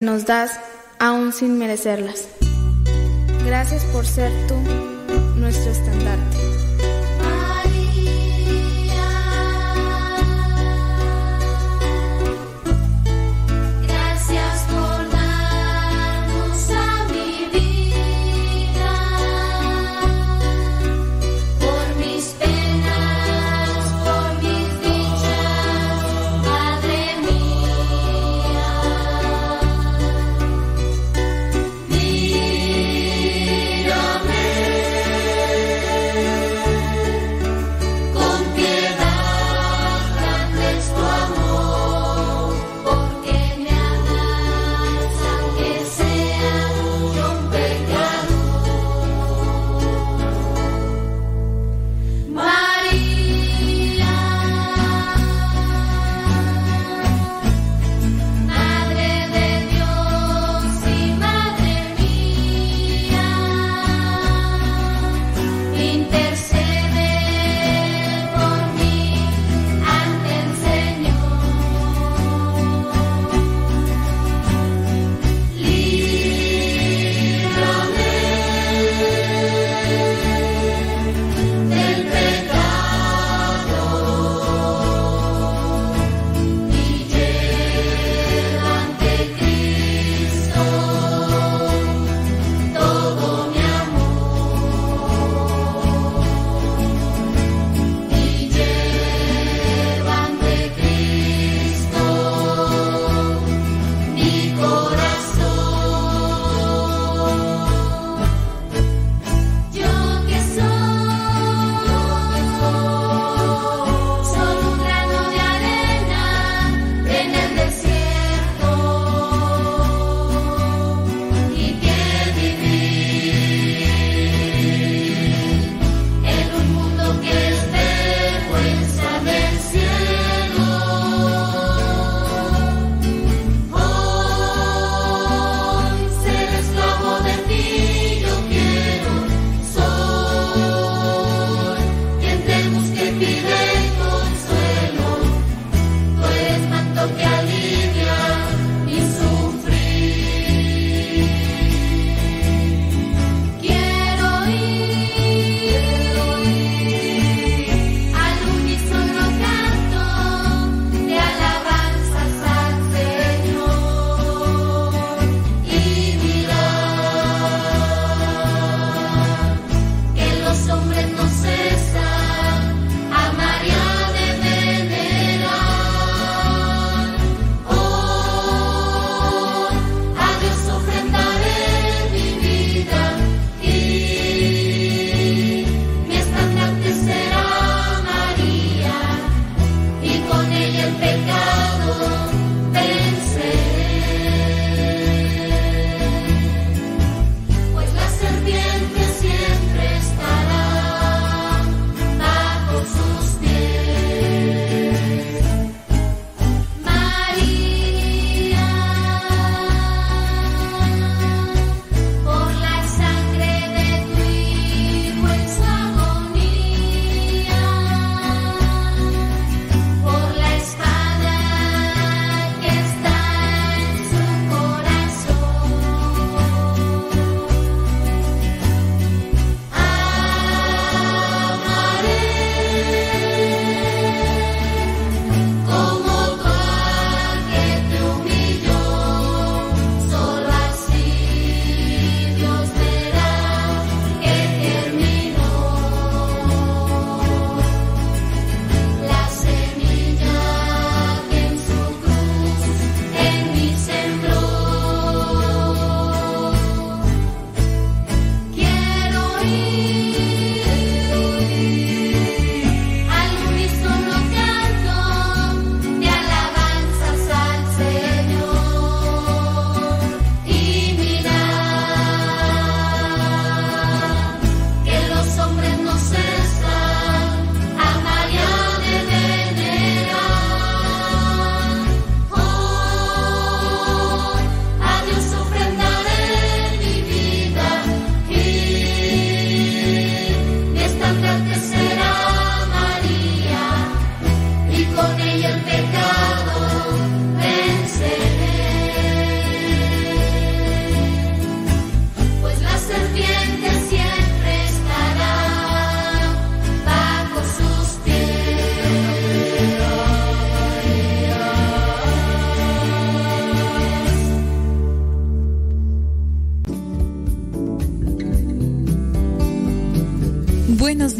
[0.00, 0.60] nos das
[1.00, 2.28] aún sin merecerlas.
[3.44, 4.54] Gracias por ser tú
[5.40, 6.47] nuestro estandarte.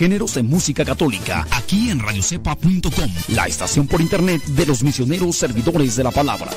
[0.00, 5.94] Géneros de música católica, aquí en radiocepa.com, la estación por internet de los misioneros servidores
[5.94, 6.50] de la palabra.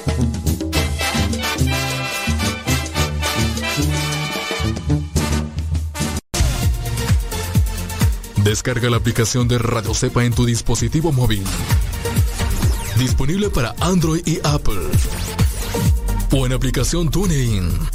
[8.45, 11.43] Descarga la aplicación de Radio Cepa en tu dispositivo móvil.
[12.97, 14.87] Disponible para Android y Apple.
[16.31, 17.92] O en aplicación TuneIn.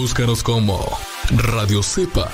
[0.00, 0.82] Búscanos como
[1.28, 2.26] Radio Cepa.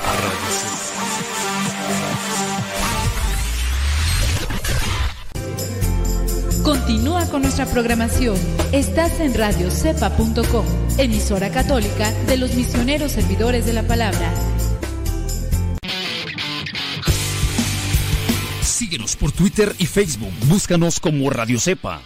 [6.63, 8.37] Continúa con nuestra programación.
[8.71, 10.65] Estás en radiocepa.com,
[10.97, 14.33] emisora católica de los misioneros servidores de la palabra.
[18.63, 20.33] Síguenos por Twitter y Facebook.
[20.47, 22.01] Búscanos como Radio Cepa.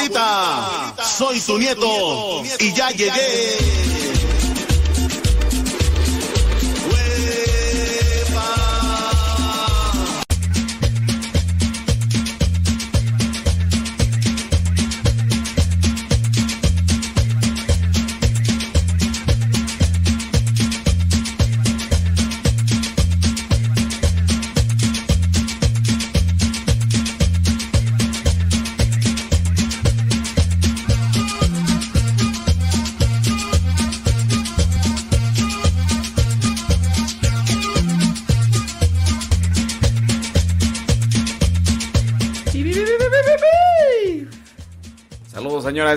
[0.00, 3.69] Abuelita, soy tu nieto y ya llegué.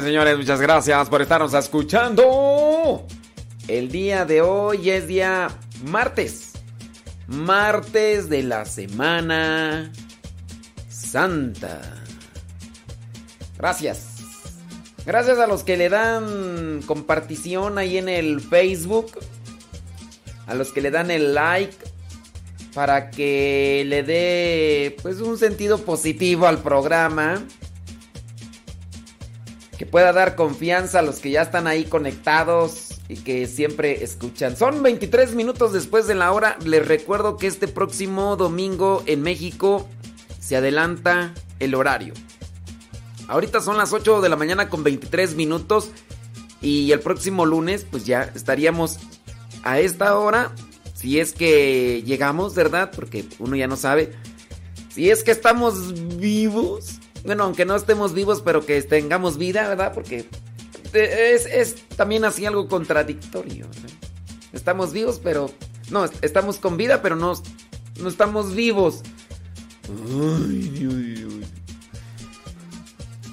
[0.01, 3.05] Señores, muchas gracias por estarnos escuchando.
[3.67, 5.50] El día de hoy es día
[5.85, 6.53] martes.
[7.27, 9.91] Martes de la semana
[10.89, 11.81] santa.
[13.57, 14.17] Gracias.
[15.05, 19.19] Gracias a los que le dan compartición ahí en el Facebook.
[20.47, 21.77] A los que le dan el like.
[22.73, 27.43] Para que le dé pues un sentido positivo al programa
[29.77, 34.56] que pueda dar confianza a los que ya están ahí conectados y que siempre escuchan.
[34.56, 36.58] Son 23 minutos después de la hora.
[36.63, 39.88] Les recuerdo que este próximo domingo en México
[40.39, 42.13] se adelanta el horario.
[43.27, 45.89] Ahorita son las 8 de la mañana con 23 minutos
[46.62, 49.00] y el próximo lunes pues ya estaríamos
[49.63, 50.51] a esta hora.
[50.94, 52.92] Si es que llegamos, ¿verdad?
[52.96, 54.13] Porque uno ya no sabe.
[54.89, 57.00] Si es que estamos vivos.
[57.24, 59.94] Bueno, aunque no estemos vivos, pero que tengamos vida, ¿verdad?
[59.94, 60.27] Porque
[60.94, 63.68] es, también así algo contradictorio.
[64.51, 65.50] Estamos vivos, pero...
[65.89, 67.34] No, estamos con vida, pero no,
[68.00, 69.01] no estamos vivos.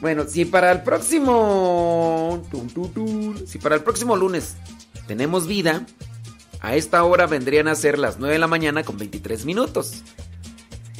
[0.00, 2.42] Bueno, si para el próximo...
[3.46, 4.56] Si para el próximo lunes
[5.06, 5.84] tenemos vida,
[6.60, 10.02] a esta hora vendrían a ser las 9 de la mañana con 23 minutos.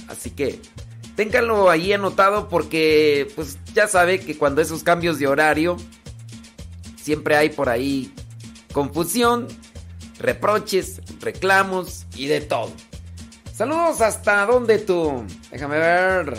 [0.09, 0.61] Así que
[1.21, 5.77] ténganlo ahí anotado porque pues ya sabe que cuando esos cambios de horario
[6.97, 8.15] siempre hay por ahí
[8.73, 9.47] confusión,
[10.19, 12.73] reproches, reclamos y de todo.
[13.53, 15.27] Saludos hasta donde tú.
[15.51, 16.39] Déjame ver.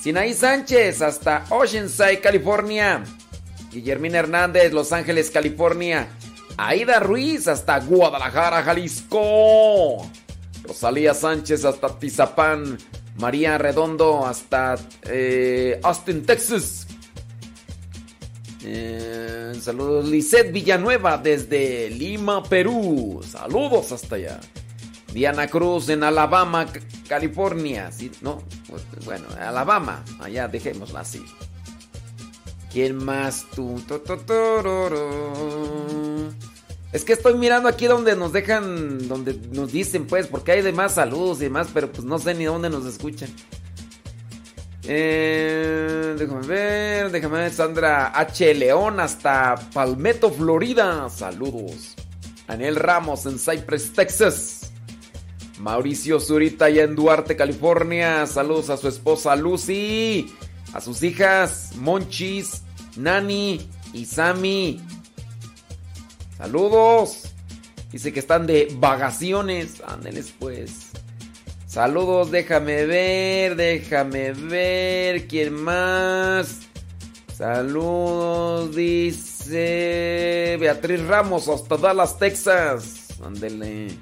[0.00, 3.02] Sinaí Sánchez hasta Oceanside, California.
[3.72, 6.06] Guillermina Hernández, Los Ángeles, California.
[6.56, 10.08] Aida Ruiz hasta Guadalajara, Jalisco.
[10.62, 12.78] Rosalía Sánchez hasta Tizapán.
[13.22, 14.74] María Redondo hasta
[15.04, 16.88] eh, Austin, Texas.
[18.64, 23.22] Eh, saludos, Lisette Villanueva desde Lima, Perú.
[23.24, 24.40] Saludos hasta allá.
[25.14, 26.66] Diana Cruz en Alabama,
[27.08, 27.90] California.
[28.22, 30.04] No, pues, bueno, Alabama.
[30.18, 31.24] Allá dejémosla así.
[32.72, 33.80] ¿Quién más tú?
[36.92, 40.94] Es que estoy mirando aquí donde nos dejan, donde nos dicen, pues, porque hay demás
[40.94, 43.30] saludos y demás, pero pues no sé ni dónde nos escuchan.
[44.84, 48.52] Eh, déjame ver, déjame ver, Sandra H.
[48.54, 51.08] León hasta Palmetto, Florida.
[51.08, 51.94] Saludos.
[52.46, 54.72] Daniel Ramos en Cypress, Texas.
[55.60, 58.26] Mauricio Zurita allá en Duarte, California.
[58.26, 60.34] Saludos a su esposa Lucy.
[60.72, 62.62] A sus hijas Monchis,
[62.96, 64.80] Nani y Sammy.
[66.42, 67.22] Saludos.
[67.92, 69.80] Dice que están de vacaciones.
[69.86, 70.90] Ándeles pues.
[71.68, 75.28] Saludos, déjame ver, déjame ver.
[75.28, 76.62] ¿Quién más?
[77.32, 83.20] Saludos, dice Beatriz Ramos hasta Dallas, Texas.
[83.24, 83.96] Ándele.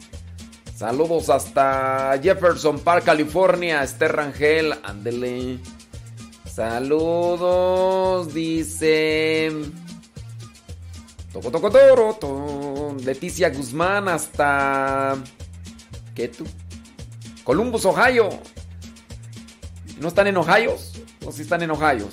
[0.75, 3.83] Saludos hasta Jefferson Park, California.
[3.83, 5.59] Esther Rangel, ándele.
[6.47, 9.53] Saludos, dice.
[13.05, 15.17] Leticia Guzmán hasta.
[16.15, 16.45] ¿Qué tú?
[17.45, 18.29] Columbus, Ohio.
[20.01, 20.77] ¿No están en Ohio?
[21.25, 22.09] ¿O sí están en Ohio?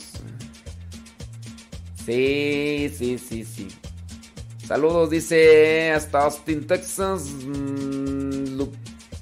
[2.06, 3.68] Sí, sí, sí, sí.
[4.66, 7.24] Saludos, dice hasta Austin, Texas.
[7.46, 8.72] mm, Lu-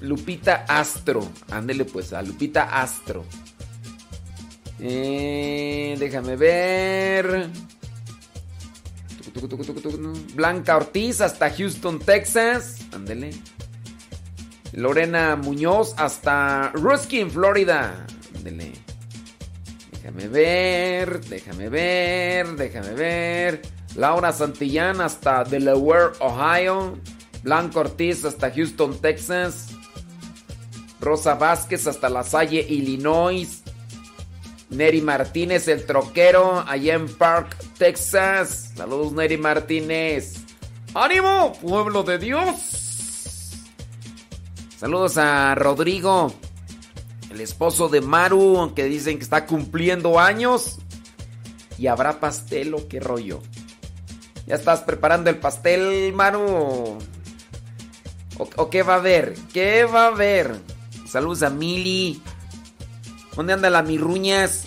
[0.00, 1.26] Lupita Astro.
[1.50, 3.24] Ándele pues, a Lupita Astro.
[4.78, 7.48] Eh, déjame ver.
[10.34, 12.78] Blanca Ortiz hasta Houston, Texas.
[12.92, 13.30] Ándele.
[14.72, 18.06] Lorena Muñoz hasta Ruskin, Florida.
[18.36, 18.72] Ándele.
[19.92, 23.62] Déjame ver, déjame ver, déjame ver.
[23.96, 26.98] Laura Santillán hasta Delaware, Ohio.
[27.42, 29.68] Blanco Ortiz hasta Houston, Texas.
[31.00, 33.62] Rosa Vázquez hasta La Salle, Illinois.
[34.70, 38.72] Neri Martínez, el troquero, allá en Park, Texas.
[38.74, 40.34] Saludos, Neri Martínez.
[40.94, 43.52] ¡Ánimo, pueblo de Dios!
[44.78, 46.32] Saludos a Rodrigo,
[47.30, 50.78] el esposo de Maru, que dicen que está cumpliendo años.
[51.78, 53.42] Y habrá pastel o qué rollo.
[54.46, 56.98] ¿Ya estás preparando el pastel, Maru?
[58.38, 59.34] ¿O, o qué va a haber?
[59.52, 60.60] ¿Qué va a haber?
[61.06, 62.22] Saludos a Mili.
[63.34, 64.64] ¿Dónde anda la mirruñas?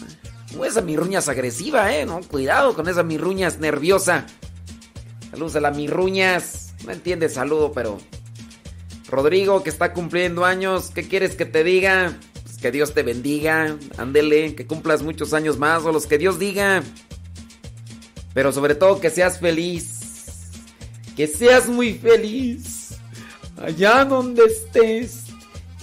[0.55, 2.05] No, esa mirruñas agresiva, ¿eh?
[2.05, 4.25] No, cuidado con esa mirruñas nerviosa.
[5.31, 6.73] Saludos a la mirruñas.
[6.85, 7.99] No entiende saludo, pero...
[9.09, 12.15] Rodrigo, que está cumpliendo años, ¿qué quieres que te diga?
[12.43, 16.37] Pues que Dios te bendiga, ándele, que cumplas muchos años más o los que Dios
[16.37, 16.83] diga.
[18.33, 19.99] Pero sobre todo que seas feliz.
[21.15, 22.99] Que seas muy feliz.
[23.57, 25.25] Allá donde estés.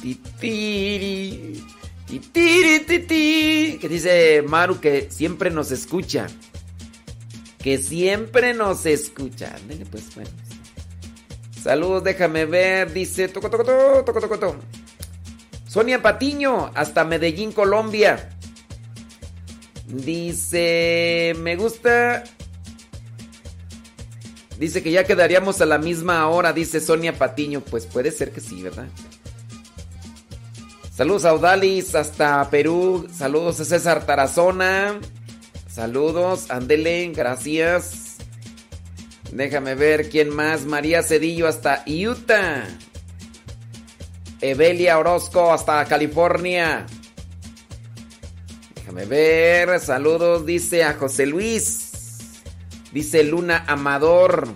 [0.00, 1.64] Titiri.
[2.06, 3.78] Titiri, titi.
[3.80, 6.26] Que dice Maru que siempre nos escucha.
[7.58, 9.54] Que siempre nos escucha.
[9.56, 10.04] Ándele, pues.
[11.62, 12.92] Saludos, déjame ver.
[12.92, 14.56] Dice toco, toco, toco, toco, toco.
[15.66, 18.30] Sonia Patiño, hasta Medellín, Colombia.
[19.86, 22.24] Dice, me gusta.
[24.58, 27.60] Dice que ya quedaríamos a la misma hora, dice Sonia Patiño.
[27.60, 28.86] Pues puede ser que sí, ¿verdad?
[30.96, 33.06] Saludos a Odalis hasta Perú.
[33.12, 34.98] Saludos a César Tarazona.
[35.68, 38.16] Saludos, Andele, gracias.
[39.30, 40.64] Déjame ver quién más.
[40.64, 42.64] María Cedillo hasta Utah.
[44.40, 46.86] Evelia Orozco hasta California.
[48.76, 49.78] Déjame ver.
[49.80, 51.90] Saludos, dice a José Luis.
[52.90, 54.48] Dice Luna Amador.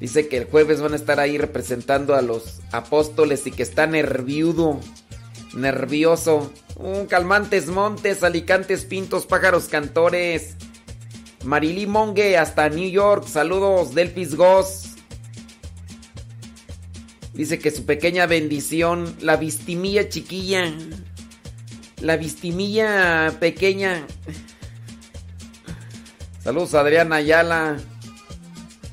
[0.00, 3.86] Dice que el jueves van a estar ahí representando a los apóstoles y que está
[3.86, 4.80] nerviudo,
[5.54, 6.52] nervioso.
[6.76, 10.56] Un calmantes montes, alicantes pintos, pájaros cantores.
[11.44, 13.26] Marilí Monge hasta New York.
[13.26, 14.90] Saludos, Delpis Goss.
[17.34, 20.72] Dice que su pequeña bendición, la vistimilla chiquilla,
[22.00, 24.06] la vistimilla pequeña.
[26.42, 27.78] Saludos, Adriana Ayala.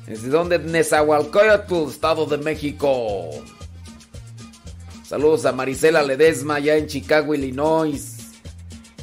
[0.06, 0.58] ¿Desde dónde?
[0.58, 3.30] Nezahualcóyotl, Estado de México.
[5.04, 8.16] Saludos a Marisela Ledesma, allá en Chicago, Illinois.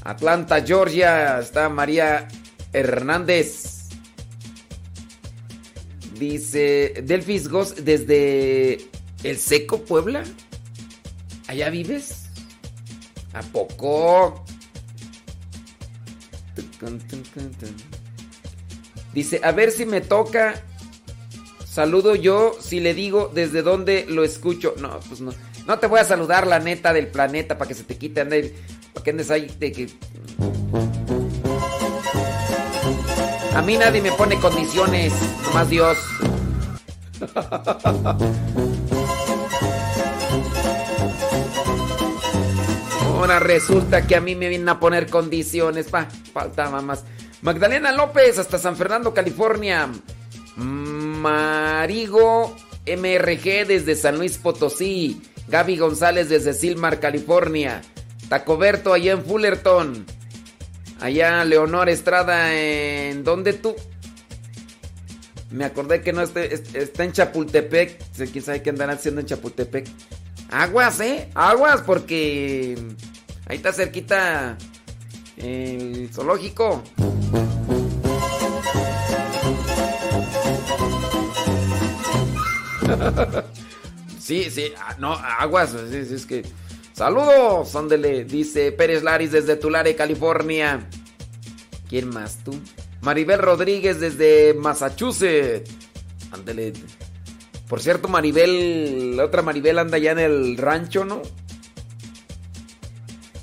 [0.03, 1.39] Atlanta, Georgia.
[1.39, 2.27] Está María
[2.73, 3.89] Hernández.
[6.15, 8.89] Dice Delfis Goss desde
[9.23, 10.23] El Seco, Puebla.
[11.47, 12.25] ¿Allá vives?
[13.33, 14.43] ¿A poco?
[19.13, 20.61] Dice, a ver si me toca.
[21.79, 24.75] Saludo yo si le digo desde dónde lo escucho.
[24.81, 25.31] No, pues no.
[25.65, 28.53] No te voy a saludar la neta del planeta para que se te quite ande,
[28.93, 29.89] para que andes ahí de que.
[33.55, 35.13] A mí nadie me pone condiciones,
[35.53, 35.97] más Dios.
[43.05, 45.87] Ahora resulta que a mí me vienen a poner condiciones.
[45.87, 47.05] Pa, faltaba más.
[47.41, 49.89] Magdalena López, hasta San Fernando, California.
[51.19, 52.55] Marigo
[52.85, 55.21] MRG desde San Luis Potosí.
[55.47, 57.81] Gaby González desde Silmar, California.
[58.29, 60.05] Tacoberto allá en Fullerton.
[60.99, 63.23] Allá Leonor Estrada en...
[63.23, 63.75] ¿Dónde tú?
[65.49, 67.97] Me acordé que no está en Chapultepec.
[68.31, 69.87] ¿Quién sabe qué andarán haciendo en Chapultepec?
[70.51, 71.29] Aguas, ¿eh?
[71.33, 72.77] Aguas porque...
[73.47, 74.57] Ahí está cerquita
[75.37, 76.83] el zoológico.
[84.19, 86.43] sí, sí, ah, no, aguas, es, es que...
[86.93, 90.85] Saludos, ándele, dice Pérez Laris desde Tulare, California.
[91.87, 92.59] ¿Quién más tú?
[93.01, 95.71] Maribel Rodríguez desde Massachusetts.
[96.31, 96.73] Ándele.
[97.69, 101.21] Por cierto, Maribel, la otra Maribel anda ya en el rancho, ¿no?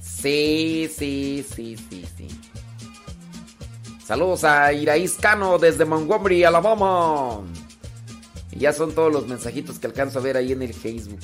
[0.02, 2.28] Sí, sí, sí, sí, sí.
[4.04, 7.40] Saludos a Iraís Cano desde Montgomery, Alabama.
[8.59, 11.21] Ya son todos los mensajitos que alcanzo a ver ahí en el Facebook.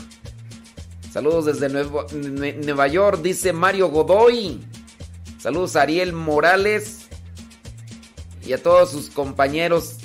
[1.13, 4.61] Saludos desde Nueva York, dice Mario Godoy.
[5.39, 7.09] Saludos a Ariel Morales
[8.47, 9.97] y a todos sus compañeros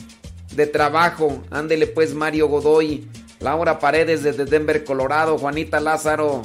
[0.55, 1.43] de trabajo.
[1.49, 3.07] Ándele pues Mario Godoy.
[3.39, 5.37] Laura Paredes desde Denver, Colorado.
[5.37, 6.41] Juanita Lázaro.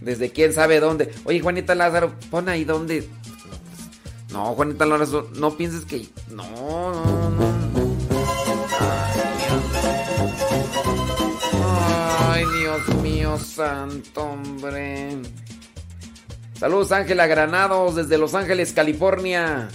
[0.00, 1.12] Desde quién sabe dónde.
[1.24, 3.08] Oye, Juanita Lázaro, pon ahí dónde.
[4.32, 6.08] No, Juanita Lázaro, no pienses que.
[6.30, 6.44] No,
[12.70, 15.18] Dios mío, santo, hombre.
[16.56, 19.68] Saludos Ángela Granados desde Los Ángeles, California.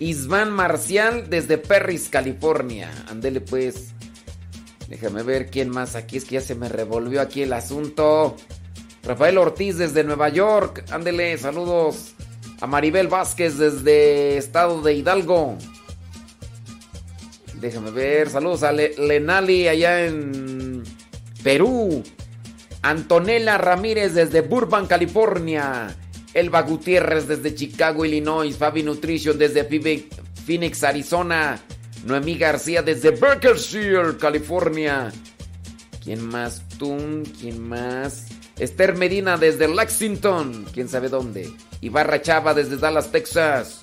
[0.00, 2.90] Isván Marcial desde Perris, California.
[3.08, 3.92] Andele pues.
[4.88, 6.16] Déjame ver quién más aquí.
[6.16, 8.34] Es que ya se me revolvió aquí el asunto.
[9.04, 10.84] Rafael Ortiz desde Nueva York.
[10.90, 12.14] Ándele, saludos.
[12.60, 15.56] A Maribel Vázquez desde Estado de Hidalgo.
[17.60, 18.28] Déjame ver.
[18.28, 20.69] Saludos a Lenali allá en
[21.42, 22.02] Perú.
[22.82, 25.94] Antonella Ramírez desde Burbank, California.
[26.32, 28.56] Elba Gutiérrez desde Chicago, Illinois.
[28.56, 31.60] Fabi Nutrition desde Phoenix, Arizona.
[32.04, 35.12] Noemí García desde Berkshire, California.
[36.02, 36.62] ¿Quién más?
[36.78, 38.26] Tú, ¿quién más?
[38.58, 41.50] Esther Medina desde Lexington, quién sabe dónde.
[41.80, 43.80] Ibarra Chava desde Dallas, Texas.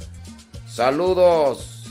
[0.67, 1.85] Saludos.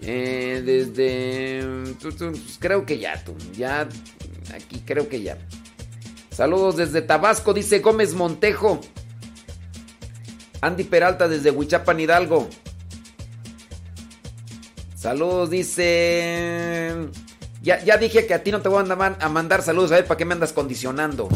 [0.00, 1.94] Eh, desde...
[2.00, 3.34] Pues creo que ya, tú.
[3.56, 3.88] Ya,
[4.54, 5.38] aquí creo que ya.
[6.30, 8.80] Saludos desde Tabasco, dice Gómez Montejo.
[10.60, 12.48] Andy Peralta desde Huichapan Hidalgo.
[14.96, 16.94] Saludos, dice.
[17.62, 19.92] Ya, ya dije que a ti no te voy a, a mandar saludos.
[19.92, 21.28] A ver, ¿para qué me andas condicionando?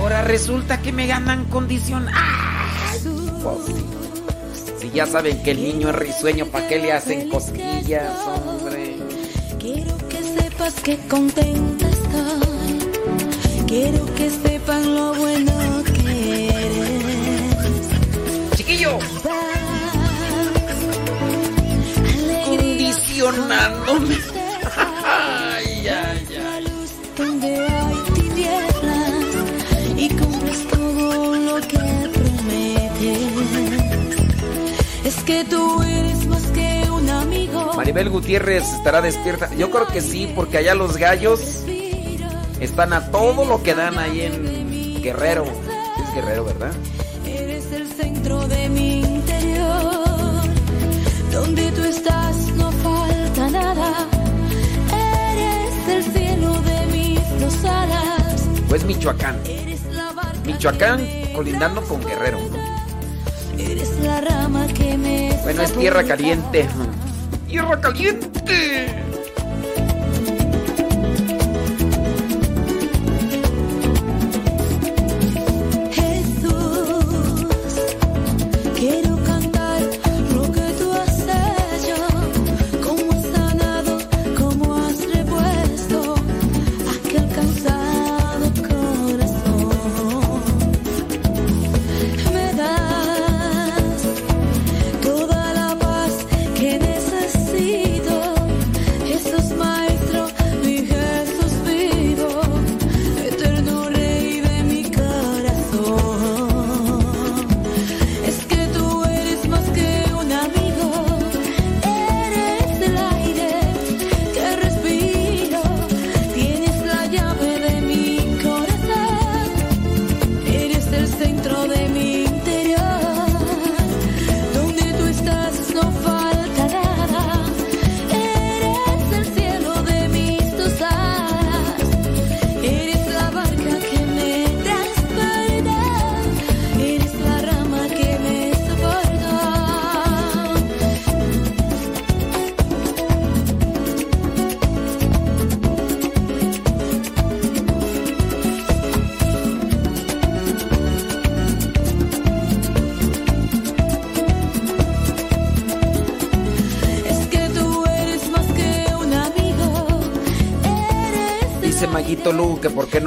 [0.00, 1.44] Ahora resulta que me ganan
[4.80, 8.96] Si ya saben que el niño es risueño, ¿para qué le hacen cosquillas, hombre?
[9.58, 13.66] Quiero que sepas que contenta estoy.
[13.66, 15.52] Quiero que sepan lo bueno
[15.84, 17.88] que eres.
[18.56, 18.98] Chiquillo.
[22.46, 24.16] Condicionándome.
[25.04, 26.66] ay, ay, ay.
[27.16, 29.24] Donde hay tinieblas
[29.96, 32.05] y cumples todo lo que
[35.16, 37.72] Es que tú eres más que un amigo.
[37.74, 39.52] Maribel Gutiérrez estará despierta.
[39.54, 41.64] Yo creo que sí, porque allá los gallos
[42.60, 45.44] están a todo lo que dan ahí en Guerrero.
[45.44, 46.72] Es Guerrero, ¿verdad?
[47.26, 50.04] Eres el centro de mi interior.
[51.32, 54.06] Donde tú estás no falta nada.
[55.32, 58.48] Eres el cielo de mis dos alas.
[58.68, 59.38] Pues Michoacán.
[60.44, 61.00] Michoacán
[61.34, 62.38] colindando con Guerrero,
[65.42, 66.66] Bueno, es tierra caliente.
[67.48, 69.05] ¡Tierra caliente!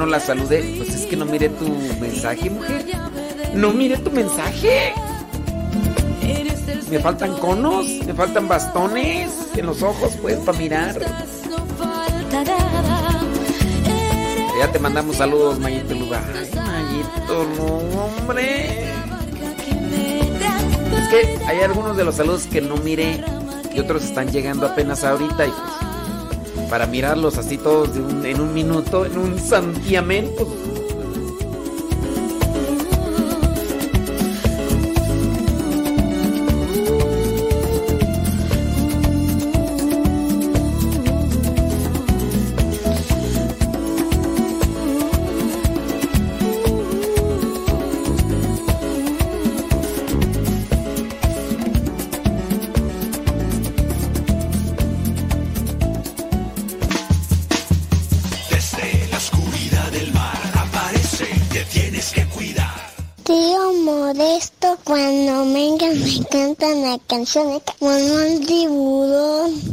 [0.00, 0.74] No la saludé.
[0.78, 1.68] Pues es que no mire tu
[2.00, 2.86] mensaje, mujer.
[3.54, 4.94] No mire tu mensaje.
[6.90, 10.98] Me faltan conos, me faltan bastones en los ojos, pues, para mirar.
[10.98, 11.68] no
[14.58, 16.08] Ya te mandamos saludos, Mayito Lu.
[16.14, 18.84] Ay, Mayito Lu, hombre.
[20.96, 23.22] Es que hay algunos de los saludos que no miré
[23.72, 25.46] y otros están llegando apenas ahorita
[26.70, 30.48] para mirarlos así todos de un- en un minuto, en un santiamén, pues,
[66.90, 69.69] la canción de Mon Tiburón.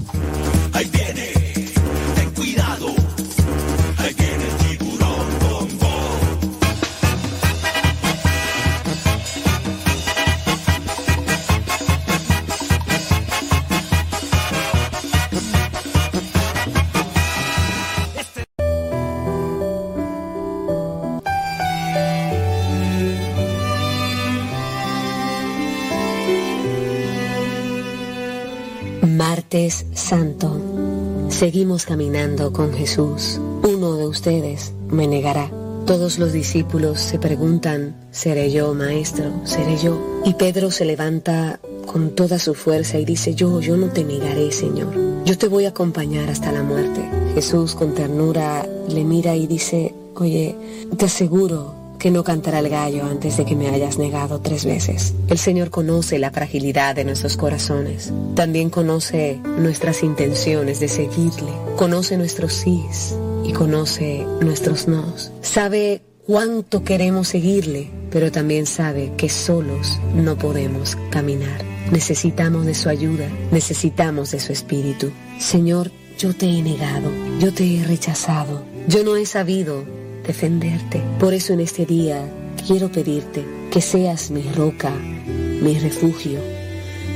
[31.38, 33.40] Seguimos caminando con Jesús.
[33.62, 35.52] Uno de ustedes me negará.
[35.86, 39.46] Todos los discípulos se preguntan, ¿seré yo, maestro?
[39.46, 40.02] ¿Seré yo?
[40.26, 44.52] Y Pedro se levanta con toda su fuerza y dice, yo, yo no te negaré,
[44.52, 44.92] Señor.
[45.26, 47.08] Yo te voy a acompañar hasta la muerte.
[47.36, 50.56] Jesús con ternura le mira y dice, oye,
[50.98, 55.14] te aseguro que no cantará el gallo antes de que me hayas negado tres veces.
[55.28, 58.12] El Señor conoce la fragilidad de nuestros corazones.
[58.36, 61.52] También conoce nuestras intenciones de seguirle.
[61.76, 65.32] Conoce nuestros sís y conoce nuestros nos.
[65.42, 71.64] Sabe cuánto queremos seguirle, pero también sabe que solos no podemos caminar.
[71.92, 75.12] Necesitamos de su ayuda, necesitamos de su espíritu.
[75.40, 79.86] Señor, yo te he negado, yo te he rechazado, yo no he sabido
[80.28, 81.02] defenderte.
[81.20, 82.22] Por eso en este día
[82.68, 86.40] quiero pedirte que seas mi roca, mi refugio,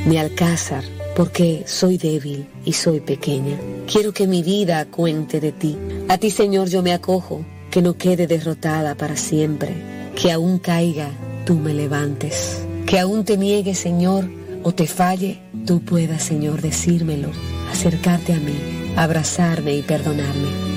[0.06, 0.84] mi alcázar,
[1.16, 3.58] porque soy débil y soy pequeña.
[3.92, 5.78] Quiero que mi vida cuente de ti.
[6.08, 9.76] A ti, Señor, yo me acojo, que no quede derrotada para siempre,
[10.16, 11.12] que aún caiga,
[11.46, 14.30] tú me levantes, que aún te niegue, Señor,
[14.64, 17.30] o te falle, tú puedas, Señor, decírmelo,
[17.72, 18.56] acercarte a mí,
[18.96, 20.71] abrazarme y perdonarme.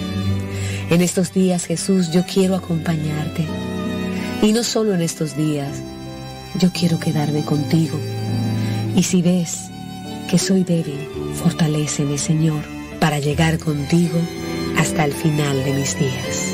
[0.91, 3.47] En estos días, Jesús, yo quiero acompañarte.
[4.43, 5.83] Y no solo en estos días,
[6.59, 7.99] yo quiero quedarme contigo.
[8.95, 9.71] Y si ves
[10.31, 12.63] que soy débil, fortaléceme, Señor,
[13.01, 14.19] para llegar contigo
[14.79, 16.54] hasta el final de mis días.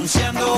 [0.00, 0.49] Anunciando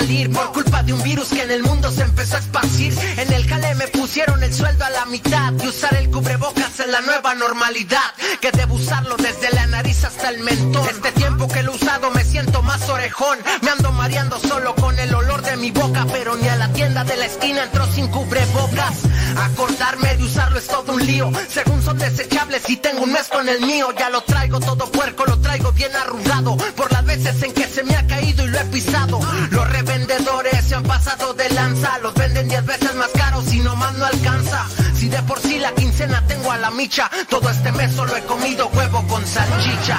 [0.00, 2.94] salir por culpa de un virus que en el mundo se empezó a esparcir.
[3.18, 6.86] En el jale me pusieron el sueldo a la mitad y usar el cubrebocas es
[6.88, 8.10] la nueva normalidad.
[8.40, 10.86] Que debo usarlo desde la nariz hasta el mentón.
[10.88, 13.38] Este tiempo que lo he usado me siento más orejón.
[13.62, 17.04] Me ando mareando solo con el olor de mi boca, pero ni a la tienda
[17.04, 18.94] de la esquina entró sin cubrebocas.
[19.36, 21.30] Acordarme de usarlo es todo un lío.
[21.48, 25.26] Según son desechables y tengo un mes con el mío, ya lo traigo todo puerco,
[25.26, 26.56] lo traigo bien arrugado.
[26.76, 29.20] Por las veces en que se me ha caído y lo he pisado.
[29.50, 31.98] Los revendedores se han pasado de lanza.
[31.98, 34.66] Los venden 10 veces más caros y nomás no alcanza.
[34.94, 38.22] Si de por sí la quincena tengo a la micha, todo este mes solo he
[38.22, 39.98] comido huevo con salchicha.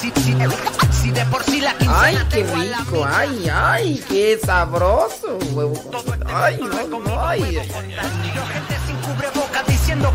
[0.00, 0.36] Si, si-
[1.02, 4.38] si de por sí la quincena Ay, qué tengo a la rico, ay, ay, qué
[4.44, 5.90] sabroso, huevo.
[6.26, 9.05] Ay, no, no, ay, ay, ay.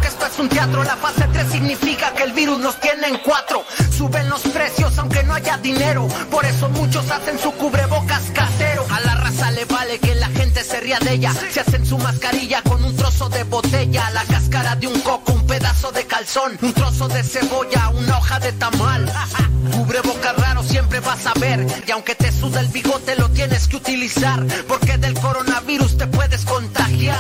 [0.01, 0.83] Que esto es un teatro.
[0.83, 3.63] La fase 3 significa que el virus nos tiene en cuatro.
[3.95, 6.07] Suben los precios aunque no haya dinero.
[6.29, 8.85] Por eso muchos hacen su cubrebocas casero.
[8.91, 11.33] A la raza le vale que la gente se ría de ella.
[11.51, 15.47] Se hacen su mascarilla con un trozo de botella, la cáscara de un coco, un
[15.47, 19.11] pedazo de calzón, un trozo de cebolla, una hoja de tamal.
[19.71, 21.65] Cubrebocas raro siempre vas a ver.
[21.87, 24.45] Y aunque te suda el bigote, lo tienes que utilizar.
[24.67, 27.17] Porque del coronavirus te puedes contagiar.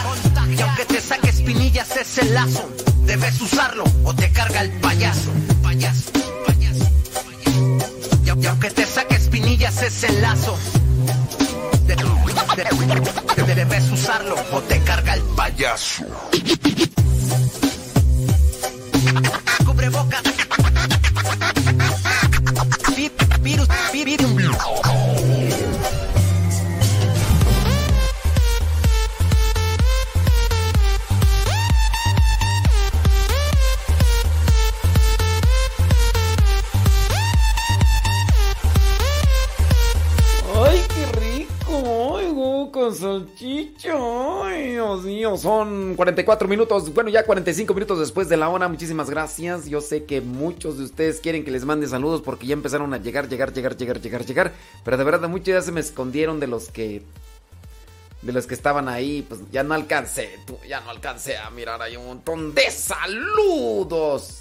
[0.49, 2.50] Y aunque te saque espinillas ese lazo,
[3.05, 5.31] debes usarlo o te carga el payaso.
[5.63, 6.11] Payaso,
[6.45, 6.85] payaso,
[7.25, 8.19] payaso.
[8.25, 10.57] Y, au- y aunque te saque espinillas ese lazo,
[11.85, 16.03] de- de- de- debes usarlo o te carga el payaso.
[19.65, 20.21] Cubrebocas.
[22.95, 24.31] Vi- Virus, vi- virus.
[42.69, 43.93] Con salchicha,
[44.43, 49.09] ay, Dios mío, son 44 minutos, bueno, ya 45 minutos después de la hora, muchísimas
[49.09, 52.93] gracias, yo sé que muchos de ustedes quieren que les mande saludos porque ya empezaron
[52.93, 54.51] a llegar, llegar, llegar, llegar, llegar, llegar,
[54.83, 57.01] pero de verdad muchos ya se me escondieron de los que,
[58.21, 60.37] de los que estaban ahí, pues ya no alcancé,
[60.67, 64.37] ya no alcancé a mirar, hay un montón de saludos.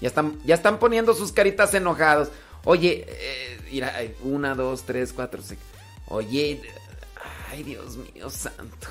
[0.00, 2.28] Ya están, ya están poniendo sus caritas enojados.
[2.64, 3.94] Oye, eh, mira,
[4.24, 5.60] una, dos, tres, cuatro, seis.
[6.08, 6.60] Oye,
[7.52, 8.88] ay Dios mío santo.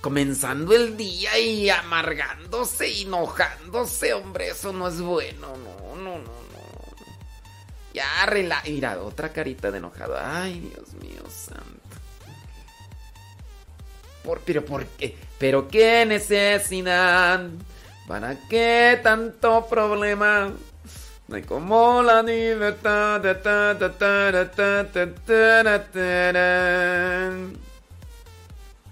[0.00, 6.18] Comenzando el día y amargándose, y enojándose, hombre, eso no es bueno, no, no, no,
[6.18, 6.34] no.
[7.92, 10.16] Ya, rela mira, otra carita de enojado.
[10.18, 11.64] Ay, Dios mío santo.
[14.22, 15.16] Por, pero, ¿por qué?
[15.38, 17.48] ¿Pero qué necesidad?
[18.06, 20.52] ¿Para qué tanto problema?
[21.26, 23.24] No hay como la libertad.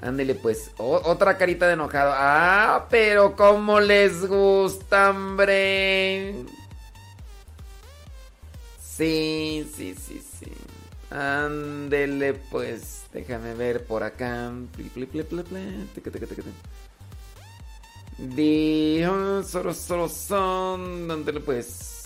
[0.01, 2.13] Ándele pues, otra carita de enojado.
[2.15, 6.35] Ah, pero como les gusta, hombre.
[8.81, 10.53] Sí, sí, sí, sí.
[11.11, 14.51] Ándele pues, déjame ver por acá.
[18.19, 21.11] Dijo, solo, solo son.
[21.11, 22.02] Ándele pues.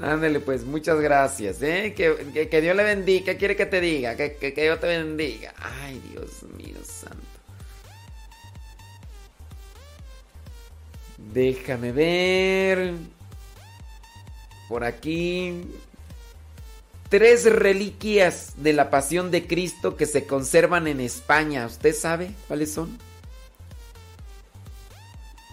[0.00, 1.94] Ándale, pues, muchas gracias, ¿eh?
[1.96, 3.24] Que, que- que Dios le bendiga.
[3.26, 4.16] ¿Qué quiere que te diga?
[4.16, 5.54] Que, que, que Dios te bendiga.
[5.58, 7.18] Ay, Dios mío santo.
[11.16, 12.94] Déjame ver.
[14.68, 15.64] Por aquí.
[17.08, 21.66] Tres reliquias de la pasión de Cristo que se conservan en España.
[21.66, 22.98] ¿Usted sabe cuáles son?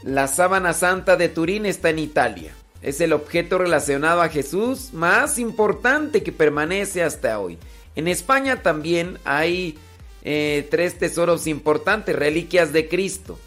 [0.03, 2.53] La sábana santa de Turín está en Italia.
[2.81, 7.57] Es el objeto relacionado a Jesús más importante que permanece hasta hoy.
[7.95, 9.77] En España también hay
[10.23, 13.37] eh, tres tesoros importantes, reliquias de Cristo.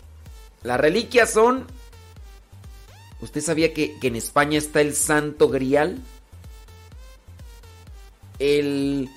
[0.62, 1.66] Las reliquias son...
[3.20, 5.98] ¿Usted sabía que, que en España está el Santo Grial?
[8.38, 9.08] El,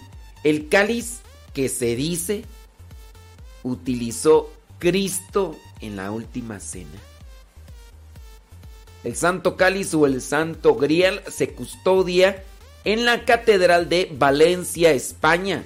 [0.43, 1.21] el cáliz
[1.53, 2.45] que se dice
[3.63, 6.99] utilizó Cristo en la última cena.
[9.05, 12.43] El Santo Cáliz o el Santo Grial se custodia
[12.85, 15.63] en la Catedral de Valencia, España.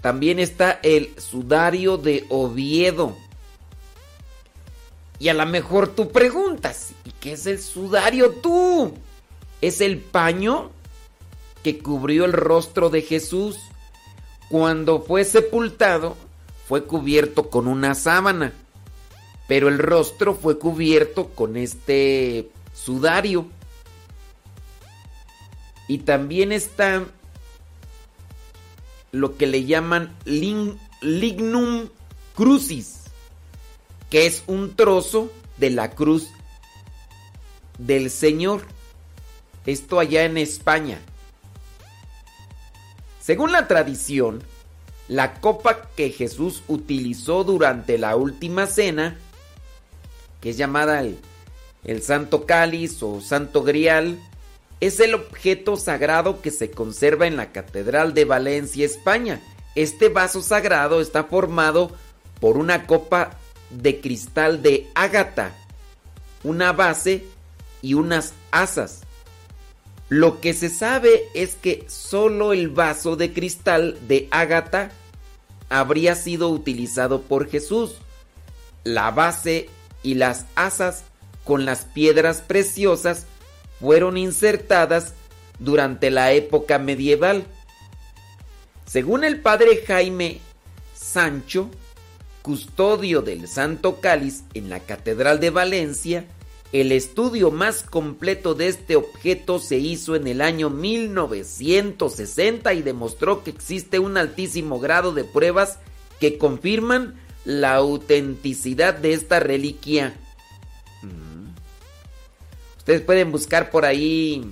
[0.00, 3.16] También está el sudario de Oviedo.
[5.20, 8.92] Y a lo mejor tú preguntas, ¿y qué es el sudario tú?
[9.60, 10.72] Es el paño
[11.62, 13.56] que cubrió el rostro de Jesús.
[14.48, 16.16] Cuando fue sepultado,
[16.66, 18.52] fue cubierto con una sábana,
[19.46, 23.46] pero el rostro fue cubierto con este sudario.
[25.88, 27.04] Y también está
[29.12, 31.88] lo que le llaman lignum
[32.34, 33.04] crucis,
[34.10, 36.28] que es un trozo de la cruz
[37.78, 38.62] del Señor.
[39.64, 41.00] Esto allá en España.
[43.20, 44.42] Según la tradición,
[45.08, 49.18] la copa que Jesús utilizó durante la última cena,
[50.40, 54.18] que es llamada el, Santo Cáliz o Santo Grial,
[54.80, 59.40] es el objeto sagrado que se conserva en la Catedral de Valencia, España.
[59.74, 61.92] Este vaso sagrado está formado
[62.40, 63.38] por una copa
[63.70, 65.52] de cristal de ágata,
[66.44, 67.24] una base
[67.82, 69.02] y unas asas.
[70.08, 74.90] Lo que se sabe es que solo el vaso de cristal de ágata
[75.68, 77.96] habría sido utilizado por Jesús.
[78.84, 79.68] La base
[80.06, 81.02] y las asas
[81.42, 83.26] con las piedras preciosas
[83.80, 85.14] fueron insertadas
[85.58, 87.44] durante la época medieval.
[88.86, 90.38] Según el padre Jaime
[90.94, 91.68] Sancho,
[92.42, 96.24] custodio del Santo Cáliz en la Catedral de Valencia,
[96.70, 103.42] el estudio más completo de este objeto se hizo en el año 1960 y demostró
[103.42, 105.80] que existe un altísimo grado de pruebas
[106.20, 110.14] que confirman la autenticidad de esta reliquia
[112.86, 114.48] Ustedes pueden buscar por ahí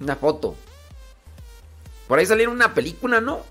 [0.00, 0.56] una foto.
[2.06, 3.42] Por ahí salió una película, ¿no?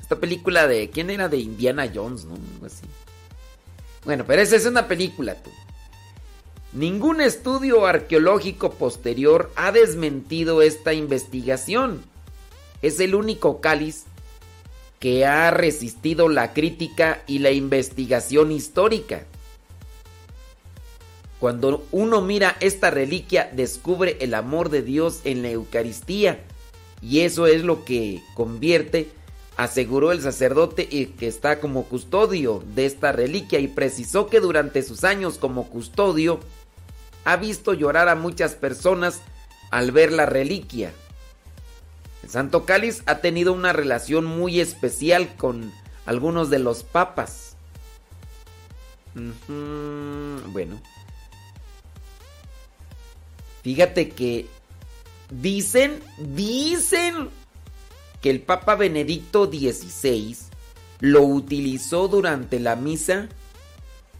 [0.00, 0.88] Esta película de.
[0.88, 1.28] ¿Quién era?
[1.28, 2.38] De Indiana Jones, ¿no?
[2.64, 2.86] así.
[4.06, 5.50] Bueno, pero esa es una película, tú.
[6.72, 12.02] Ningún estudio arqueológico posterior ha desmentido esta investigación.
[12.80, 14.04] Es el único cáliz
[14.98, 19.24] que ha resistido la crítica y la investigación histórica.
[21.38, 26.40] Cuando uno mira esta reliquia, descubre el amor de Dios en la Eucaristía.
[27.00, 29.08] Y eso es lo que convierte,
[29.56, 35.04] aseguró el sacerdote que está como custodio de esta reliquia y precisó que durante sus
[35.04, 36.40] años como custodio
[37.24, 39.20] ha visto llorar a muchas personas
[39.70, 40.92] al ver la reliquia.
[42.22, 45.72] El Santo Cáliz ha tenido una relación muy especial con
[46.06, 47.56] algunos de los papas.
[50.48, 50.80] Bueno.
[53.62, 54.46] Fíjate que
[55.30, 57.28] dicen, dicen
[58.20, 60.36] que el Papa Benedicto XVI
[61.00, 63.28] lo utilizó durante la misa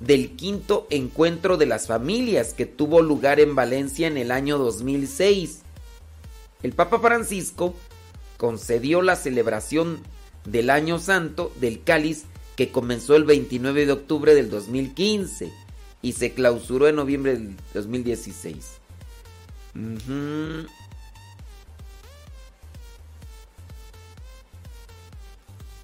[0.00, 5.62] del quinto encuentro de las familias que tuvo lugar en Valencia en el año 2006.
[6.62, 7.74] El Papa Francisco
[8.36, 10.02] concedió la celebración
[10.44, 12.24] del Año Santo del Cáliz
[12.56, 15.52] que comenzó el 29 de octubre del 2015
[16.02, 18.78] y se clausuró en noviembre del 2016.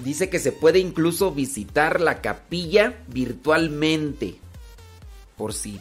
[0.01, 4.39] Dice que se puede incluso visitar la capilla virtualmente.
[5.37, 5.81] Por si.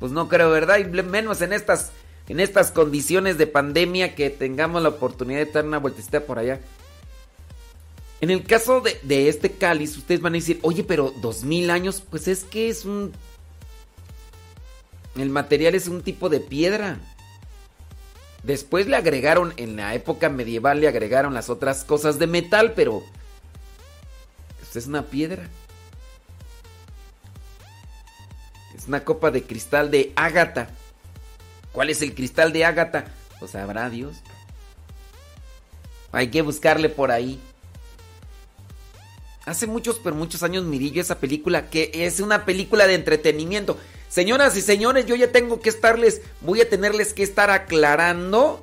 [0.00, 0.78] Pues no creo, ¿verdad?
[0.78, 1.92] Y menos en estas,
[2.28, 6.60] en estas condiciones de pandemia que tengamos la oportunidad de dar una vueltecita por allá.
[8.20, 12.02] En el caso de, este cáliz, ustedes van a decir, oye, pero dos mil años,
[12.08, 13.12] pues es que es un...
[15.16, 16.98] El material es un tipo de piedra.
[18.42, 23.02] Después le agregaron, en la época medieval le agregaron las otras cosas de metal, pero...
[24.62, 25.48] Esto es una piedra.
[28.74, 30.70] Es una copa de cristal de ágata.
[31.76, 33.04] ¿Cuál es el cristal de ágata?
[33.38, 34.16] Pues sabrá Dios.
[36.10, 37.38] Hay que buscarle por ahí.
[39.44, 43.76] Hace muchos, pero muchos años mirí yo esa película que es una película de entretenimiento.
[44.08, 48.62] Señoras y señores, yo ya tengo que estarles, voy a tenerles que estar aclarando,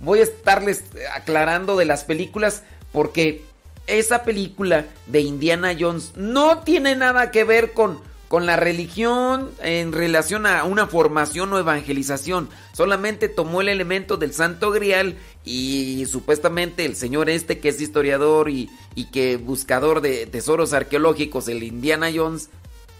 [0.00, 0.84] voy a estarles
[1.16, 3.42] aclarando de las películas porque
[3.88, 8.00] esa película de Indiana Jones no tiene nada que ver con,
[8.32, 12.48] con la religión en relación a una formación o evangelización.
[12.72, 18.48] Solamente tomó el elemento del Santo Grial y supuestamente el señor este que es historiador
[18.48, 22.48] y, y que buscador de tesoros arqueológicos, el Indiana Jones,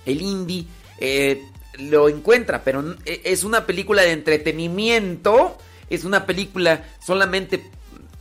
[0.05, 0.69] el Indy,
[0.99, 1.43] eh,
[1.79, 5.57] lo encuentra, pero e, es una película de entretenimiento,
[5.89, 7.65] es una película solamente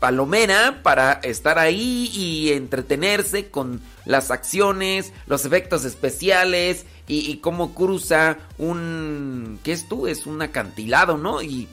[0.02, 8.40] palomera para estar ahí y entretenerse con las acciones, los efectos especiales y, cómo cruza
[8.58, 9.60] un...
[9.64, 10.08] ¿Qué es tú?
[10.08, 11.44] Es un acantilado, ¿no?
[11.44, 11.68] Y,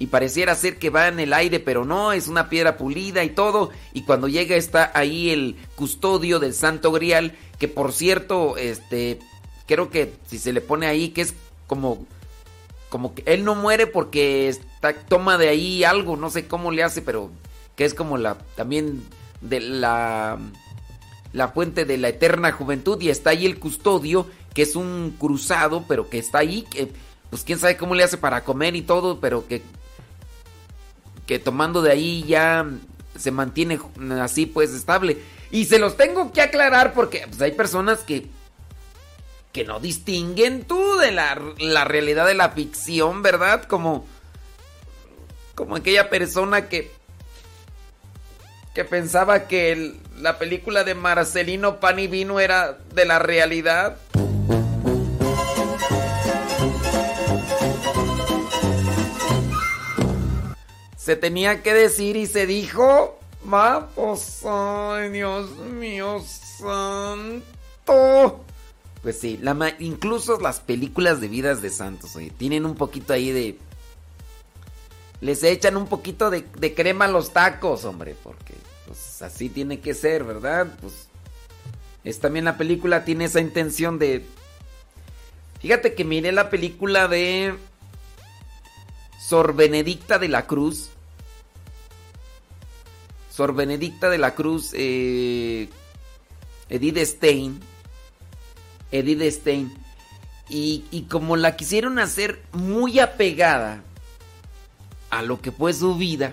[0.00, 3.30] y pareciera ser que va en el aire, pero no, es una piedra pulida y
[3.30, 3.70] todo.
[3.92, 9.20] Y cuando llega está ahí el custodio del Santo Grial, que por cierto, este,
[9.66, 11.34] creo que si se le pone ahí, que es
[11.68, 12.04] como
[12.88, 16.82] como que él no muere porque está, toma de ahí algo, no sé cómo le
[16.82, 17.30] hace, pero
[17.80, 19.02] que es como la también
[19.40, 20.38] de la
[21.32, 25.86] la fuente de la eterna juventud y está ahí el custodio, que es un cruzado,
[25.88, 26.92] pero que está ahí, que
[27.30, 29.62] pues quién sabe cómo le hace para comer y todo, pero que
[31.26, 32.66] que tomando de ahí ya
[33.16, 33.80] se mantiene
[34.20, 35.16] así pues estable.
[35.50, 38.28] Y se los tengo que aclarar porque pues, hay personas que
[39.52, 43.64] que no distinguen tú de la, la, realidad de la ficción, ¿verdad?
[43.64, 44.06] Como,
[45.54, 46.99] como aquella persona que,
[48.74, 53.96] que pensaba que la película de Marcelino Pan y Vino era de la realidad.
[60.96, 66.22] Se tenía que decir y se dijo, vamos, ay Dios mío
[66.58, 68.44] santo.
[69.02, 73.32] Pues sí, la incluso las películas de vidas de santos, oye, tienen un poquito ahí
[73.32, 73.58] de...
[75.20, 76.44] Les echan un poquito de,
[76.74, 78.54] crema a los tacos, hombre, porque
[78.86, 80.66] pues así tiene que ser, ¿verdad?
[80.80, 81.08] Pues
[82.04, 84.24] es también la película tiene esa intención de...
[85.60, 87.54] Fíjate que miré la película de
[89.20, 90.90] Sor Benedicta de la Cruz.
[93.30, 95.68] Sor Benedicta de la Cruz, eh,
[96.70, 97.60] Edith Stein
[98.92, 99.72] Edith Stein.
[100.48, 103.84] Y, como la quisieron hacer muy apegada
[105.10, 106.32] a lo que fue su vida,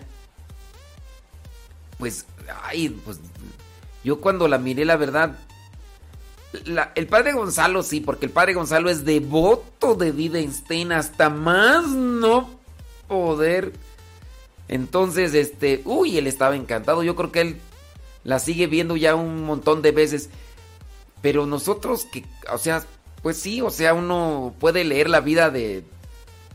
[1.98, 2.26] pues,
[2.64, 3.20] ay, pues,
[4.04, 5.38] yo cuando la miré, la verdad,
[6.96, 11.88] el padre Gonzalo sí, porque el padre Gonzalo es devoto de Edith Stein hasta más
[11.88, 12.50] no
[13.08, 13.74] poder.
[14.68, 17.04] Entonces, este, uy, él estaba encantado.
[17.04, 17.58] Yo creo que él
[18.24, 20.30] la sigue viendo ya un montón de veces.
[21.22, 22.84] Pero nosotros que, o sea,
[23.22, 25.84] pues sí, o sea, uno puede leer la vida de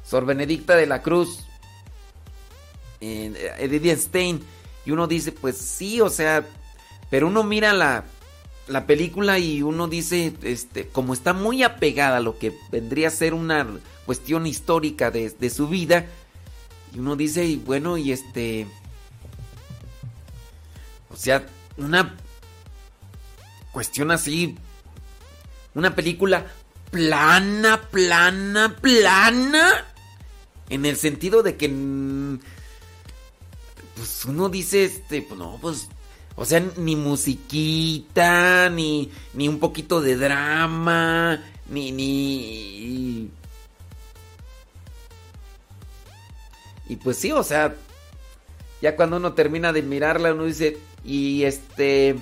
[0.05, 1.47] Sor Benedicta de la Cruz,
[3.03, 4.40] eh, Edith Stein,
[4.86, 6.46] y uno dice, pues sí, o sea,
[7.11, 8.05] pero uno mira la,
[8.68, 13.11] la película y uno dice, este, como está muy apegada a lo que vendría a
[13.11, 13.66] ser una
[14.07, 16.07] cuestión histórica de, de su vida,
[16.94, 18.66] y uno dice, y bueno, y este,
[21.11, 21.46] o sea,
[21.76, 22.16] una
[23.72, 24.57] cuestión así.
[25.74, 26.46] Una película
[26.90, 29.86] plana, plana, plana.
[30.68, 31.68] En el sentido de que.
[34.03, 35.86] Pues uno dice, este, pues no, pues.
[36.34, 43.30] O sea, ni musiquita, ni, ni un poquito de drama, ni, ni.
[46.88, 47.76] Y pues sí, o sea,
[48.80, 52.16] ya cuando uno termina de mirarla, uno dice, y este.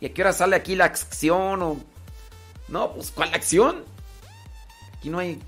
[0.00, 1.62] ¿Y a qué hora sale aquí la acción?
[1.62, 1.80] O...
[2.68, 3.84] No, pues ¿cuál acción?
[4.98, 5.40] Aquí no hay...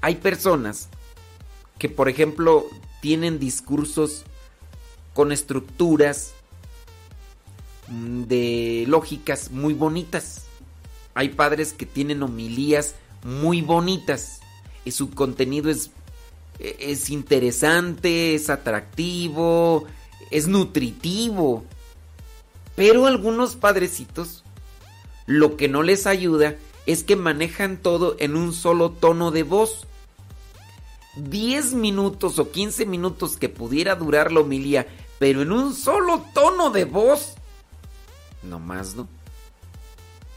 [0.00, 0.88] Hay personas
[1.76, 2.68] que, por ejemplo,
[3.00, 4.24] tienen discursos
[5.14, 6.32] con estructuras
[7.88, 10.44] mm, de lógicas muy bonitas.
[11.14, 12.94] Hay padres que tienen homilías
[13.24, 14.40] muy bonitas
[14.84, 15.90] y su contenido es,
[16.58, 19.86] es interesante, es atractivo,
[20.30, 21.64] es nutritivo.
[22.76, 24.44] Pero algunos padrecitos
[25.26, 29.86] lo que no les ayuda es que manejan todo en un solo tono de voz.
[31.16, 34.86] 10 minutos o 15 minutos que pudiera durar la homilía,
[35.18, 37.34] pero en un solo tono de voz.
[38.42, 39.08] No más no.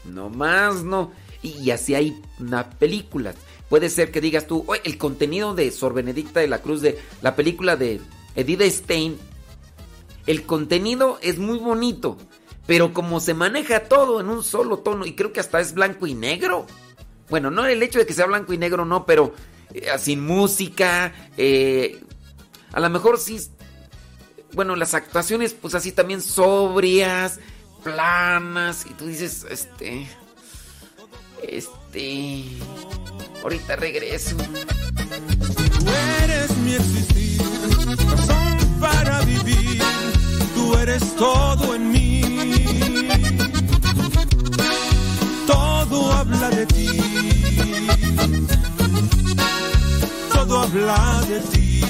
[0.04, 1.12] No más no.
[1.42, 3.34] Y, así hay una película.
[3.68, 7.36] Puede ser que digas tú, el contenido de Sor Benedicta de la Cruz, de la
[7.36, 8.00] película de
[8.34, 9.18] Edith Stein,
[10.26, 12.16] el contenido es muy bonito,
[12.66, 16.06] pero como se maneja todo en un solo tono, y creo que hasta es blanco
[16.06, 16.66] y negro.
[17.28, 19.34] Bueno, no el hecho de que sea blanco y negro, no, pero
[19.74, 22.00] eh, sin música, eh,
[22.72, 23.38] a lo mejor sí,
[24.52, 27.40] bueno, las actuaciones pues así también sobrias,
[27.82, 30.08] planas, y tú dices, este,
[31.42, 32.44] este,
[33.42, 34.36] ahorita regreso.
[34.36, 35.86] Tú
[36.22, 37.42] eres mi existir,
[38.06, 39.82] razón para vivir,
[40.54, 42.20] tú eres todo en mí.
[45.46, 46.88] Todo habla de ti,
[50.54, 51.80] todo habla de ti.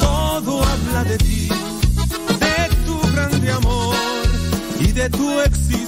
[0.00, 1.48] Todo habla de ti,
[2.40, 3.94] de tu grande amor
[4.80, 5.85] y de tu existir.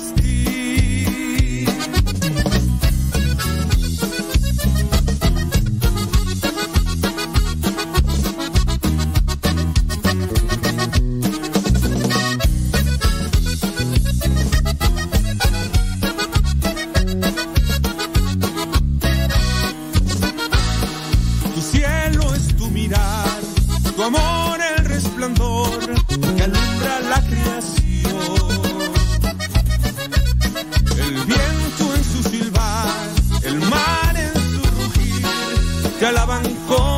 [35.98, 36.97] Te alaban con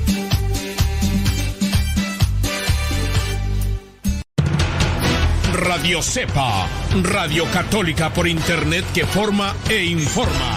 [5.53, 6.65] Radio Cepa,
[7.03, 10.55] Radio Católica por Internet que forma e informa.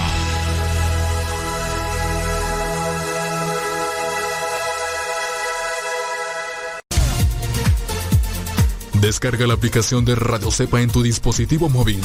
[9.01, 12.01] Descarga la aplicación de Radio Cepa en tu dispositivo móvil.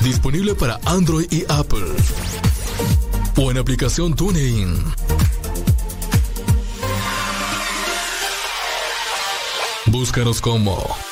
[0.00, 1.86] Disponible para Android y Apple.
[3.36, 4.82] O en aplicación TuneIn.
[9.86, 11.11] Búscanos como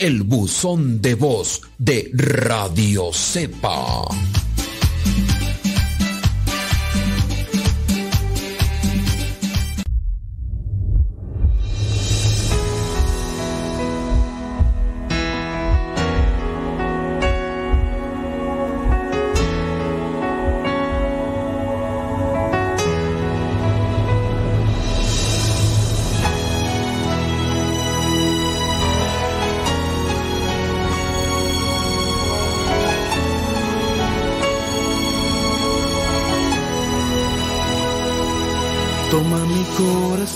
[0.00, 4.06] el buzón de voz de Radio Cepa.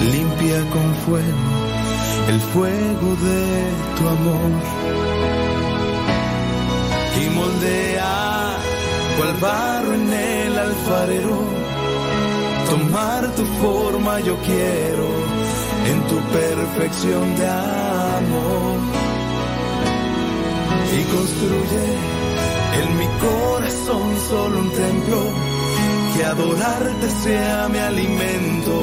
[0.00, 1.66] Limpia con fuego
[2.28, 3.42] el fuego de
[3.96, 4.50] tu amor.
[7.22, 8.56] Y moldea
[9.16, 11.38] cual barro en el alfarero.
[12.70, 15.08] Tomar tu forma yo quiero
[15.90, 18.78] en tu perfección de amor.
[20.98, 21.86] Y construye
[22.80, 25.22] en mi corazón solo un templo
[26.16, 28.82] que adorarte sea mi alimento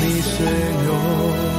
[0.00, 1.52] mi Señor.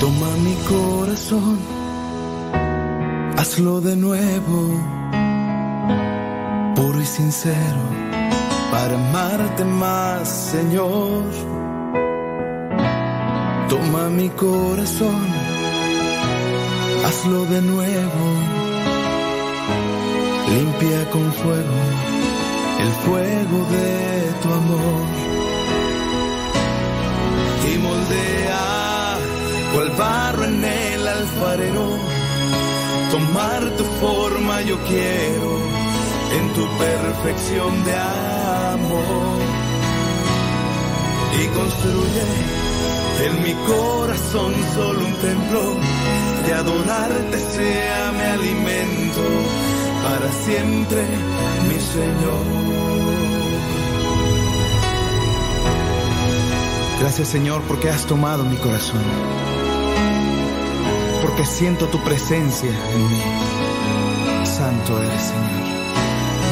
[0.00, 1.58] Toma mi corazón,
[3.44, 4.58] hazlo de nuevo,
[6.74, 7.82] puro y sincero,
[8.72, 11.24] para amarte más, Señor.
[13.68, 15.26] Toma mi corazón,
[17.06, 18.24] hazlo de nuevo,
[20.54, 21.80] limpia con fuego
[22.84, 23.88] el fuego de
[24.40, 25.06] tu amor
[27.70, 29.18] y moldea
[29.74, 32.23] cual barro en el alfarero.
[33.14, 35.50] Tomar tu forma yo quiero
[36.36, 39.38] en tu perfección de amor.
[41.40, 42.26] Y construye
[43.26, 45.76] en mi corazón solo un templo
[46.44, 49.22] de adorarte sea mi alimento
[50.02, 51.06] para siempre,
[51.68, 52.44] mi Señor.
[56.98, 59.43] Gracias Señor porque has tomado mi corazón
[61.24, 63.22] porque siento tu presencia en mí.
[64.44, 65.66] Santo eres, Señor.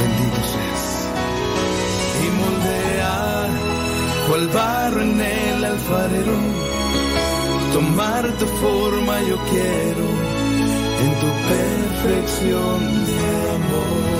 [0.00, 0.84] Bendito seas.
[2.22, 3.48] Y moldea
[4.28, 6.36] cual barro en el alfarero.
[7.74, 10.06] Tomar tu forma yo quiero
[11.04, 14.11] en tu perfección de amor.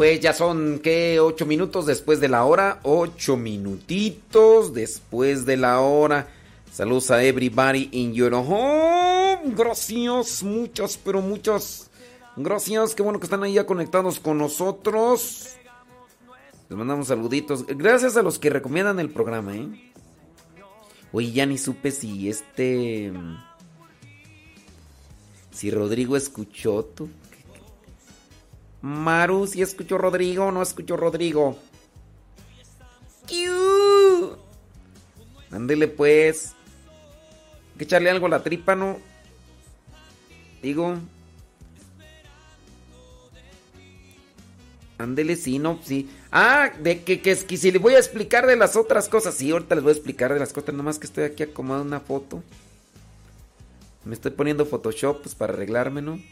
[0.00, 1.20] Pues ya son, ¿qué?
[1.20, 2.80] Ocho minutos después de la hora.
[2.82, 6.26] Ocho minutitos después de la hora.
[6.72, 9.09] Saludos a everybody in your home.
[9.44, 11.90] Gracias, muchas, pero muchas.
[12.36, 15.56] Gracias, qué bueno que están ahí ya conectados con nosotros.
[16.68, 17.66] Les mandamos saluditos.
[17.66, 19.92] Gracias a los que recomiendan el programa, ¿eh?
[21.12, 23.12] Oye, ya ni supe si este...
[25.50, 27.10] Si Rodrigo escuchó tú.
[28.82, 31.58] Maru, si escuchó Rodrigo o no escuchó Rodrigo.
[35.50, 36.54] Ándele pues.
[37.72, 39.09] Hay que echarle algo a la tripa, ¿no?
[40.62, 40.98] Digo.
[44.98, 46.10] Ándele, sí, no, sí.
[46.30, 49.34] Ah, de que, que, que si le voy a explicar de las otras cosas.
[49.34, 50.74] Sí, ahorita les voy a explicar de las cosas.
[50.74, 52.42] Nomás que estoy aquí acomodando una foto.
[54.04, 56.20] Me estoy poniendo Photoshop pues, para arreglarme, ¿no?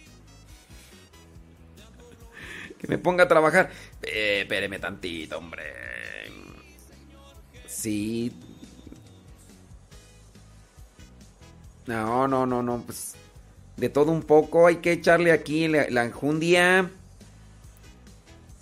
[2.79, 3.71] Que me ponga a trabajar.
[4.03, 4.47] Eh,
[4.81, 5.65] tantito, hombre.
[7.67, 8.33] Sí.
[11.87, 13.15] No, no, no, no, pues.
[13.79, 14.67] De todo un poco.
[14.67, 16.91] Hay que echarle aquí la, la enjundia.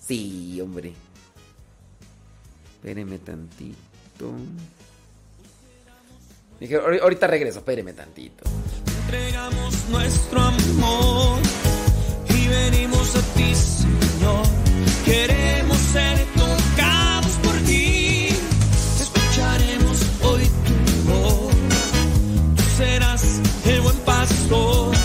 [0.06, 0.92] Sí, hombre.
[2.76, 4.30] Espéreme tantito.
[6.60, 8.44] Dije, "Ahori- ahorita regreso, espéreme tantito.
[9.02, 11.38] entregamos nuestro amor
[12.28, 14.46] y venimos a ti, Señor.
[15.04, 18.28] Queremos ser tocados por ti.
[19.00, 21.54] Escucharemos hoy tu voz.
[22.56, 24.95] Tú serás el buen pastor.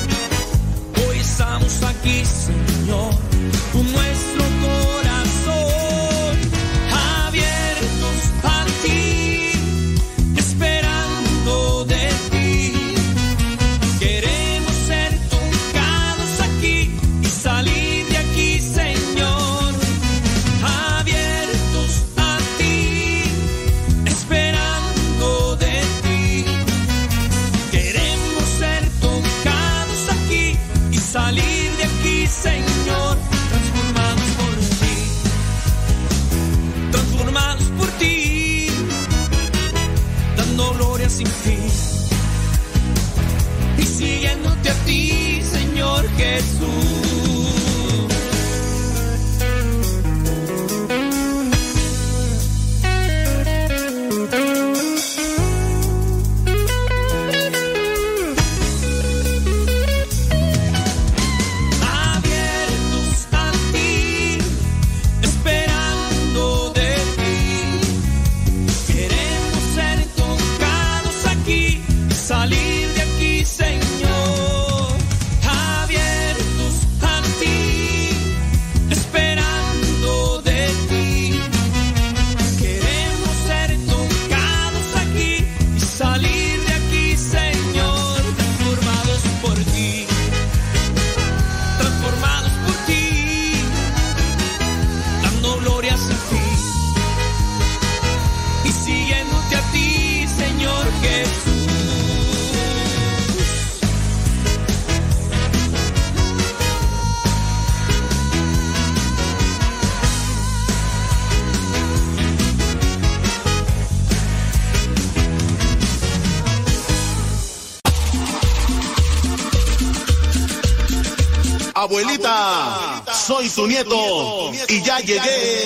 [121.81, 125.65] Abuelita, soy tu nieto y ya llegué.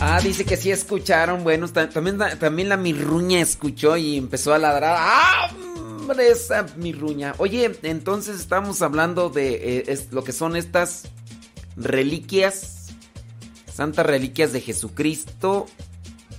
[0.00, 1.44] Ah, dice que sí escucharon.
[1.44, 4.96] Bueno, ta- también, la- también la mirruña escuchó y empezó a ladrar.
[4.98, 5.50] ¡Ah!
[6.00, 7.34] Hombre, esa mirruña.
[7.38, 11.02] Oye, entonces estamos hablando de eh, es- lo que son estas
[11.76, 12.79] reliquias,
[13.80, 15.66] santas reliquias de Jesucristo.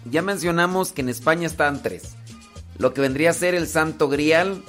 [0.05, 2.13] Ya mencionamos que en España están tres.
[2.77, 4.61] Lo que vendría a ser el Santo Grial.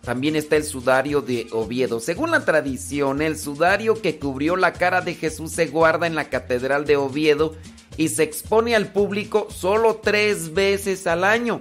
[0.00, 2.00] También está el sudario de Oviedo.
[2.00, 6.30] Según la tradición, el sudario que cubrió la cara de Jesús se guarda en la
[6.30, 7.56] Catedral de Oviedo
[7.98, 11.60] y se expone al público solo tres veces al año.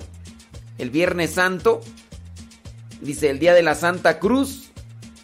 [0.77, 1.81] El Viernes Santo,
[3.01, 4.71] dice el día de la Santa Cruz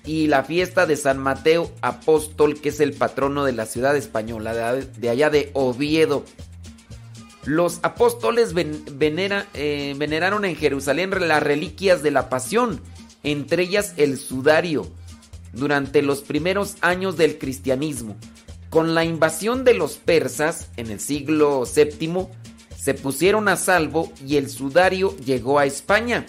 [0.09, 4.73] y la fiesta de San Mateo Apóstol, que es el patrono de la ciudad española,
[4.73, 6.25] de, allá de Oviedo.
[7.45, 12.81] Los apóstoles ven- venera- eh, veneraron en Jerusalén las reliquias de la pasión,
[13.21, 14.87] entre ellas el sudario,
[15.53, 18.17] durante los primeros años del cristianismo.
[18.71, 22.25] Con la invasión de los persas en el siglo VII,
[22.75, 26.25] se pusieron a salvo y el sudario llegó a España.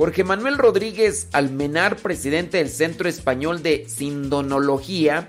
[0.00, 5.28] Jorge Manuel Rodríguez Almenar, presidente del Centro Español de Sindonología.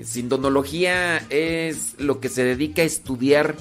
[0.00, 3.56] Sindonología es lo que se dedica a estudiar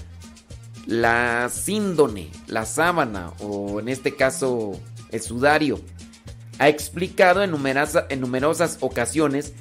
[0.86, 4.80] la síndone, la sábana o en este caso
[5.10, 5.82] el sudario.
[6.60, 9.54] Ha explicado en numerosas, en numerosas ocasiones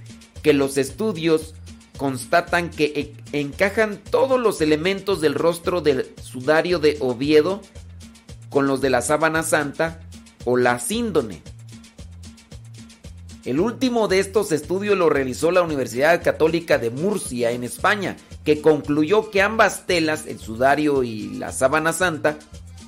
[0.42, 1.54] que los estudios
[1.96, 7.62] constatan que e- encajan todos los elementos del rostro del sudario de Oviedo
[8.50, 10.00] con los de la sábana santa
[10.44, 11.42] o la síndone.
[13.44, 18.60] El último de estos estudios lo realizó la Universidad Católica de Murcia en España, que
[18.60, 22.38] concluyó que ambas telas, el sudario y la sábana santa,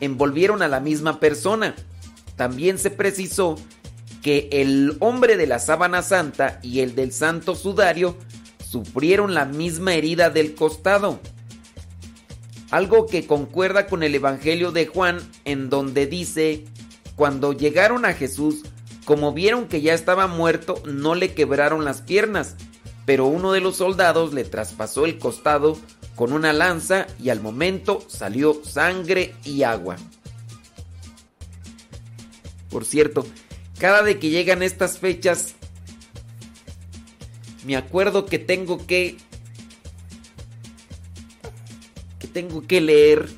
[0.00, 1.74] envolvieron a la misma persona.
[2.36, 3.56] También se precisó
[4.20, 8.16] que el hombre de la sábana santa y el del santo sudario
[8.62, 11.18] sufrieron la misma herida del costado.
[12.72, 16.64] Algo que concuerda con el Evangelio de Juan en donde dice,
[17.16, 18.62] cuando llegaron a Jesús,
[19.04, 22.56] como vieron que ya estaba muerto, no le quebraron las piernas,
[23.04, 25.76] pero uno de los soldados le traspasó el costado
[26.16, 29.96] con una lanza y al momento salió sangre y agua.
[32.70, 33.26] Por cierto,
[33.78, 35.56] cada vez que llegan estas fechas,
[37.66, 39.18] me acuerdo que tengo que
[42.32, 43.28] tengo que leer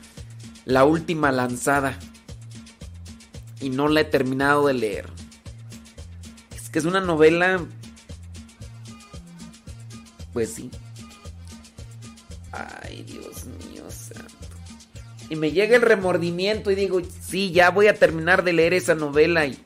[0.64, 1.98] la última lanzada
[3.60, 5.08] y no la he terminado de leer.
[6.54, 7.64] Es que es una novela
[10.32, 10.70] pues sí.
[12.52, 14.32] Ay, Dios mío santo.
[15.30, 18.94] Y me llega el remordimiento y digo, sí, ya voy a terminar de leer esa
[18.94, 19.58] novela y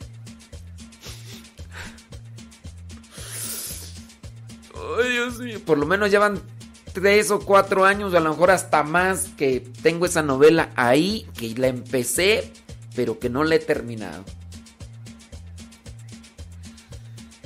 [5.10, 5.60] Dios mío.
[5.64, 6.40] Por lo menos ya van
[7.00, 11.54] tres o cuatro años, a lo mejor hasta más, que tengo esa novela ahí, que
[11.56, 12.52] la empecé,
[12.96, 14.24] pero que no la he terminado.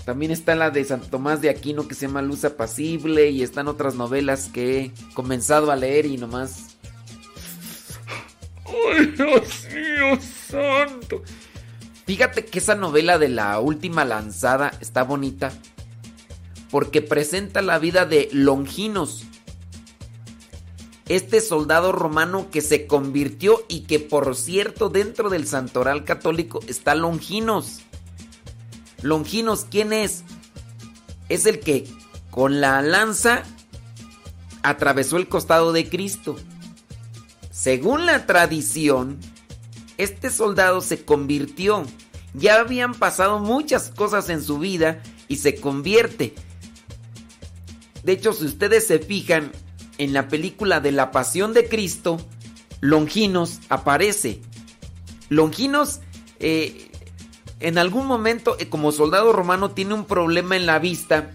[0.06, 3.68] También está la de San Tomás de Aquino que se llama Luz Apacible y están
[3.68, 6.76] otras novelas que he comenzado a leer y nomás...
[8.64, 11.22] ¡Ay, Dios mío santo!
[12.06, 15.52] Fíjate que esa novela de la última lanzada está bonita
[16.72, 19.26] porque presenta la vida de Longinos,
[21.08, 26.94] este soldado romano que se convirtió y que por cierto dentro del santoral católico está
[26.94, 27.80] Longinos.
[29.02, 30.22] Longinos, ¿quién es?
[31.28, 31.88] Es el que
[32.30, 33.42] con la lanza
[34.62, 36.36] atravesó el costado de Cristo.
[37.50, 39.18] Según la tradición,
[39.98, 41.84] este soldado se convirtió.
[42.34, 46.34] Ya habían pasado muchas cosas en su vida y se convierte.
[48.04, 49.52] De hecho, si ustedes se fijan
[49.98, 52.18] en la película de la Pasión de Cristo,
[52.80, 54.40] Longinos aparece.
[55.28, 56.00] Longinos,
[56.40, 56.90] eh,
[57.60, 61.30] en algún momento, eh, como soldado romano, tiene un problema en la vista.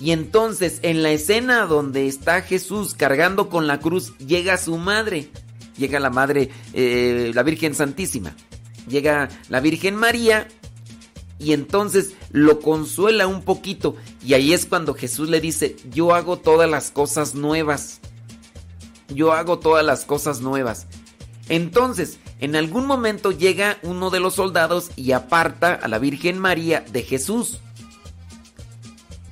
[0.00, 5.28] Y entonces, en la escena donde está Jesús cargando con la cruz, llega su madre.
[5.76, 8.34] Llega la madre, eh, la Virgen Santísima.
[8.88, 10.48] Llega la Virgen María
[11.42, 13.96] y entonces lo consuela un poquito.
[14.24, 18.00] Y ahí es cuando Jesús le dice, yo hago todas las cosas nuevas.
[19.08, 20.86] Yo hago todas las cosas nuevas.
[21.48, 26.84] Entonces, en algún momento llega uno de los soldados y aparta a la Virgen María
[26.92, 27.58] de Jesús.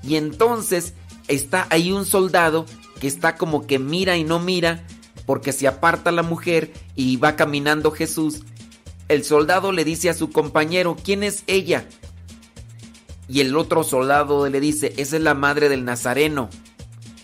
[0.02, 0.94] Y entonces
[1.28, 2.66] está ahí un soldado
[3.00, 4.84] que está como que mira y no mira
[5.26, 8.42] porque se aparta la mujer y va caminando Jesús.
[9.08, 11.86] El soldado le dice a su compañero, ¿quién es ella?
[13.30, 16.50] Y el otro soldado le dice, esa es la madre del Nazareno.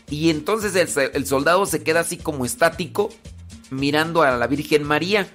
[0.08, 3.08] Y entonces el, soldado se queda así como estático
[3.70, 5.28] mirando a la Virgen María.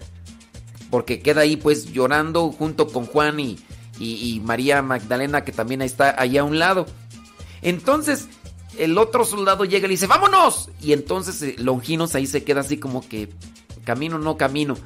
[0.90, 3.60] Porque queda ahí pues llorando junto con Juan y,
[4.00, 6.86] y, y María Magdalena que también está allá a un lado.
[7.62, 8.30] Entonces
[8.78, 10.70] el otro soldado llega y le dice, vámonos.
[10.82, 13.30] Y entonces eh, Longinos ahí se queda así como que
[13.84, 14.78] camino, no camino.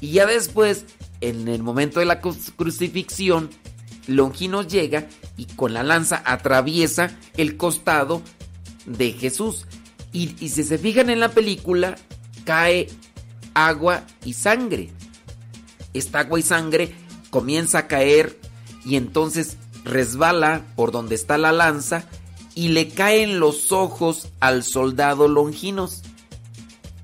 [0.00, 0.84] Y ya después,
[1.20, 3.50] en el momento de la crucifixión,
[4.08, 5.06] Longinos llega
[5.36, 8.22] y con la lanza atraviesa el costado
[8.86, 9.66] de Jesús.
[10.12, 11.96] Y, si se fijan en la película,
[12.44, 12.88] cae
[13.54, 14.90] agua y sangre.
[15.92, 16.94] Esta agua y sangre
[17.30, 18.40] comienza a caer
[18.84, 22.04] y entonces resbala por donde está la lanza
[22.54, 26.02] y le caen los ojos al soldado Longinos.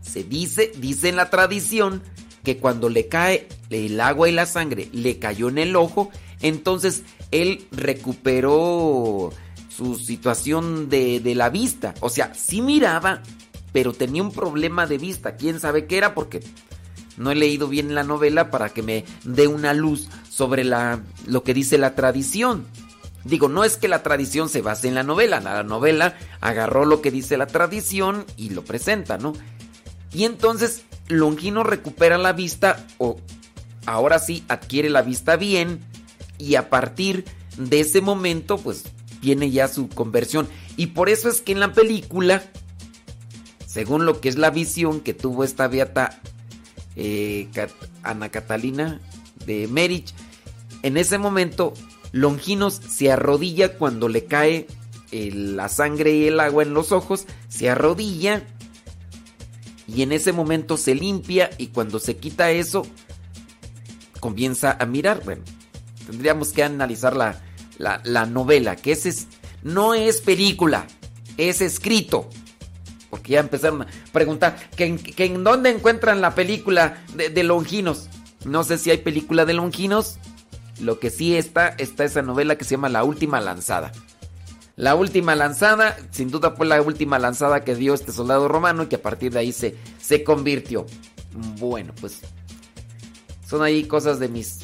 [0.01, 2.03] Se dice, dice en la tradición,
[2.45, 6.11] que cuando le cae el agua y la sangre le cayó en el ojo,
[6.45, 9.33] entonces él recuperó
[9.75, 11.95] su situación de, la vista.
[12.01, 13.23] O sea, sí miraba,
[13.73, 15.37] pero tenía un problema de vista.
[15.37, 16.15] ¿Quién sabe qué era?
[16.15, 16.41] Porque
[17.17, 21.55] no he leído bien la novela para que me dé una luz sobre lo que
[21.55, 22.67] dice la tradición.
[23.25, 27.01] Digo, no es que la tradición se base en la novela, la novela agarró lo
[27.01, 29.33] que dice la tradición y lo presenta, ¿no?
[30.13, 33.17] Y entonces Longino recupera la vista o
[33.87, 35.81] ahora sí adquiere la vista bien
[36.45, 37.25] y a partir
[37.57, 38.85] de ese momento pues
[39.21, 40.49] viene ya su conversión.
[40.77, 42.43] Y por eso es que en la película,
[43.67, 46.21] según lo que es la visión que tuvo esta beata
[46.97, 47.49] eh,
[48.03, 49.01] Ana Catalina
[49.47, 50.15] de Merich,
[50.83, 51.73] en ese momento
[52.13, 54.67] Longinos se arrodilla cuando le cae
[55.11, 58.43] la sangre y el agua en los ojos, se arrodilla
[59.87, 62.87] y en ese momento se limpia y cuando se quita eso
[64.21, 65.23] comienza a mirar.
[65.25, 65.43] Bueno,
[66.07, 67.41] tendríamos que analizar la,
[67.79, 69.27] la, novela, que ese es,
[69.63, 70.87] no es película,
[71.37, 72.29] es escrito.
[73.11, 78.09] Porque ya empezaron a preguntar que, en dónde encuentran la película de, Longinos.
[78.45, 80.19] No sé si hay película de Longinos.
[80.81, 83.93] Lo que sí está, está esa novela que se llama La Última Lanzada.
[84.77, 88.87] La última lanzada, sin duda fue la última lanzada que dio este soldado romano y
[88.89, 90.85] que a partir de ahí se, se convirtió.
[91.61, 92.23] Bueno, pues
[93.49, 94.63] son ahí cosas de mis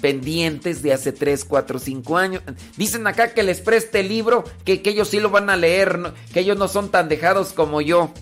[0.00, 2.42] pendientes de hace 3, 4, 5 años.
[2.76, 6.12] Dicen acá que les preste el libro, que, que ellos sí lo van a leer,
[6.32, 8.12] que ellos no son tan dejados como yo.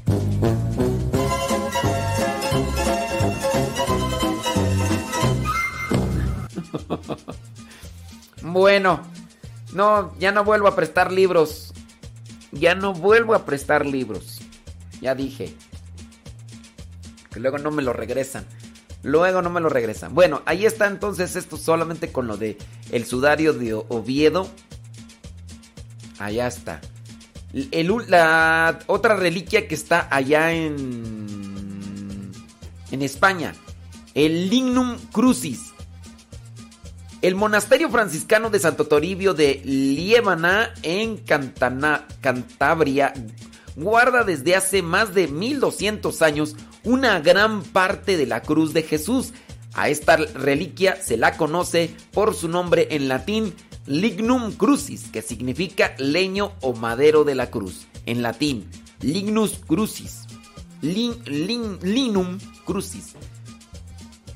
[8.43, 9.01] bueno,
[9.73, 11.73] no, ya no vuelvo a prestar libros.
[12.53, 14.41] Ya no vuelvo a prestar libros.
[15.01, 15.55] Ya dije.
[17.33, 18.47] Que luego no me lo regresan.
[19.05, 20.15] Luego no me lo regresan.
[20.15, 22.59] Bueno, ahí está entonces esto solamente con lo de
[22.91, 24.49] el sudario de Oviedo.
[26.19, 26.81] Allá está.
[27.53, 31.45] la otra reliquia que está allá en
[32.95, 33.55] en España,
[34.15, 35.73] el Lignum Crucis.
[37.21, 43.15] El monasterio franciscano de Santo Toribio de Liébana en Cantabria
[43.77, 46.55] guarda desde hace más de 1200 años
[46.85, 49.33] una gran parte de la cruz de Jesús.
[49.75, 53.55] A esta reliquia se la conoce por su nombre en latín
[53.87, 57.87] Lignum Crucis, que significa leño o madero de la cruz.
[58.07, 58.69] En latín,
[59.01, 60.27] Lignus Crucis.
[60.81, 63.15] linum Crucis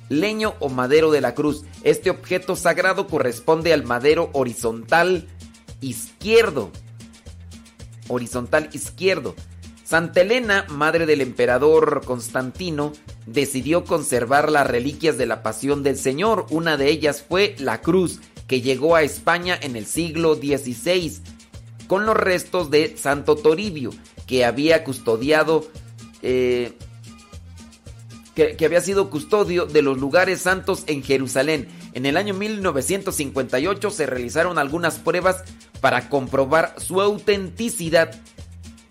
[0.09, 1.65] leño o madero de la cruz.
[1.83, 5.29] Este objeto sagrado corresponde al madero horizontal
[5.81, 6.71] izquierdo.
[8.09, 9.35] Horizontal izquierdo.
[9.89, 12.93] Santa Elena, madre del emperador Constantino,
[13.25, 16.45] decidió conservar las reliquias de la pasión del Señor.
[16.51, 21.23] Una de ellas fue la cruz, que llegó a España en el siglo XVI,
[21.87, 23.89] con los restos de Santo Toribio,
[24.27, 25.67] que había custodiado
[26.21, 26.77] eh,
[28.35, 31.67] que, había sido custodio de los lugares santos en Jerusalén.
[31.95, 35.45] En el año 1958 se realizaron algunas pruebas
[35.81, 38.11] para comprobar su autenticidad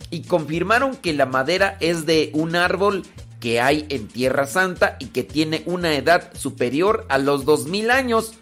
[0.09, 3.03] y confirmaron que la madera es de un árbol
[3.39, 8.33] que hay en Tierra Santa y que tiene una edad superior a los 2000 años,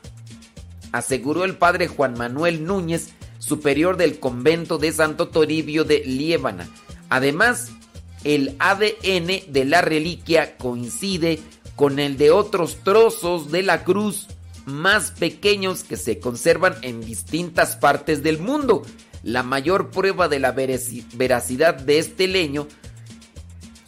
[0.91, 3.09] aseguró el padre Juan Manuel Núñez,
[3.39, 6.67] superior del convento de Santo Toribio de Liébana.
[7.09, 7.71] Además,
[8.23, 11.39] el ADN de la reliquia coincide
[11.75, 14.27] con el de otros trozos de la cruz
[14.65, 18.81] más pequeños que se conservan en distintas partes del mundo.
[19.25, 22.67] La mayor prueba de la veracidad de este leño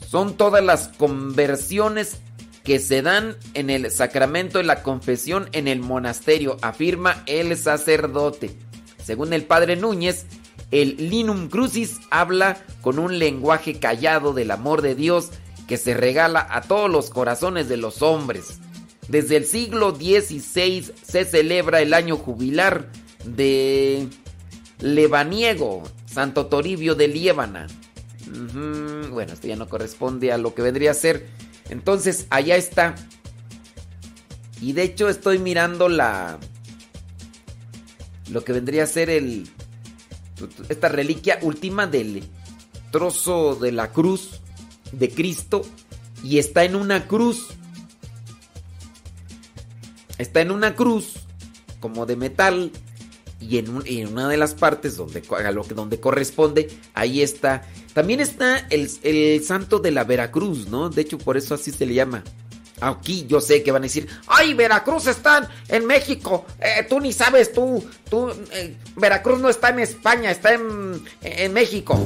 [0.10, 2.18] son todas las conversiones
[2.64, 8.50] que se dan en el sacramento de la confesión en el monasterio, afirma el sacerdote.
[8.98, 10.26] Según el padre Núñez,
[10.72, 15.30] el Linum Crucis habla con un lenguaje callado del amor de Dios
[15.68, 18.58] que se regala a todos los corazones de los hombres.
[19.08, 22.90] Desde el siglo XVI se celebra el año jubilar
[23.24, 24.08] de
[24.80, 27.68] Levaniego, Santo Toribio de Liébana.
[29.12, 31.28] Bueno, esto ya no corresponde a lo que vendría a ser.
[31.70, 32.96] Entonces, allá está.
[34.62, 36.40] Y de hecho estoy mirando la...
[38.30, 39.50] Lo que vendría a ser el
[40.70, 42.24] esta reliquia última del
[42.92, 44.42] trozo de la cruz
[44.92, 45.64] de Cristo
[46.24, 47.48] y está en una cruz.
[50.18, 51.16] Está en una cruz
[51.80, 52.72] como de metal.
[53.40, 55.22] Y en, un- en una de las partes donde,
[55.76, 57.64] donde corresponde, ahí está.
[57.94, 60.90] También está el, el santo de la Veracruz, ¿no?
[60.90, 62.24] De hecho, por eso así se le llama.
[62.80, 66.46] Aquí yo sé que van a decir, ¡ay, Veracruz está en México!
[66.60, 71.54] Eh, tú ni sabes, tú, tú, eh, Veracruz no está en España, está en, en
[71.54, 72.00] México.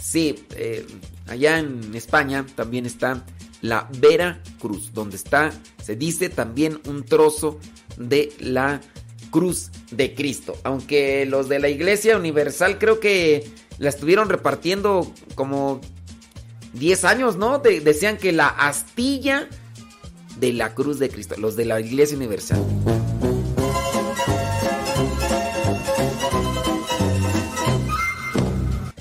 [0.00, 0.86] Sí, eh,
[1.26, 3.24] allá en España también está
[3.64, 5.50] la Vera Cruz, donde está,
[5.82, 7.58] se dice también un trozo
[7.96, 8.82] de la
[9.30, 10.54] cruz de Cristo.
[10.64, 15.80] Aunque los de la Iglesia Universal creo que la estuvieron repartiendo como
[16.74, 17.58] 10 años, ¿no?
[17.58, 19.48] De- decían que la astilla
[20.38, 22.62] de la cruz de Cristo, los de la Iglesia Universal.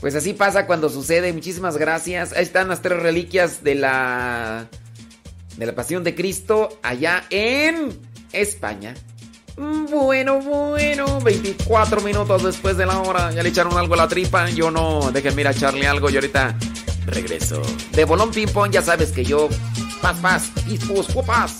[0.03, 1.31] Pues así pasa cuando sucede.
[1.31, 2.33] Muchísimas gracias.
[2.33, 4.67] Ahí están las tres reliquias de la
[5.55, 7.97] de la Pasión de Cristo allá en
[8.33, 8.95] España.
[9.55, 13.31] Bueno, bueno, 24 minutos después de la hora.
[13.31, 14.49] Ya le echaron algo a la tripa.
[14.49, 16.53] Yo no, déjenme ir a echarle algo y ahorita
[17.05, 17.61] regreso.
[17.93, 19.47] De bolón ping pong, ya sabes que yo.
[20.01, 20.77] Paz, paz, y
[21.25, 21.59] paz.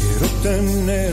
[0.00, 1.12] Quiero tener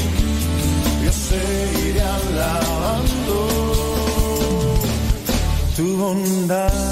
[1.05, 3.37] yo seguiré alabando
[5.77, 6.92] tu bondad,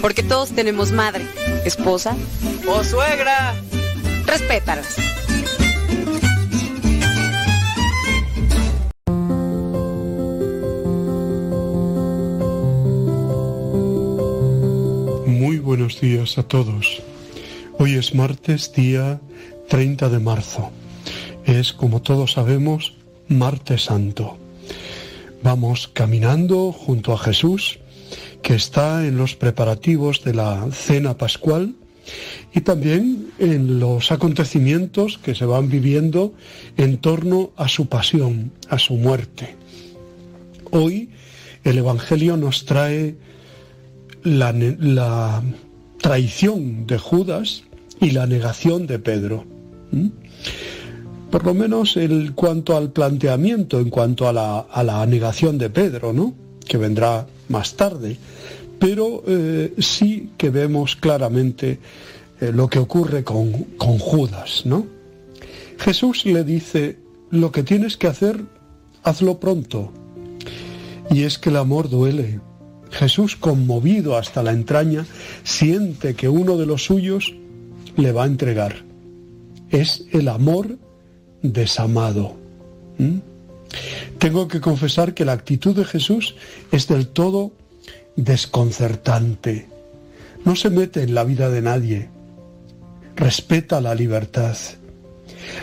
[0.00, 1.26] Porque todos tenemos madre,
[1.64, 2.16] esposa
[2.68, 3.54] o suegra.
[4.26, 4.96] Respétalas.
[15.26, 17.02] Muy buenos días a todos.
[17.78, 19.20] Hoy es martes, día
[19.68, 20.70] 30 de marzo.
[21.44, 22.94] Es, como todos sabemos,
[23.28, 24.38] martes santo.
[25.42, 27.78] Vamos caminando junto a Jesús,
[28.46, 31.74] que está en los preparativos de la cena pascual
[32.54, 36.32] y también en los acontecimientos que se van viviendo
[36.76, 39.56] en torno a su pasión, a su muerte.
[40.70, 41.10] Hoy
[41.64, 43.16] el Evangelio nos trae
[44.22, 45.42] la,
[46.00, 47.64] traición de Judas
[48.00, 49.44] y la negación de Pedro.
[51.32, 55.68] Por lo menos en cuanto al planteamiento, en cuanto a la, a la negación de
[55.68, 56.32] Pedro, ¿no?
[56.64, 58.16] que vendrá más tarde.
[58.78, 61.78] Pero eh, sí que vemos claramente
[62.40, 64.86] eh, lo que ocurre con, con Judas, ¿no?
[65.78, 66.98] Jesús le dice,
[67.30, 68.44] lo que tienes que hacer,
[69.02, 69.92] hazlo pronto.
[71.10, 72.40] Y es que el amor duele.
[72.90, 75.06] Jesús, conmovido hasta la entraña,
[75.44, 77.34] siente que uno de los suyos
[77.96, 78.84] le va a entregar.
[79.70, 80.78] Es el amor
[81.42, 82.36] desamado.
[84.18, 86.36] Tengo que confesar que la actitud de Jesús
[86.72, 87.52] es del todo
[88.16, 89.68] desconcertante.
[90.44, 92.08] No se mete en la vida de nadie.
[93.14, 94.56] Respeta la libertad.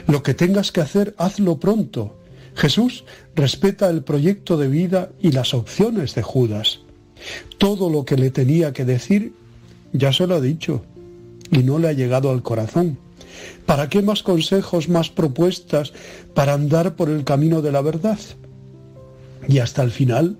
[0.08, 2.18] Lo que tengas que hacer, hazlo pronto.
[2.56, 3.04] Jesús
[3.36, 6.80] respeta el proyecto de vida y las opciones de Judas.
[7.58, 9.34] Todo lo que le tenía que decir
[9.94, 10.84] ya se lo ha dicho
[11.52, 12.98] y no le ha llegado al corazón.
[13.66, 15.94] ¿Para qué más consejos, más propuestas
[16.34, 18.20] para andar por el camino de la verdad?
[19.48, 20.38] Y hasta el final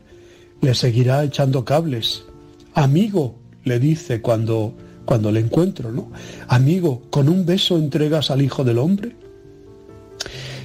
[0.62, 2.26] le seguirá echando cables.
[2.74, 4.74] Amigo, le dice cuando,
[5.06, 6.12] cuando le encuentro, ¿no?
[6.48, 9.16] Amigo, ¿con un beso entregas al Hijo del Hombre?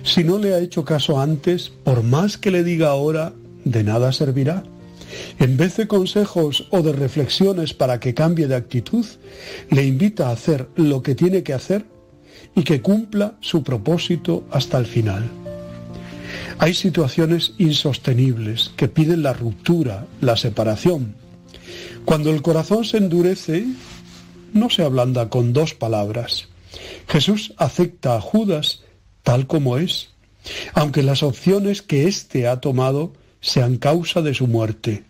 [0.04, 3.32] Si no le ha hecho caso antes, por más que le diga ahora,
[3.64, 4.62] de nada servirá.
[5.38, 9.04] En vez de consejos o de reflexiones para que cambie de actitud,
[9.70, 11.84] le invita a hacer lo que tiene que hacer
[12.54, 15.28] y que cumpla su propósito hasta el final.
[16.58, 21.14] Hay situaciones insostenibles que piden la ruptura, la separación.
[22.04, 23.64] Cuando el corazón se endurece,
[24.52, 26.48] no se ablanda con dos palabras.
[27.06, 28.82] Jesús acepta a Judas
[29.22, 30.10] tal como es,
[30.74, 35.04] aunque las opciones que éste ha tomado sean causa de su muerte.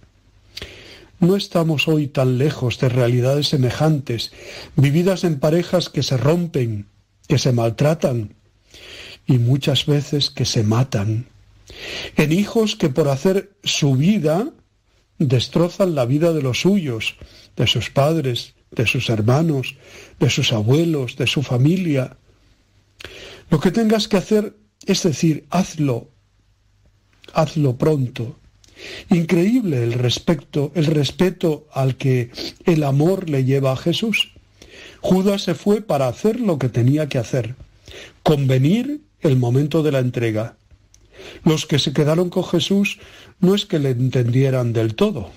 [1.21, 4.33] No estamos hoy tan lejos de realidades semejantes,
[4.77, 6.87] vividas en parejas que se rompen,
[7.29, 8.35] que se maltratan
[9.27, 11.27] y muchas veces que se matan.
[12.17, 14.51] En hijos que por hacer su vida
[15.19, 17.17] destrozan la vida de los suyos,
[17.57, 19.77] de sus padres, de sus hermanos,
[20.19, 22.17] de sus abuelos, de su familia.
[23.51, 24.57] Lo que tengas que hacer
[24.87, 26.11] es decir, hazlo,
[27.35, 28.39] hazlo pronto.
[29.11, 32.31] Increíble el respeto, el respeto al que
[32.65, 34.33] el amor le lleva a Jesús.
[35.01, 37.55] Judas se fue para hacer lo que tenía que hacer,
[38.23, 40.57] convenir el momento de la entrega.
[41.45, 42.99] Los que se quedaron con Jesús
[43.41, 45.31] no es que le entendieran del todo.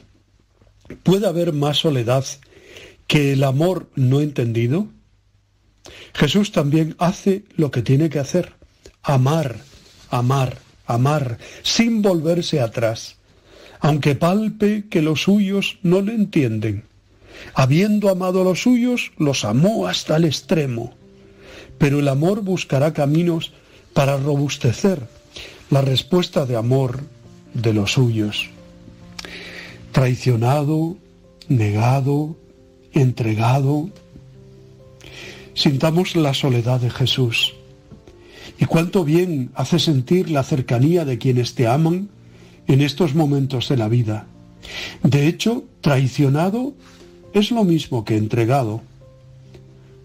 [1.04, 2.26] ¿Puede haber más soledad
[3.08, 4.88] que el amor no entendido?
[6.14, 8.54] Jesús también hace lo que tiene que hacer,
[9.02, 9.62] amar,
[10.10, 13.18] amar, amar, sin volverse atrás,
[13.80, 16.84] aunque palpe que los suyos no le entienden.
[17.54, 20.94] Habiendo amado a los suyos, los amó hasta el extremo.
[21.78, 23.52] Pero el amor buscará caminos
[23.94, 25.08] para robustecer
[25.70, 27.02] la respuesta de amor
[27.54, 28.50] de los suyos.
[29.92, 30.98] Traicionado,
[31.48, 32.36] negado,
[32.94, 33.90] entregado.
[35.54, 37.54] Sintamos la soledad de Jesús.
[38.60, 42.10] Y cuánto bien hace sentir la cercanía de quienes te aman
[42.68, 44.28] en estos momentos de la vida.
[45.04, 46.74] De hecho, traicionado
[47.34, 48.82] es lo mismo que entregado.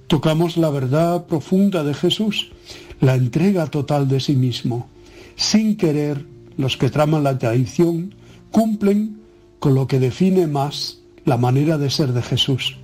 [0.07, 2.53] Tocamos la verdad profunda de Jesús,
[3.01, 4.89] la entrega total de sí mismo.
[5.35, 6.25] Sin querer,
[6.57, 8.15] los que traman la traición
[8.51, 9.19] cumplen
[9.59, 12.77] con lo que define más la manera de ser de Jesús.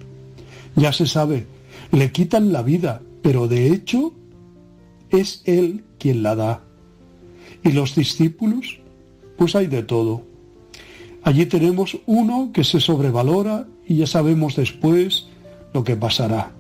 [0.75, 1.47] Ya se sabe,
[1.93, 4.13] le quitan la vida, pero de hecho
[5.11, 6.65] es Él quien la da.
[7.63, 8.81] ¿Y los discípulos?
[9.37, 10.23] Pues hay de todo.
[11.23, 15.27] Allí tenemos uno que se sobrevalora y ya sabemos después
[15.73, 16.53] lo que pasará.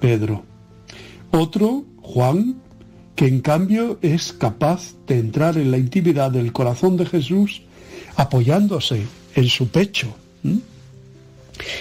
[0.00, 0.44] Pedro.
[1.30, 2.56] Otro, Juan,
[3.14, 7.62] que en cambio es capaz de entrar en la intimidad del corazón de Jesús
[8.16, 9.02] apoyándose
[9.34, 10.14] en su pecho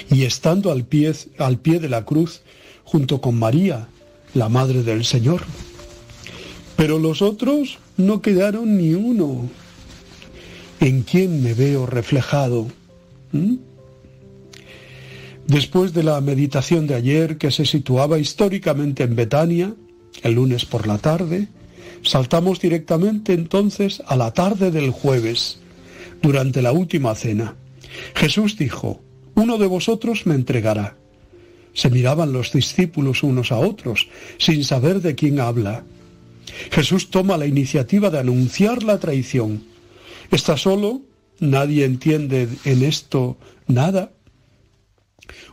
[0.10, 2.42] y estando al pie, al pie de la cruz
[2.84, 3.88] junto con María,
[4.34, 5.42] la Madre del Señor.
[6.76, 9.50] Pero los otros no quedaron ni uno.
[10.80, 12.68] ¿En quién me veo reflejado?
[15.52, 19.76] Después de la meditación de ayer, que se situaba históricamente en Betania,
[20.23, 21.49] el lunes por la tarde,
[22.03, 25.60] saltamos directamente entonces a la tarde del jueves,
[26.22, 27.57] durante la última cena.
[28.15, 29.02] Jesús dijo,
[29.36, 30.95] uno de vosotros me entregará.
[31.73, 34.07] Se miraban los discípulos unos a otros,
[34.38, 35.84] sin saber de quién habla.
[36.72, 39.65] Jesús toma la iniciativa de anunciar la traición.
[40.32, 41.02] Está solo,
[41.41, 43.36] nadie entiende en esto
[43.68, 44.14] nada.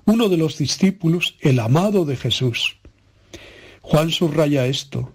[0.05, 2.79] Uno de los discípulos, el amado de Jesús.
[3.83, 5.15] Juan subraya esto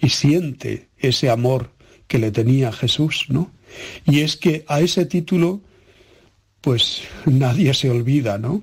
[0.00, 1.70] y siente ese amor
[2.06, 3.52] que le tenía Jesús, ¿no?
[4.06, 5.60] Y es que a ese título,
[6.60, 8.62] pues nadie se olvida, ¿no?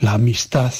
[0.00, 0.72] La amistad.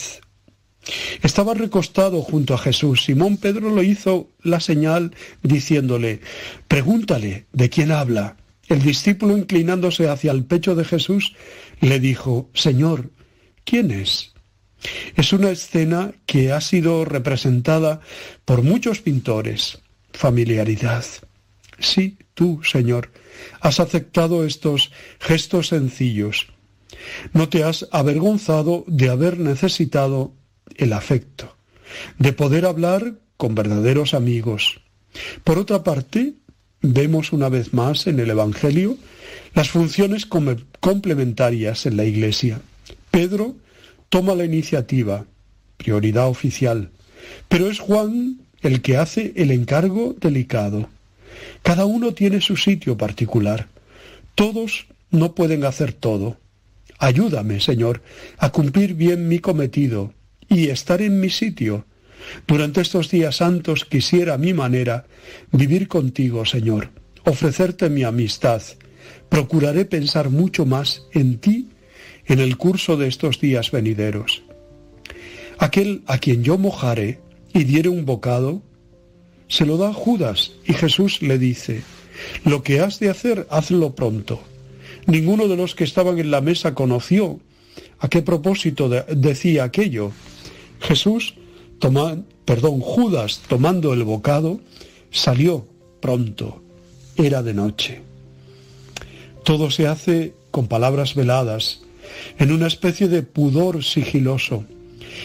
[1.23, 3.05] Estaba recostado junto a Jesús.
[3.05, 6.21] Simón Pedro le hizo la señal diciéndole,
[6.69, 8.37] pregúntale de quién habla.
[8.69, 11.35] El discípulo inclinándose hacia el pecho de Jesús
[11.81, 13.11] le dijo, Señor,
[13.65, 14.33] ¿quién es?
[15.17, 18.01] Es una escena que ha sido representada
[18.45, 19.79] por muchos pintores.
[20.13, 21.05] Familiaridad.
[21.79, 23.11] Sí, tú, Señor,
[23.61, 26.49] has aceptado estos gestos sencillos.
[27.33, 30.33] No te has avergonzado de haber necesitado
[30.77, 31.57] el afecto,
[32.19, 34.81] de poder hablar con verdaderos amigos.
[35.43, 36.35] Por otra parte,
[36.81, 38.97] vemos una vez más en el Evangelio
[39.55, 42.61] las funciones complementarias en la Iglesia.
[43.15, 43.55] Pedro
[44.09, 45.25] toma la iniciativa,
[45.77, 46.91] prioridad oficial,
[47.49, 50.89] pero es Juan el que hace el encargo delicado.
[51.63, 53.69] Cada uno tiene su sitio particular.
[54.35, 56.39] Todos no pueden hacer todo.
[56.99, 58.03] Ayúdame, Señor,
[58.37, 60.13] a cumplir bien mi cometido
[60.49, 61.85] y estar en mi sitio.
[62.49, 65.07] Durante estos días santos quisiera a mi manera
[65.53, 66.91] vivir contigo, Señor,
[67.25, 68.61] ofrecerte mi amistad.
[69.29, 71.69] Procuraré pensar mucho más en ti
[72.27, 74.43] en el curso de estos días venideros.
[75.59, 77.21] Aquel a quien yo mojare
[77.53, 78.63] y diere un bocado,
[79.49, 81.83] se lo da Judas y Jesús le dice,
[82.45, 84.41] lo que has de hacer, hazlo pronto.
[85.07, 87.41] Ninguno de los que estaban en la mesa conoció
[87.99, 90.13] a qué propósito decía aquello.
[90.81, 91.35] Jesús,
[91.79, 94.61] toma, perdón, Judas, tomando el bocado,
[95.11, 95.67] salió
[96.01, 96.63] pronto.
[97.17, 98.01] Era de noche.
[99.45, 101.84] Todo se hace con palabras veladas,
[102.39, 104.65] en una especie de pudor sigiloso,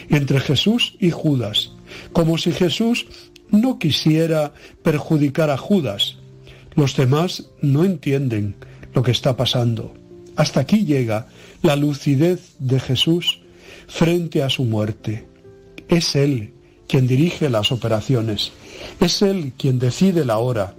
[0.10, 1.72] entre Jesús y Judas,
[2.14, 3.08] como si Jesús
[3.52, 4.54] no quisiera
[4.84, 6.18] perjudicar a Judas.
[6.76, 8.56] Los demás no entienden
[8.94, 9.94] lo que está pasando.
[10.36, 11.28] Hasta aquí llega
[11.62, 13.42] la lucidez de Jesús
[13.88, 15.28] frente a su muerte.
[15.90, 16.54] Es Él
[16.88, 18.52] quien dirige las operaciones.
[19.00, 20.76] Es Él quien decide la hora.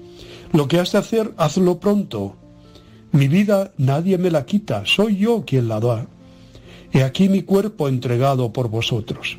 [0.53, 2.37] Lo que has de hacer, hazlo pronto.
[3.13, 6.07] Mi vida nadie me la quita, soy yo quien la da.
[6.93, 9.39] He aquí mi cuerpo entregado por vosotros.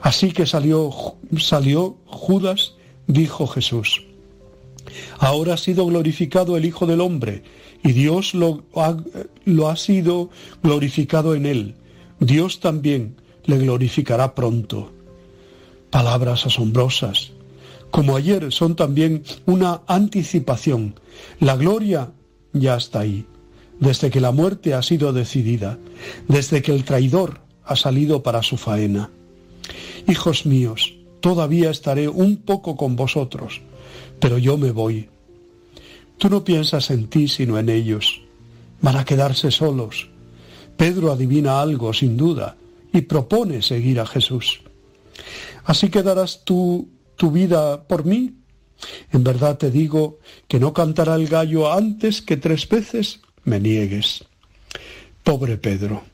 [0.00, 0.90] Así que salió,
[1.38, 2.74] salió Judas,
[3.06, 4.04] dijo Jesús.
[5.18, 7.44] Ahora ha sido glorificado el Hijo del Hombre
[7.84, 8.96] y Dios lo ha,
[9.44, 10.30] lo ha sido
[10.62, 11.74] glorificado en él.
[12.18, 14.92] Dios también le glorificará pronto.
[15.90, 17.32] Palabras asombrosas.
[17.90, 20.94] Como ayer son también una anticipación.
[21.38, 22.10] La gloria
[22.52, 23.26] ya está ahí,
[23.80, 25.78] desde que la muerte ha sido decidida,
[26.28, 29.10] desde que el traidor ha salido para su faena.
[30.08, 33.60] Hijos míos, todavía estaré un poco con vosotros,
[34.18, 35.08] pero yo me voy.
[36.18, 38.22] Tú no piensas en ti sino en ellos.
[38.80, 40.08] Van a quedarse solos.
[40.76, 42.56] Pedro adivina algo, sin duda,
[42.92, 44.60] y propone seguir a Jesús.
[45.64, 48.34] Así que darás tú tu vida por mí.
[49.12, 50.18] En verdad te digo
[50.48, 54.24] que no cantará el gallo antes que tres veces me niegues.
[55.22, 56.04] Pobre Pedro.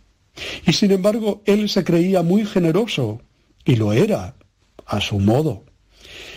[0.66, 3.20] Y sin embargo, él se creía muy generoso,
[3.65, 4.35] y lo era,
[4.86, 5.65] a su modo.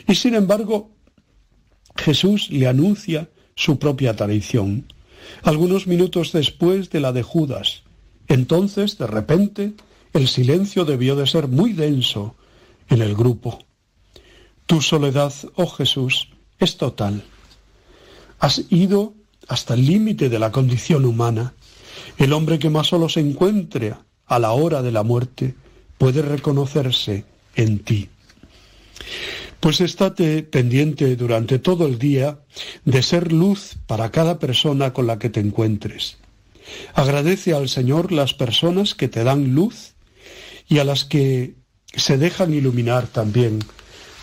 [0.07, 0.91] Y sin embargo,
[1.95, 4.91] Jesús le anuncia su propia traición,
[5.43, 7.83] algunos minutos después de la de Judas.
[8.27, 9.73] Entonces, de repente,
[10.13, 12.35] el silencio debió de ser muy denso
[12.89, 13.59] en el grupo.
[14.71, 17.25] Tu soledad, oh Jesús, es total.
[18.39, 19.13] Has ido
[19.49, 21.55] hasta el límite de la condición humana.
[22.17, 23.95] El hombre que más solo se encuentre
[24.27, 25.55] a la hora de la muerte
[25.97, 27.25] puede reconocerse
[27.57, 28.07] en ti.
[29.59, 32.39] Pues estate pendiente durante todo el día
[32.85, 36.15] de ser luz para cada persona con la que te encuentres.
[36.93, 39.95] Agradece al Señor las personas que te dan luz
[40.69, 41.55] y a las que
[41.93, 43.59] se dejan iluminar también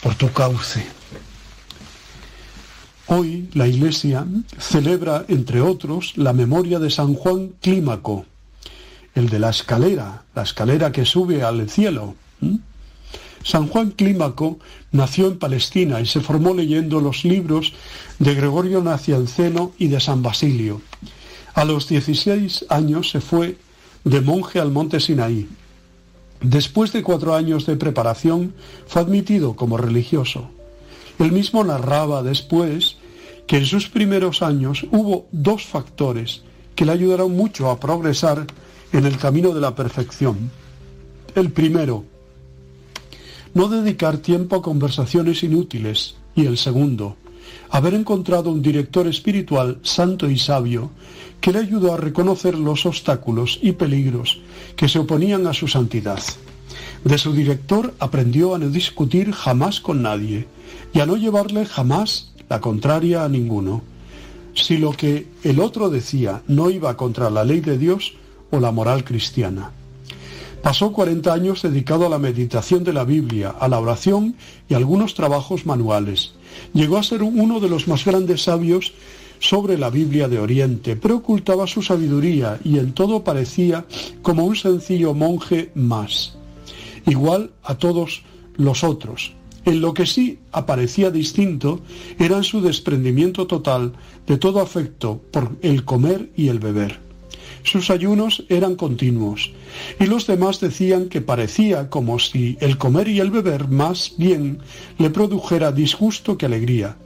[0.03, 0.87] por tu cauce.
[3.07, 4.27] Hoy la Iglesia
[4.59, 8.27] celebra, entre otros, la memoria de San Juan Clímaco,
[9.15, 12.15] el de la escalera, la escalera que sube al cielo.
[13.43, 14.59] San Juan Clímaco
[14.93, 17.73] nació en Palestina y se formó leyendo los libros
[18.19, 20.83] de Gregorio Nacianceno y de San Basilio.
[21.55, 23.57] A los 16 años se fue
[24.05, 25.49] de monje al monte Sinaí.
[26.40, 28.55] Después de cuatro años de preparación,
[28.86, 30.51] fue admitido como religioso.
[31.19, 32.97] Él mismo narraba después
[33.47, 36.43] que en sus primeros años hubo dos factores
[36.77, 38.47] que le ayudaron mucho a progresar
[38.93, 40.51] en el camino de la perfección.
[41.35, 42.05] El primero,
[43.55, 46.15] no dedicar tiempo a conversaciones inútiles.
[46.36, 47.16] Y el segundo,
[47.70, 50.90] haber encontrado un director espiritual santo y sabio
[51.40, 54.40] que le ayudó a reconocer los obstáculos y peligros
[54.79, 56.23] que se oponían a su santidad.
[57.03, 60.47] De su director aprendió a no discutir jamás con nadie
[60.95, 63.83] y a no llevarle jamás la contraria a ninguno.
[64.55, 68.15] Si lo que el otro decía no iba contra la ley de Dios
[68.53, 69.73] o la moral cristiana.
[70.63, 74.37] Pasó 40 años dedicado a la meditación de la Biblia, a la oración
[74.69, 76.35] y algunos trabajos manuales.
[76.73, 78.93] Llegó a ser uno de los más grandes sabios
[79.40, 83.85] sobre la Biblia de Oriente, pero ocultaba su sabiduría y en todo parecía
[84.23, 86.36] como un sencillo monje más,
[87.06, 88.23] igual a todos
[88.56, 89.32] los otros.
[89.65, 91.81] En lo que sí aparecía distinto
[92.19, 93.93] era en su desprendimiento total
[94.27, 97.01] de todo afecto por el comer y el beber.
[97.65, 99.52] Sus ayunos eran continuos,
[100.01, 104.60] y los demás decían que parecía como si el comer y el beber más bien
[104.98, 106.97] le produjera disgusto que alegría.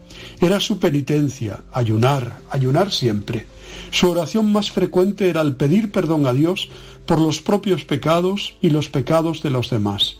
[0.40, 3.46] Era su penitencia, ayunar, ayunar siempre.
[3.90, 6.68] Su oración más frecuente era el pedir perdón a Dios
[7.06, 10.16] por los propios pecados y los pecados de los demás.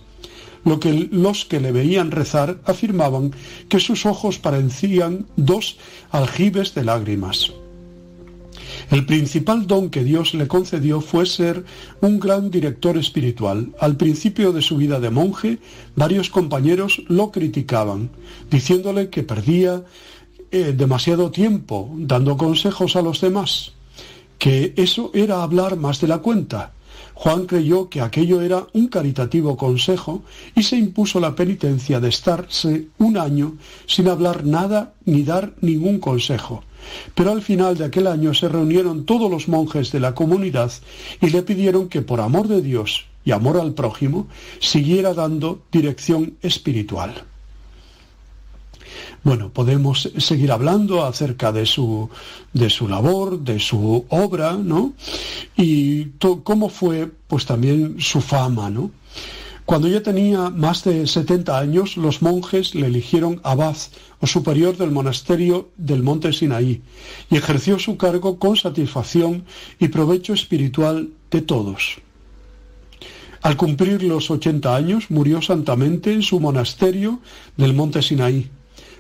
[0.65, 3.33] Lo que los que le veían rezar afirmaban
[3.69, 5.79] que sus ojos parecían dos
[6.11, 7.53] aljibes de lágrimas.
[8.91, 11.65] El principal don que Dios le concedió fue ser
[12.01, 13.73] un gran director espiritual.
[13.79, 15.59] Al principio de su vida de monje,
[15.97, 18.11] varios compañeros lo criticaban,
[18.51, 19.85] diciéndole que perdía
[20.51, 23.73] eh, demasiado tiempo dando consejos a los demás,
[24.39, 26.73] que eso era hablar más de la cuenta.
[27.15, 30.23] Juan creyó que aquello era un caritativo consejo
[30.55, 33.55] y se impuso la penitencia de estarse un año
[33.87, 36.65] sin hablar nada ni dar ningún consejo.
[37.15, 40.73] Pero al final de aquel año se reunieron todos los monjes de la comunidad
[41.21, 44.27] y le pidieron que por amor de Dios y amor al prójimo
[44.59, 47.25] siguiera dando dirección espiritual.
[49.25, 52.11] Bueno, podemos seguir hablando acerca de su,
[52.53, 54.95] de su labor, de su obra, ¿no?
[55.57, 56.07] Y
[56.43, 58.91] cómo fue, pues también su fama, ¿no?
[59.73, 63.75] Cuando ya tenía más de 70 años, los monjes le eligieron abad
[64.21, 66.83] o superior del monasterio del monte Sinaí
[67.31, 69.47] y ejerció su cargo con satisfacción
[69.79, 71.97] y provecho espiritual de todos.
[73.41, 77.21] Al cumplir los 80 años, murió santamente en su monasterio
[77.57, 78.51] del monte Sinaí.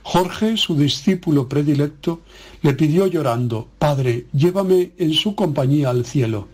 [0.02, 2.22] Jorge, su discípulo predilecto,
[2.62, 6.48] le pidió llorando, Padre, llévame en su compañía al cielo.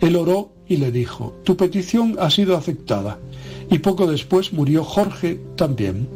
[0.00, 3.18] Él oró y le dijo, Tu petición ha sido aceptada
[3.70, 6.08] y poco después murió Jorge también.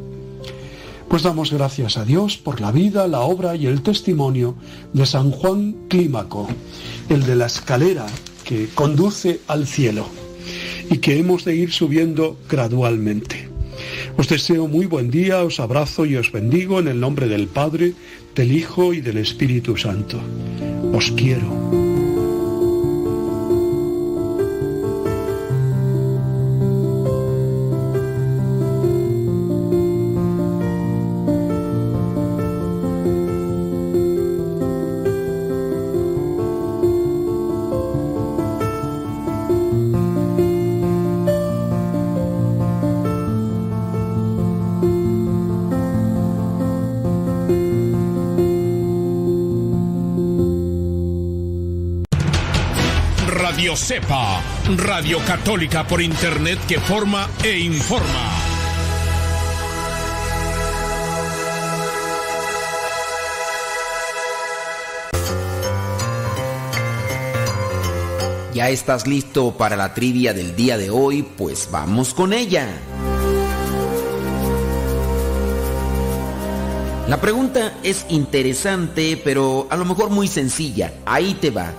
[1.09, 4.55] Pues damos gracias a Dios por la vida, la obra y el testimonio
[4.93, 6.47] de San Juan Clímaco,
[7.09, 8.07] el de la escalera
[8.45, 10.07] que conduce al cielo
[10.91, 13.49] y que hemos de ir subiendo gradualmente.
[14.19, 17.95] Os deseo muy buen día, os abrazo y os bendigo en el nombre del Padre,
[18.35, 20.21] del Hijo y del Espíritu Santo.
[20.93, 21.88] Os quiero.
[55.17, 58.29] Católica por Internet que forma e informa.
[68.53, 71.23] ¿Ya estás listo para la trivia del día de hoy?
[71.23, 72.69] Pues vamos con ella.
[77.09, 80.93] La pregunta es interesante, pero a lo mejor muy sencilla.
[81.07, 81.73] Ahí te va.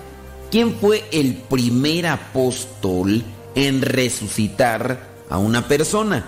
[0.51, 3.23] ¿Quién fue el primer apóstol
[3.53, 6.25] en resucitar a una persona?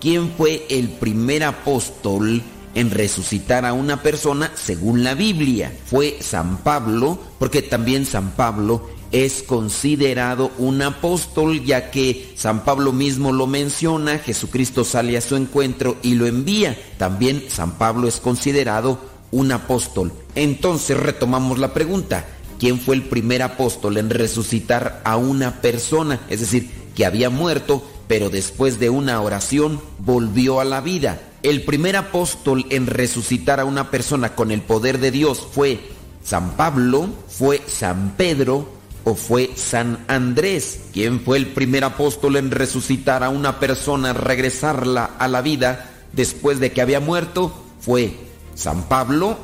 [0.00, 2.40] ¿Quién fue el primer apóstol
[2.76, 5.76] en resucitar a una persona según la Biblia?
[5.86, 12.92] Fue San Pablo, porque también San Pablo es considerado un apóstol ya que San Pablo
[12.92, 16.78] mismo lo menciona, Jesucristo sale a su encuentro y lo envía.
[16.96, 19.00] También San Pablo es considerado
[19.32, 20.12] un apóstol.
[20.36, 22.24] Entonces retomamos la pregunta.
[22.58, 26.20] ¿Quién fue el primer apóstol en resucitar a una persona?
[26.28, 31.20] Es decir, que había muerto, pero después de una oración volvió a la vida.
[31.42, 35.78] El primer apóstol en resucitar a una persona con el poder de Dios fue
[36.24, 38.68] San Pablo, fue San Pedro,
[39.04, 45.04] o fue San Andrés, quien fue el primer apóstol en resucitar a una persona, regresarla
[45.04, 47.52] a la vida después de que había muerto?
[47.80, 48.14] ¿Fue
[48.54, 49.38] San Pablo?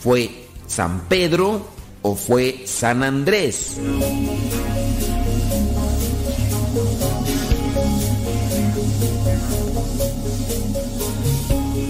[0.00, 1.66] ¿Fue San Pedro?
[2.02, 3.76] ¿O fue San Andrés?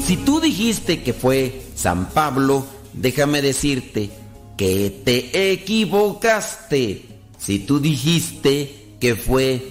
[0.04, 4.10] Si tú dijiste que fue San Pablo, déjame decirte
[4.56, 7.04] que te equivocaste.
[7.38, 9.70] Si tú dijiste que fue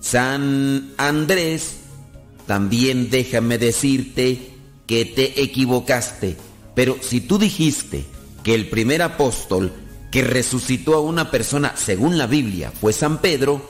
[0.00, 1.78] San Andrés,
[2.46, 4.52] también déjame decirte
[4.86, 6.36] que te equivocaste.
[6.74, 8.04] Pero si tú dijiste
[8.42, 9.72] que el primer apóstol
[10.10, 13.62] que resucitó a una persona según la Biblia fue San Pedro,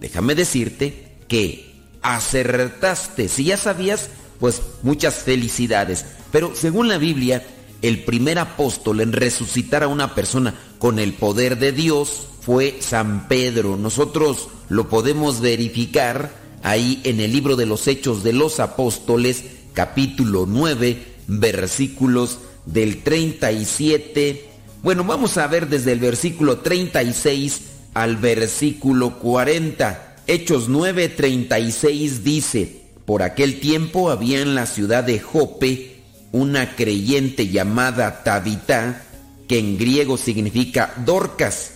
[0.00, 1.72] déjame decirte que
[2.02, 3.28] acertaste.
[3.28, 6.04] Si ya sabías, pues muchas felicidades.
[6.32, 7.44] Pero según la Biblia,
[7.82, 13.28] el primer apóstol en resucitar a una persona con el poder de Dios fue San
[13.28, 13.76] Pedro.
[13.76, 16.32] Nosotros lo podemos verificar
[16.62, 24.44] ahí en el libro de los Hechos de los Apóstoles, capítulo 9, versículos del 37.
[24.82, 27.60] Bueno, vamos a ver desde el versículo 36
[27.94, 30.16] al versículo 40.
[30.26, 35.96] Hechos 9, 36 dice, por aquel tiempo había en la ciudad de Jope
[36.32, 39.02] una creyente llamada Tabitá,
[39.48, 41.72] que en griego significa Dorcas,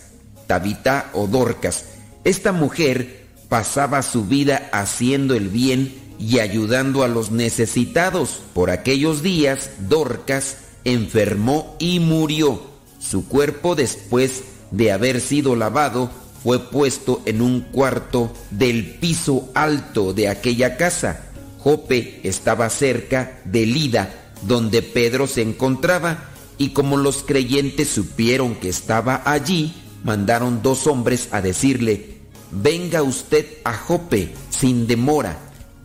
[0.47, 1.86] Tabitá o Dorcas.
[2.23, 8.40] Esta mujer pasaba su vida haciendo el bien y ayudando a los necesitados.
[8.52, 12.62] Por aquellos días, Dorcas enfermó y murió.
[12.98, 16.11] Su cuerpo, después de haber sido lavado,
[16.43, 21.27] fue puesto en un cuarto del piso alto de aquella casa.
[21.59, 28.69] Jope estaba cerca de Lida, donde Pedro se encontraba, y como los creyentes supieron que
[28.69, 29.74] estaba allí,
[30.05, 32.19] mandaron dos hombres a decirle,
[32.51, 35.39] venga usted a Jope sin demora.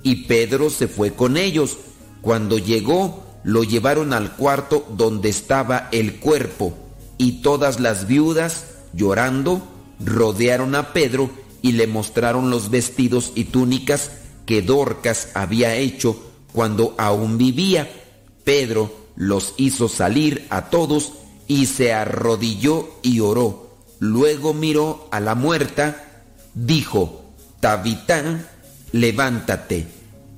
[0.03, 1.77] Y Pedro se fue con ellos.
[2.21, 6.73] Cuando llegó, lo llevaron al cuarto donde estaba el cuerpo,
[7.17, 9.61] y todas las viudas, llorando,
[10.03, 11.29] rodearon a Pedro
[11.61, 14.11] y le mostraron los vestidos y túnicas
[14.45, 16.19] que Dorcas había hecho
[16.53, 17.89] cuando aún vivía.
[18.43, 21.13] Pedro los hizo salir a todos
[21.47, 23.69] y se arrodilló y oró.
[23.99, 27.21] Luego miró a la muerta, dijo,
[27.59, 28.47] Tabitán,
[28.93, 29.87] levántate.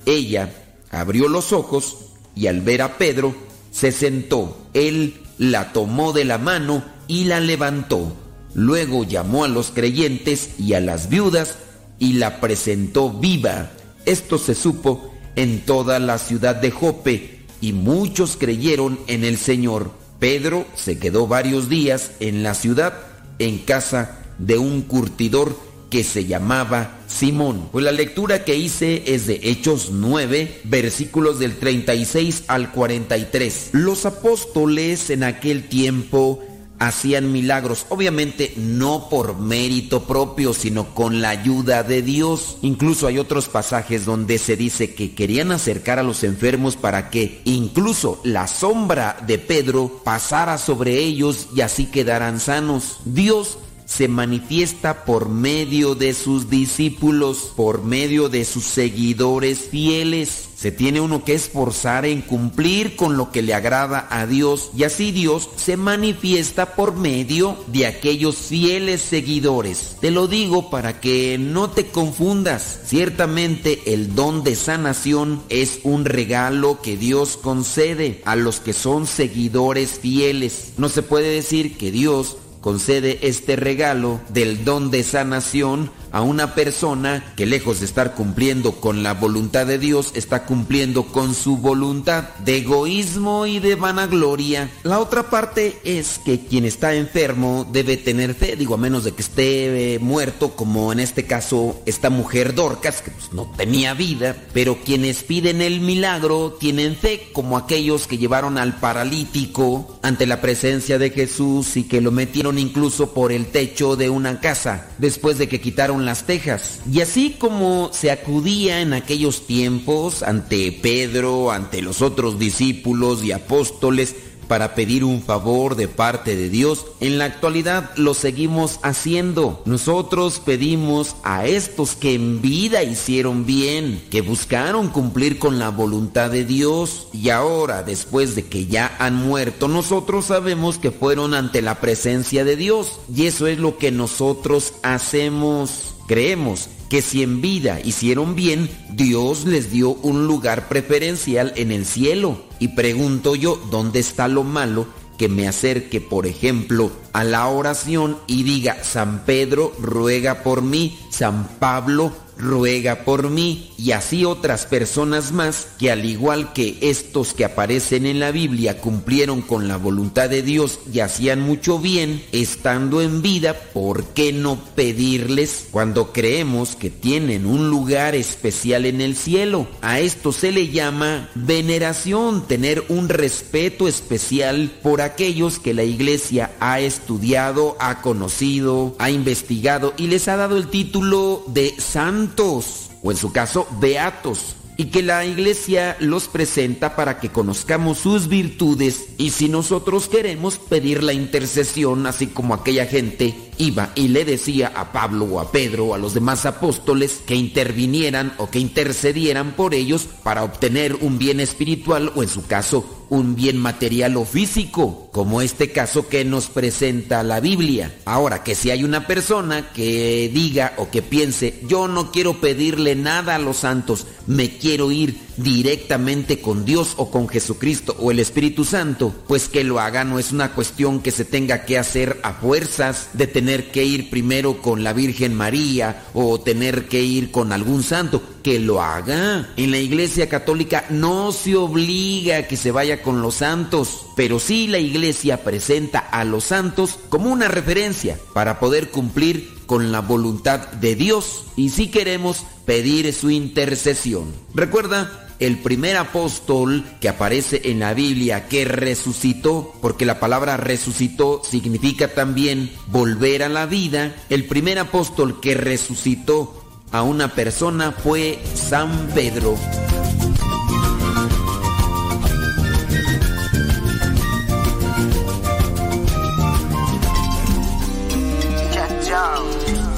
[0.06, 0.52] Ella
[0.90, 3.36] abrió los ojos y al ver a Pedro,
[3.72, 4.58] se sentó.
[4.74, 8.16] Él la tomó de la mano y la levantó.
[8.54, 11.56] Luego llamó a los creyentes y a las viudas
[12.00, 13.72] y la presentó viva.
[14.06, 19.92] Esto se supo en toda la ciudad de Jope y muchos creyeron en el Señor.
[20.20, 22.94] Pedro se quedó varios días en la ciudad
[23.40, 25.58] en casa de un curtidor
[25.90, 27.70] que se llamaba Simón.
[27.72, 33.70] Pues la lectura que hice es de Hechos 9, versículos del 36 al 43.
[33.74, 36.42] Los apóstoles en aquel tiempo
[36.82, 42.58] hacían milagros, obviamente no por mérito propio, sino con la ayuda de Dios.
[42.64, 47.42] Incluso hay otros pasajes donde se dice que querían acercar a los enfermos para que
[47.46, 52.98] incluso la sombra de Pedro pasara sobre ellos y así quedaran sanos.
[53.06, 53.60] Dios
[53.92, 60.48] se manifiesta por medio de sus discípulos, por medio de sus seguidores fieles.
[60.56, 64.84] Se tiene uno que esforzar en cumplir con lo que le agrada a Dios y
[64.84, 69.98] así Dios se manifiesta por medio de aquellos fieles seguidores.
[70.00, 72.80] Te lo digo para que no te confundas.
[72.86, 79.06] Ciertamente el don de sanación es un regalo que Dios concede a los que son
[79.06, 80.74] seguidores fieles.
[80.78, 86.54] No se puede decir que Dios concede este regalo del don de sanación a una
[86.54, 91.58] persona que lejos de estar cumpliendo con la voluntad de Dios, está cumpliendo con su
[91.58, 94.70] voluntad de egoísmo y de vanagloria.
[94.84, 99.14] La otra parte es que quien está enfermo debe tener fe, digo, a menos de
[99.14, 103.94] que esté eh, muerto, como en este caso esta mujer Dorcas, que pues, no tenía
[103.94, 110.26] vida, pero quienes piden el milagro tienen fe, como aquellos que llevaron al paralítico ante
[110.26, 114.88] la presencia de Jesús y que lo metieron incluso por el techo de una casa,
[114.98, 116.80] después de que quitaron las tejas.
[116.92, 123.32] Y así como se acudía en aquellos tiempos ante Pedro, ante los otros discípulos y
[123.32, 124.16] apóstoles,
[124.52, 129.62] para pedir un favor de parte de Dios, en la actualidad lo seguimos haciendo.
[129.64, 136.30] Nosotros pedimos a estos que en vida hicieron bien, que buscaron cumplir con la voluntad
[136.30, 141.62] de Dios y ahora, después de que ya han muerto, nosotros sabemos que fueron ante
[141.62, 145.94] la presencia de Dios y eso es lo que nosotros hacemos.
[146.08, 151.86] Creemos que si en vida hicieron bien, Dios les dio un lugar preferencial en el
[151.86, 152.51] cielo.
[152.62, 154.86] Y pregunto yo, ¿dónde está lo malo
[155.18, 161.00] que me acerque, por ejemplo, a la oración y diga, San Pedro ruega por mí,
[161.10, 167.34] San Pablo ruega por mí y así otras personas más que al igual que estos
[167.34, 172.24] que aparecen en la Biblia cumplieron con la voluntad de Dios y hacían mucho bien
[172.32, 179.02] estando en vida, ¿por qué no pedirles cuando creemos que tienen un lugar especial en
[179.02, 179.68] el cielo?
[179.82, 186.52] A esto se le llama veneración, tener un respeto especial por aquellos que la iglesia
[186.60, 191.74] ha estudiado, ha conocido, ha investigado y les ha dado el título de
[192.22, 197.98] santos o en su caso beatos y que la iglesia los presenta para que conozcamos
[197.98, 204.10] sus virtudes y si nosotros queremos pedir la intercesión así como aquella gente iba y
[204.10, 208.50] le decía a Pablo o a Pedro o a los demás apóstoles que intervinieran o
[208.50, 213.58] que intercedieran por ellos para obtener un bien espiritual o en su caso un bien
[213.58, 217.94] material o físico, como este caso que nos presenta la Biblia.
[218.06, 222.96] Ahora, que si hay una persona que diga o que piense, yo no quiero pedirle
[222.96, 228.20] nada a los santos, me quiero ir directamente con Dios o con Jesucristo o el
[228.20, 232.20] Espíritu Santo, pues que lo haga no es una cuestión que se tenga que hacer
[232.24, 237.32] a fuerzas de tener que ir primero con la Virgen María o tener que ir
[237.32, 239.50] con algún santo, que lo haga.
[239.58, 244.40] En la Iglesia Católica no se obliga a que se vaya con los santos, pero
[244.40, 250.02] sí la Iglesia presenta a los santos como una referencia para poder cumplir con la
[250.02, 254.34] voluntad de Dios y si queremos pedir su intercesión.
[254.54, 261.42] Recuerda, el primer apóstol que aparece en la Biblia que resucitó, porque la palabra resucitó
[261.44, 268.40] significa también volver a la vida, el primer apóstol que resucitó a una persona fue
[268.54, 269.58] San Pedro.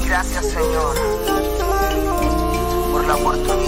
[0.05, 0.95] Gracias Señor
[2.91, 3.62] por la oportunidad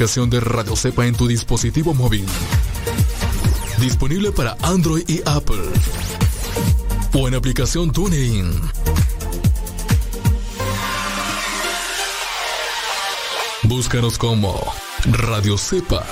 [0.00, 2.24] aplicación de Radio Cepa en tu dispositivo móvil.
[3.78, 5.60] Disponible para Android y Apple.
[7.12, 8.50] O en aplicación TuneIn.
[13.64, 14.58] Búscanos como
[15.04, 16.02] Radio Cepa.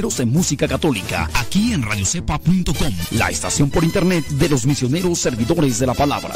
[0.00, 5.86] De música católica aquí en radiocepa.com, la estación por internet de los misioneros servidores de
[5.86, 6.32] la palabra.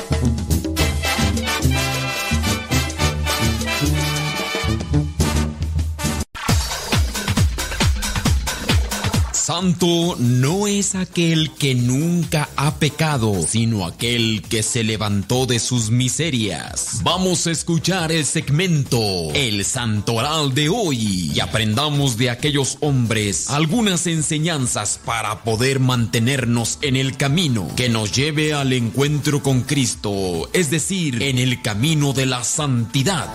[9.33, 15.91] Santo no es aquel que nunca ha pecado, sino aquel que se levantó de sus
[15.91, 16.94] miserias.
[17.05, 18.99] Vamos a escuchar el segmento
[19.35, 26.97] El Santoral de hoy y aprendamos de aquellos hombres algunas enseñanzas para poder mantenernos en
[26.97, 32.25] el camino que nos lleve al encuentro con Cristo, es decir, en el camino de
[32.25, 33.29] la santidad.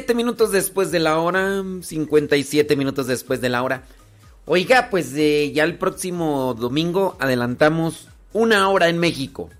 [0.00, 1.62] 57 minutos después de la hora.
[1.82, 3.84] 57 minutos después de la hora.
[4.46, 9.50] Oiga, pues eh, ya el próximo domingo adelantamos una hora en México.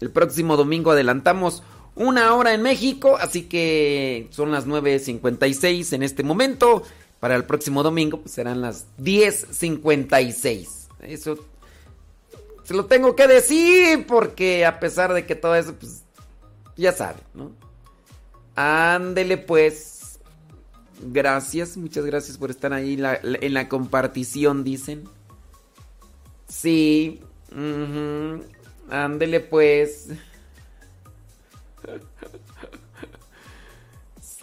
[0.00, 1.62] El próximo domingo adelantamos
[1.94, 3.16] una hora en México.
[3.20, 6.82] Así que son las 9.56 en este momento.
[7.20, 10.68] Para el próximo domingo pues, serán las 10.56.
[11.02, 11.38] Eso
[12.64, 16.02] se lo tengo que decir porque a pesar de que todo eso, pues
[16.76, 17.50] ya sabe, ¿no?
[18.54, 20.18] Ándele pues.
[21.04, 25.04] Gracias, muchas gracias por estar ahí en la compartición, dicen.
[26.48, 27.20] Sí.
[28.90, 30.08] Ándele pues.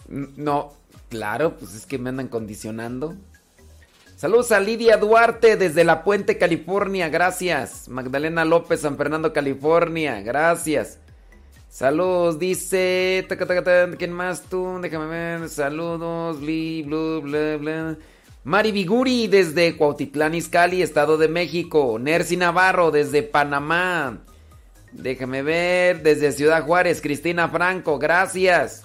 [0.07, 0.73] No,
[1.10, 3.15] claro, pues es que me andan condicionando.
[4.18, 7.88] Saludos a Lidia Duarte desde La Puente, California, gracias.
[7.88, 10.99] Magdalena López, San Fernando, California, gracias.
[11.70, 13.26] Saludos, dice.
[13.98, 14.80] ¿Quién más tú?
[14.82, 15.50] Déjame ver.
[15.50, 17.98] Saludos, bli, blu, bla, bla.
[18.44, 21.98] Mari Viguri desde Cuautitlán Izcalli, Estado de México.
[22.00, 24.18] Nercy Navarro desde Panamá.
[24.91, 26.02] Déjame ver.
[26.02, 28.84] Desde Ciudad Juárez, Cristina Franco, gracias.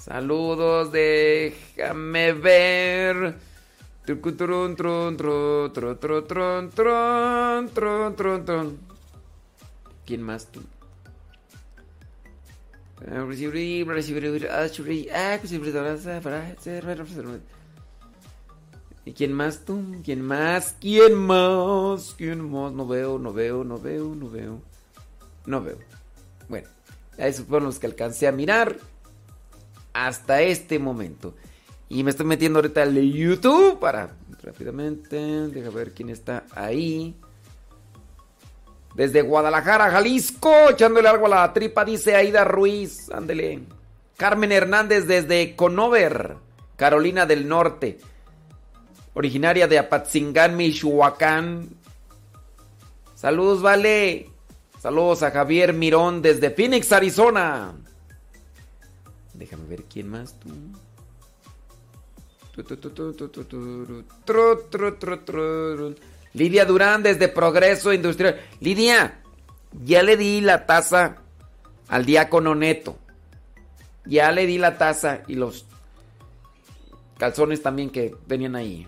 [0.00, 3.36] Saludos, déjame ver.
[10.04, 10.60] ¿Quién más tú?
[19.04, 19.96] ¿Y quién más tú?
[20.02, 20.76] ¿Quién más?
[20.80, 22.14] ¿Quién más?
[22.16, 22.72] ¿Quién más?
[22.72, 24.62] No veo, no veo, no veo, no veo.
[25.44, 25.78] No veo.
[26.48, 26.68] Bueno,
[27.16, 28.78] esos fueron los que alcancé a mirar
[29.92, 31.34] hasta este momento.
[31.88, 35.16] Y me estoy metiendo ahorita al YouTube para rápidamente.
[35.48, 37.14] Deja ver quién está ahí.
[38.96, 43.10] Desde Guadalajara, Jalisco, echándole algo a la tripa, dice Aida Ruiz.
[43.10, 43.60] Ándele.
[44.16, 46.38] Carmen Hernández desde Conover,
[46.76, 47.98] Carolina del Norte.
[49.12, 51.68] Originaria de Apatzingán, Michoacán.
[53.14, 54.30] Saludos, vale.
[54.80, 57.74] Saludos a Javier Mirón desde Phoenix, Arizona.
[59.34, 60.48] Déjame ver quién más tú.
[66.36, 68.38] Lidia Durán desde Progreso Industrial.
[68.60, 69.22] Lidia,
[69.72, 71.16] ya le di la taza
[71.88, 72.98] al diácono neto.
[74.04, 75.64] Ya le di la taza y los
[77.16, 78.86] calzones también que venían ahí.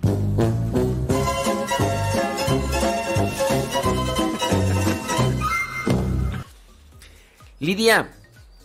[7.61, 8.11] Lidia,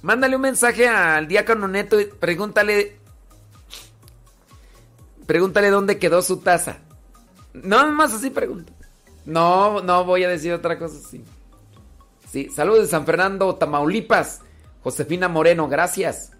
[0.01, 2.97] mándale un mensaje al diácono neto y pregúntale
[5.26, 6.80] Pregúntale dónde quedó su taza.
[7.53, 8.73] No, más así pregunta.
[9.25, 11.23] No, no voy a decir otra cosa así.
[12.30, 14.41] Sí, saludos de San Fernando, Tamaulipas.
[14.81, 16.31] Josefina Moreno, gracias.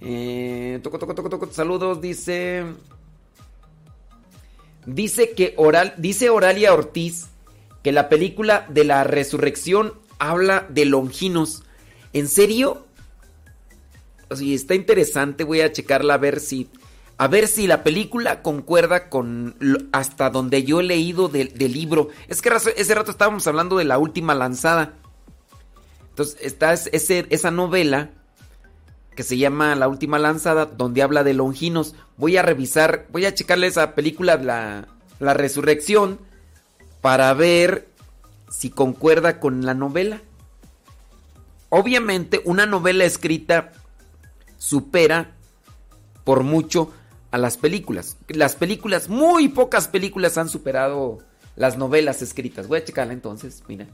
[0.00, 2.64] Eh, toco, toco, toco, toco, saludos, dice.
[4.86, 7.28] Dice que Oral, dice Oralia Ortiz
[7.82, 11.62] que la película de la resurrección habla de Longinos.
[12.12, 12.86] ¿En serio?
[14.30, 16.70] O sea, está interesante, voy a checarla a ver si
[17.18, 19.56] a ver si la película concuerda con
[19.90, 22.08] hasta donde yo he leído del, libro.
[22.28, 24.94] Es que ese rato estábamos hablando de la última lanzada.
[26.10, 28.10] Entonces está esa novela
[29.16, 31.96] que se llama La última lanzada, donde habla de Longinos.
[32.16, 34.86] Voy a revisar, voy a checarle esa película, la,
[35.18, 36.20] la resurrección,
[37.00, 37.88] para ver
[38.48, 40.20] si concuerda con la novela.
[41.68, 43.72] Obviamente, una novela escrita
[44.56, 45.32] supera
[46.22, 46.92] por mucho
[47.30, 48.16] a las películas.
[48.28, 51.18] Las películas, muy pocas películas han superado
[51.56, 52.68] las novelas escritas.
[52.68, 53.86] Voy a checarla entonces, mira.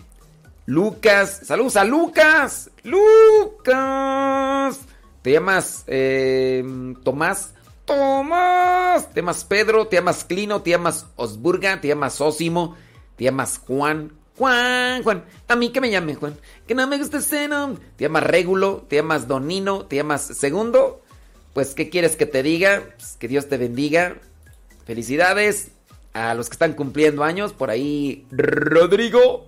[0.67, 1.43] Lucas.
[1.45, 2.71] Saludos a Lucas.
[2.83, 4.81] Lucas.
[5.23, 6.65] Te llamas eh,
[7.05, 7.55] Tomás.
[7.85, 9.11] Tomás.
[9.11, 12.77] Te llamas Pedro, te llamas Clino, te llamas Osburga, te llamas Osimo,
[13.17, 14.13] te llamas Juan.
[14.37, 15.25] Juan, Juan.
[15.49, 16.37] A mí que me llame Juan.
[16.67, 17.85] Que no me gusta ese nombre.
[17.97, 21.03] Te llamas Régulo, te llamas Donino, te llamas Segundo.
[21.53, 22.83] Pues, ¿qué quieres que te diga?
[22.97, 24.17] Pues, que Dios te bendiga.
[24.87, 25.69] Felicidades
[26.13, 27.53] a los que están cumpliendo años.
[27.53, 29.47] Por ahí, Rodrigo.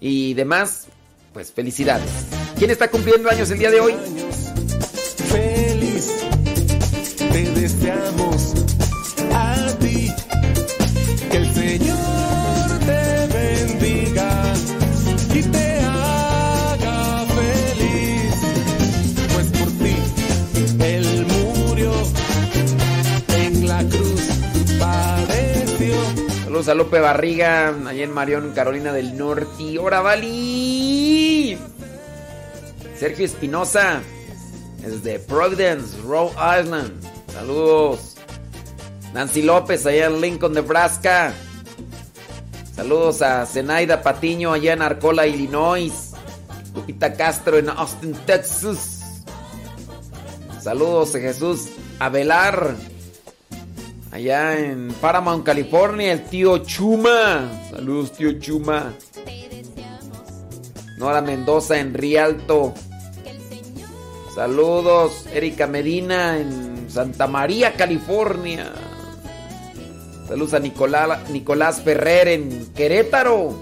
[0.00, 0.86] Y demás,
[1.32, 2.10] pues felicidades.
[2.56, 3.94] ¿Quién está cumpliendo años el día de hoy?
[5.28, 6.12] Feliz
[7.18, 8.37] te deseamos
[26.58, 29.78] Saludos a Lope Barriga, allá en Marión, Carolina del Norte.
[29.78, 31.56] ¡Hora, Bali!
[32.98, 34.02] Sergio Espinosa,
[34.78, 37.00] desde Providence, Rhode Island.
[37.32, 38.16] Saludos.
[39.14, 41.32] Nancy López, allá en Lincoln, Nebraska.
[42.74, 46.10] Saludos a Zenaida Patiño, allá en Arcola, Illinois.
[46.74, 49.22] Lupita Castro, en Austin, Texas.
[50.60, 51.68] Saludos a Jesús
[52.00, 52.74] Avelar.
[54.10, 57.48] Allá en Paramount, California, el tío Chuma.
[57.70, 58.94] Saludos, tío Chuma.
[60.96, 62.74] Nora Mendoza en Rialto.
[64.34, 68.72] Saludos, Erika Medina en Santa María, California.
[70.26, 73.60] Saludos a Nicolás, Ferrer en Querétaro.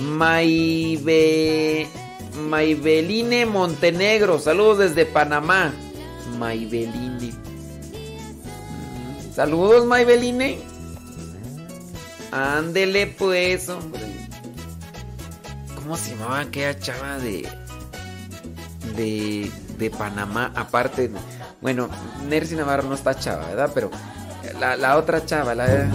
[0.00, 1.88] Maibe,
[2.48, 4.38] Maibeline Montenegro.
[4.38, 5.72] Saludos desde Panamá.
[6.38, 7.47] Maibeline.
[9.38, 10.58] Saludos, Maibeline.
[12.32, 14.02] Ándele pues, hombre.
[15.76, 17.48] ¿Cómo se llamaba aquella chava de.
[18.96, 19.48] de.
[19.78, 20.50] de Panamá?
[20.56, 21.12] Aparte.
[21.60, 21.88] Bueno,
[22.28, 23.70] Nercy Navarro no está chava, ¿verdad?
[23.72, 23.92] Pero.
[24.58, 25.88] La, la otra chava, la.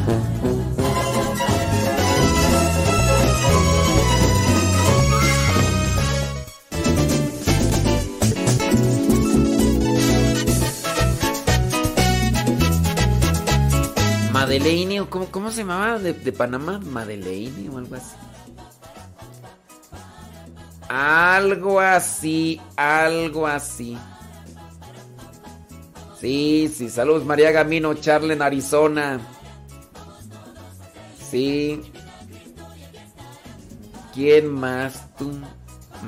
[14.60, 16.80] Madeleine, o cómo, cómo se llamaba de, Panamá?
[16.80, 18.16] Madeleine o algo así.
[20.88, 23.98] Algo así, algo así.
[26.20, 29.20] Sí, sí, saludos María Gamino, Charle en Arizona.
[31.18, 31.82] Sí.
[34.14, 35.32] ¿Quién más tú?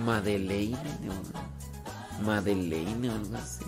[0.05, 0.77] Madeleine.
[2.23, 3.65] Madeleine o algo así.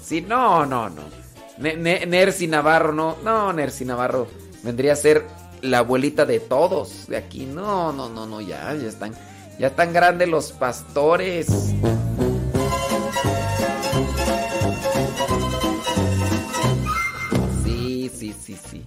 [0.00, 1.19] Sí, no, no, no.
[1.60, 3.16] Ne- Ne- Nercy Navarro, no.
[3.22, 4.26] No, Nercy Navarro.
[4.62, 5.26] Vendría a ser
[5.62, 7.46] la abuelita de todos de aquí.
[7.46, 9.14] No, no, no, no, ya, ya están.
[9.58, 11.46] Ya están grandes los pastores.
[17.64, 18.84] Sí, sí, sí, sí.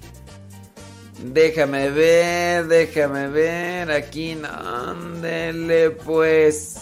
[1.23, 3.91] Déjame ver, déjame ver.
[3.91, 6.75] Aquí, ándele pues.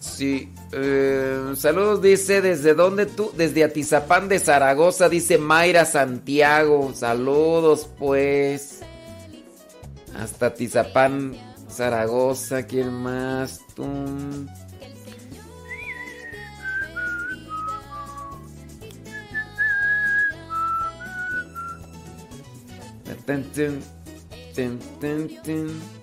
[0.00, 0.52] Sí.
[0.72, 3.32] Eh, saludos, dice, ¿desde dónde tú?
[3.36, 6.92] Desde Atizapán de Zaragoza, dice Mayra Santiago.
[6.94, 8.80] Saludos, pues.
[10.14, 11.36] Hasta Atizapán,
[11.68, 12.64] Zaragoza.
[12.66, 13.60] ¿Quién más?
[13.74, 13.84] Tú.
[24.54, 25.99] Tun, tun, tun.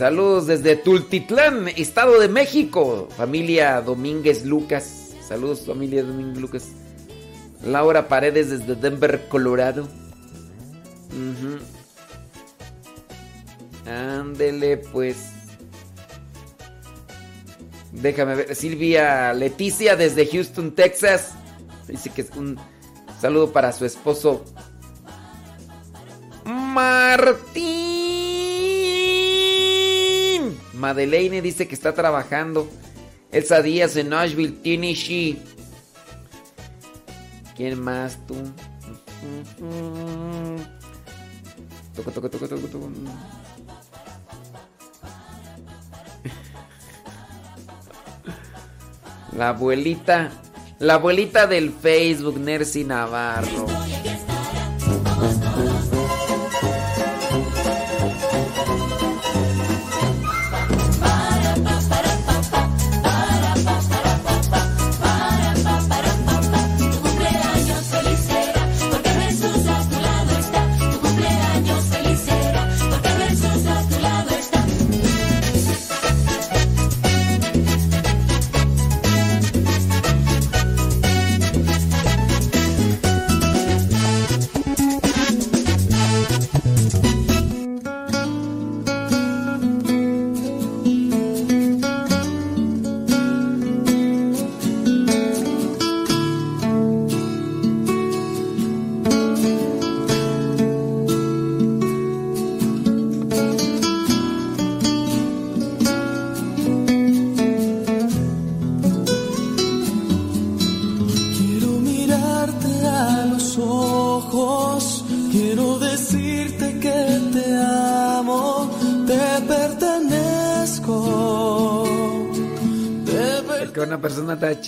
[0.00, 3.06] Saludos desde Tultitlán, Estado de México.
[3.18, 5.14] Familia Domínguez Lucas.
[5.28, 6.68] Saludos, familia Domínguez Lucas.
[7.62, 9.86] Laura Paredes desde Denver, Colorado.
[13.86, 15.32] Ándele, pues.
[17.92, 18.54] Déjame ver.
[18.54, 21.34] Silvia Leticia desde Houston, Texas.
[21.86, 22.58] Dice que es un
[23.20, 24.46] saludo para su esposo
[26.46, 27.99] Martín.
[30.80, 32.68] Madeleine dice que está trabajando.
[33.30, 35.38] Elsa Díaz en Nashville, Tennessee.
[37.54, 38.34] ¿Quién más tú?
[41.94, 42.90] Toco, toco, toco, toco, toco.
[49.36, 50.30] La abuelita.
[50.78, 53.66] La abuelita del Facebook, Nercy Navarro.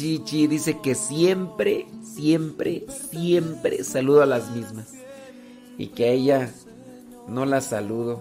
[0.03, 4.93] Chichi dice que siempre, siempre, siempre saludo a las mismas.
[5.79, 6.51] Y que a ella
[7.29, 8.20] no la saludo.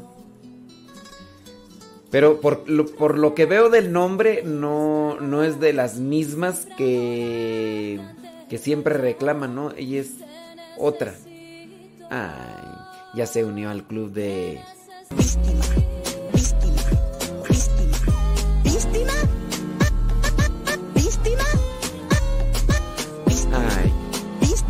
[2.11, 7.99] Pero por lo, que veo del nombre, no, no es de las mismas que,
[8.47, 9.71] que siempre reclaman, ¿no?
[9.71, 10.17] Ella es
[10.77, 11.15] otra.
[12.11, 14.59] Ay, ya se unió al club de...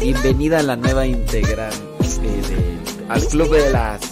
[0.02, 1.78] bienvenida a la nueva integrante
[3.08, 4.11] al club de las...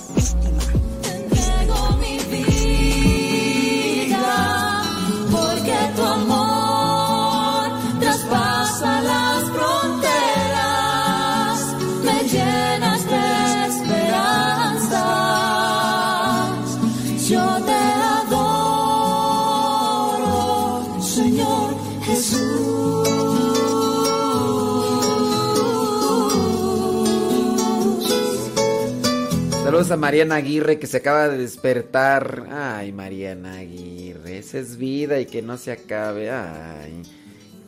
[29.80, 32.47] Saludos a Mariana Aguirre que se acaba de despertar.
[32.51, 36.30] Ay, Mariana Aguirre, esa es vida y que no se acabe.
[36.30, 37.01] Ay.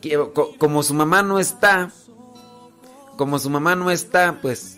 [0.02, 1.90] Que- co- como su mamá no está,
[3.16, 4.76] como su mamá no está, pues.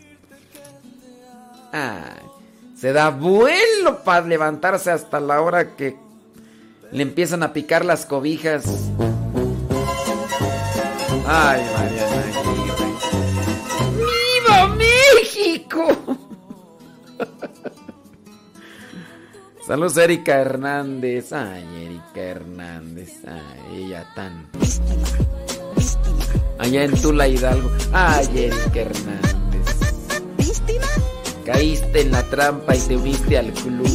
[1.73, 2.23] Ay,
[2.79, 5.97] se da vuelo para levantarse hasta la hora que
[6.93, 8.65] le empiezan a picar las cobijas.
[11.27, 12.95] Ay, Mariana Aguirre.
[13.99, 16.04] ¡Viva México!
[19.67, 21.33] Saludos Erika Hernández.
[21.33, 23.13] Ay, Erika Hernández.
[23.27, 24.47] Ay, ella tan.
[26.59, 27.71] Allá en Tula Hidalgo.
[27.93, 29.25] Ay, Erika Hernández.
[31.45, 33.87] Caíste en la trampa y te uniste al club.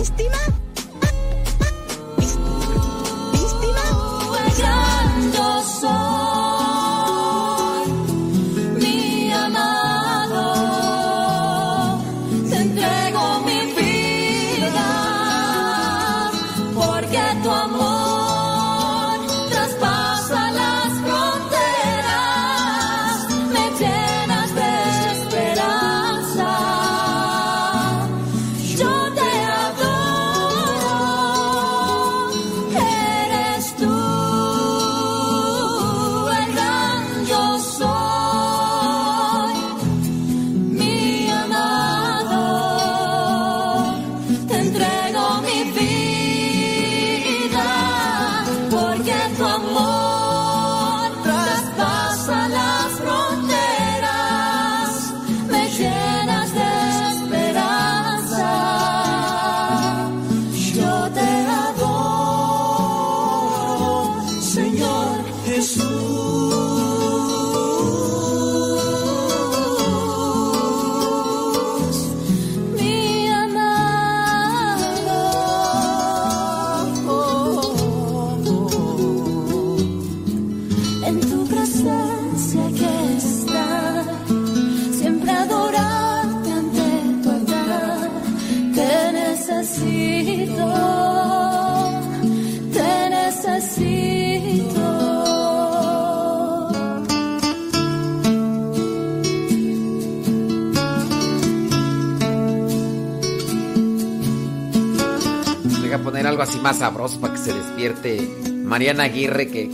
[106.49, 108.19] Así más sabroso para que se despierte
[108.63, 109.69] Mariana Aguirre que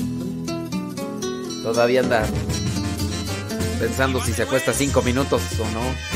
[1.63, 2.25] todavía anda
[3.79, 6.14] pensando si se acuesta cinco minutos o no.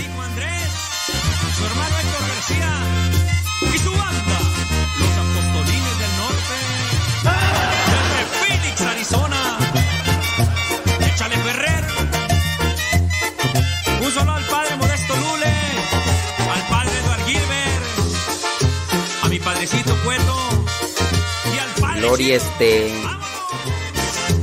[22.10, 22.92] Gloria este.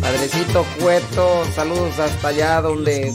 [0.00, 3.12] Padrecito Cueto, saludos hasta allá donde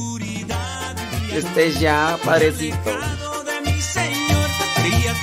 [1.33, 2.91] estés ya, padrecito.
[3.45, 4.49] de mi Señor.
[4.75, 5.13] Creía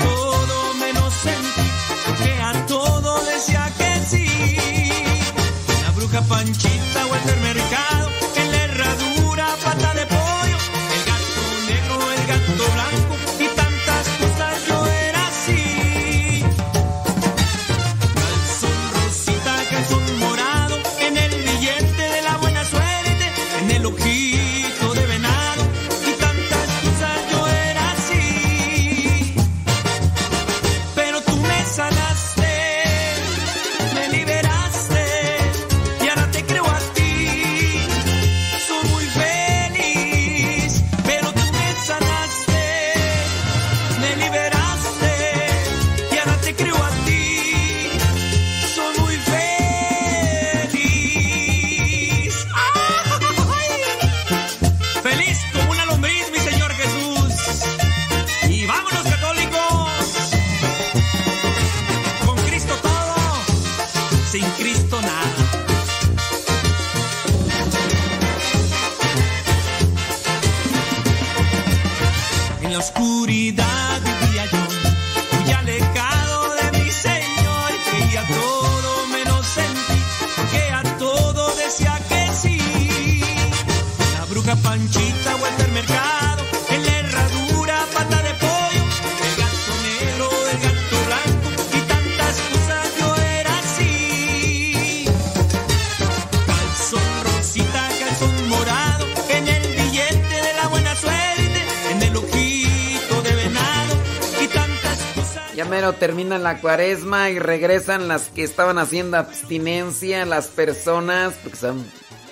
[106.49, 111.87] la cuaresma y regresan las que estaban haciendo abstinencia, las personas, porque son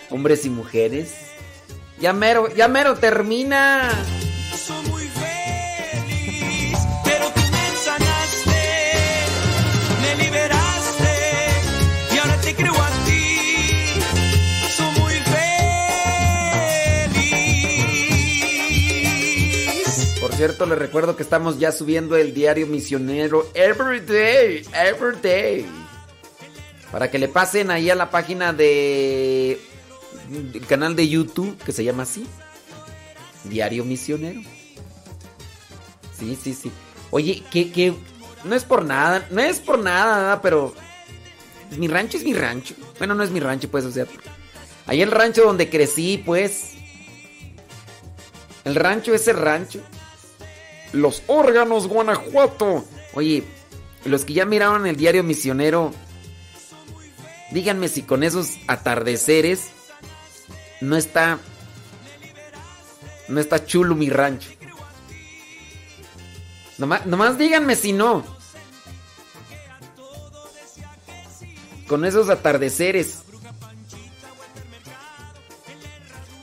[0.08, 1.12] hombres y mujeres.
[2.00, 3.90] Ya mero, ya mero termina.
[20.36, 25.66] Cierto, les recuerdo que estamos ya subiendo el diario misionero every day, every day.
[26.92, 29.58] Para que le pasen ahí a la página de
[30.68, 32.26] canal de YouTube que se llama así.
[33.44, 34.42] Diario Misionero.
[36.18, 36.70] Sí, sí, sí.
[37.10, 37.94] Oye, que, que
[38.44, 40.74] no es por nada, no es por nada, pero
[41.78, 42.74] mi rancho es mi rancho.
[42.98, 44.06] Bueno, no es mi rancho, pues, o sea,
[44.86, 46.72] ahí el rancho donde crecí, pues.
[48.64, 49.80] El rancho es el rancho.
[50.96, 52.84] Los órganos, Guanajuato.
[53.12, 53.44] Oye,
[54.04, 55.92] los que ya miraron el diario misionero,
[57.50, 59.68] díganme si con esos atardeceres
[60.80, 61.38] no está.
[63.28, 64.50] No está chulo mi rancho.
[66.78, 68.24] Nomás, nomás díganme si no.
[71.88, 73.25] Con esos atardeceres.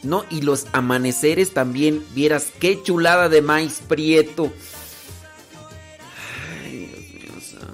[0.03, 2.05] No, y los amaneceres también.
[2.13, 4.51] Vieras qué chulada de maíz prieto.
[6.63, 7.69] Ay, Dios mío.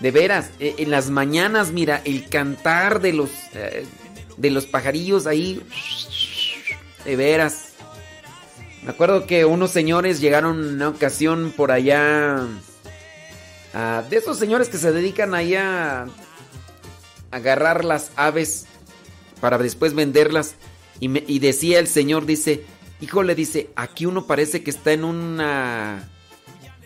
[0.00, 3.86] De veras, eh, en las mañanas, mira, el cantar de los eh,
[4.36, 5.62] de los pajarillos ahí.
[7.04, 7.70] De veras.
[8.82, 12.46] Me acuerdo que unos señores llegaron una ocasión por allá.
[13.72, 16.06] ah, de esos señores que se dedican ahí a
[17.30, 18.66] agarrar las aves
[19.44, 20.54] para después venderlas.
[21.00, 22.64] Y, decía el señor, dice,
[23.02, 26.08] híjole, dice, aquí uno parece que está en una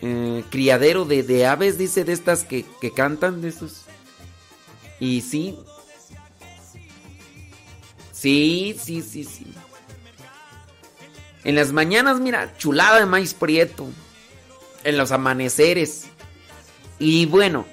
[0.01, 3.85] eh, criadero de, de aves, dice, de estas que, que cantan, de esos.
[4.99, 5.57] Y sí.
[8.11, 9.45] Sí, sí, sí, sí.
[11.45, 13.87] En las mañanas, mira, chulada de maíz prieto.
[14.83, 16.07] En los amaneceres.
[16.99, 17.65] Y bueno,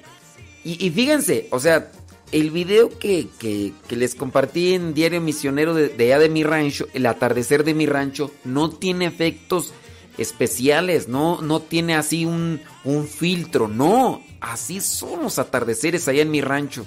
[0.63, 1.91] y, y fíjense, o sea,
[2.31, 6.87] el video que, que- les compartí en Diario Misionero de, de allá de mi rancho,
[6.93, 9.73] el atardecer de mi rancho, no tiene efectos
[10.17, 16.31] especiales, no, no tiene así un, un filtro, no, así son los atardeceres allá en
[16.31, 16.85] mi rancho.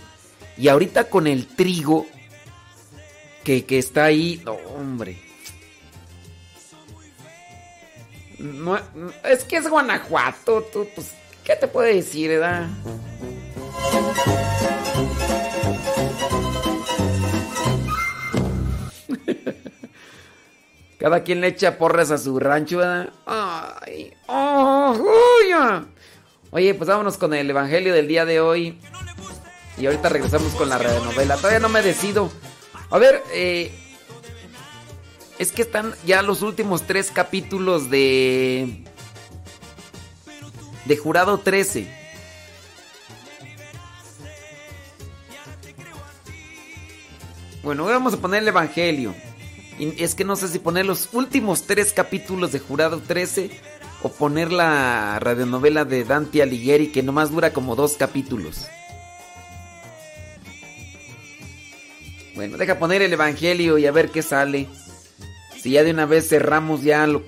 [0.59, 2.07] Y ahorita con el trigo
[3.45, 5.17] que, que está ahí, no, hombre.
[9.25, 11.13] Es que es Guanajuato, tú, pues,
[11.51, 12.69] ¿qué te puede decir, edad?
[20.99, 23.09] Cada quien le echa porras a su rancho, ¿verdad?
[23.27, 24.97] Ay, oh.
[26.53, 28.79] Oye, pues vámonos con el evangelio del día de hoy.
[29.77, 31.35] Y ahorita regresamos con la radionovela.
[31.37, 32.31] Todavía no me decido.
[32.91, 33.73] A ver, eh,
[35.41, 38.85] es que están ya los últimos tres capítulos de.
[40.91, 41.87] De Jurado 13.
[47.63, 49.15] Bueno, vamos a poner el Evangelio.
[49.79, 53.51] Y es que no sé si poner los últimos tres capítulos de Jurado 13
[54.03, 58.67] o poner la radionovela de Dante Alighieri que nomás dura como dos capítulos.
[62.35, 64.67] Bueno, deja poner el Evangelio y a ver qué sale.
[65.61, 67.23] Si ya de una vez cerramos ya lo-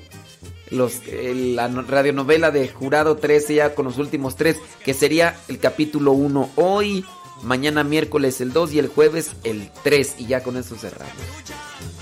[0.73, 5.37] los, el- la no- radionovela de Jurado 13 ya con los últimos tres, que sería
[5.49, 7.05] el capítulo 1 hoy,
[7.43, 11.13] mañana miércoles el 2 y el jueves el 3 y ya con eso cerramos.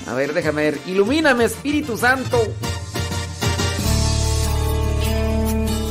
[0.07, 0.79] A ver, déjame ver.
[0.87, 2.39] Ilumíname, Espíritu Santo.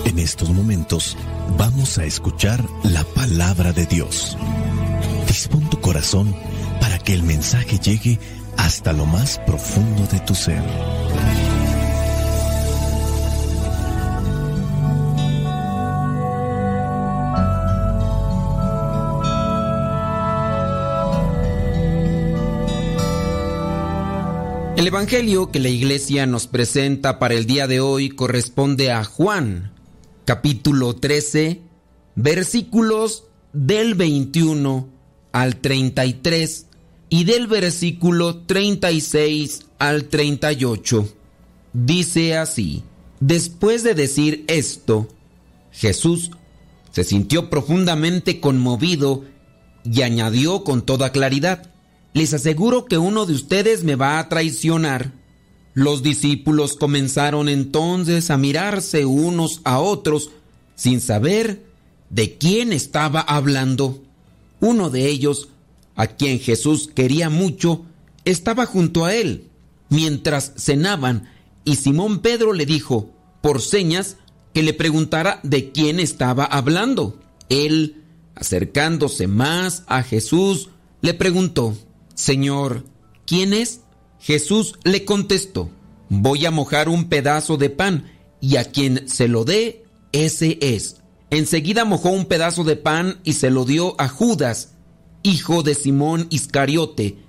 [0.05, 1.15] En estos momentos
[1.57, 4.37] vamos a escuchar la palabra de Dios.
[5.27, 6.35] Dispón tu corazón
[6.81, 8.19] para que el mensaje llegue
[8.57, 10.61] hasta lo más profundo de tu ser.
[24.79, 29.73] El Evangelio que la iglesia nos presenta para el día de hoy corresponde a Juan,
[30.23, 31.59] capítulo 13,
[32.15, 34.87] versículos del 21
[35.33, 36.67] al 33
[37.09, 41.13] y del versículo 36 al 38.
[41.73, 42.83] Dice así,
[43.19, 45.09] después de decir esto,
[45.73, 46.31] Jesús
[46.93, 49.25] se sintió profundamente conmovido
[49.83, 51.69] y añadió con toda claridad,
[52.13, 55.13] les aseguro que uno de ustedes me va a traicionar.
[55.73, 60.31] Los discípulos comenzaron entonces a mirarse unos a otros
[60.75, 61.63] sin saber
[62.09, 64.01] de quién estaba hablando.
[64.59, 65.49] Uno de ellos,
[65.95, 67.85] a quien Jesús quería mucho,
[68.25, 69.47] estaba junto a él,
[69.89, 71.29] mientras cenaban,
[71.63, 73.11] y Simón Pedro le dijo,
[73.41, 74.17] por señas,
[74.53, 77.19] que le preguntara de quién estaba hablando.
[77.49, 78.03] Él,
[78.35, 80.69] acercándose más a Jesús,
[81.01, 81.77] le preguntó,
[82.19, 82.83] Señor,
[83.25, 83.79] ¿quién es?
[84.19, 85.69] Jesús le contestó,
[86.09, 90.97] voy a mojar un pedazo de pan, y a quien se lo dé, ese es.
[91.29, 94.73] Enseguida mojó un pedazo de pan y se lo dio a Judas,
[95.23, 97.19] hijo de Simón Iscariote,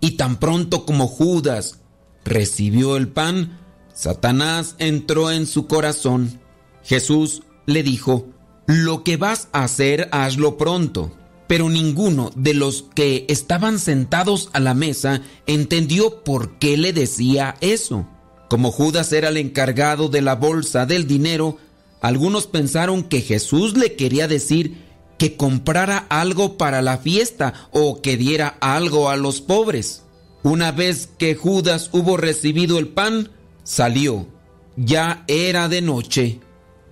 [0.00, 1.78] y tan pronto como Judas
[2.24, 3.56] recibió el pan,
[3.94, 6.40] Satanás entró en su corazón.
[6.82, 8.26] Jesús le dijo,
[8.66, 11.12] lo que vas a hacer, hazlo pronto.
[11.50, 17.56] Pero ninguno de los que estaban sentados a la mesa entendió por qué le decía
[17.60, 18.06] eso.
[18.48, 21.56] Como Judas era el encargado de la bolsa del dinero,
[22.00, 24.76] algunos pensaron que Jesús le quería decir
[25.18, 30.04] que comprara algo para la fiesta o que diera algo a los pobres.
[30.44, 33.28] Una vez que Judas hubo recibido el pan,
[33.64, 34.28] salió.
[34.76, 36.38] Ya era de noche.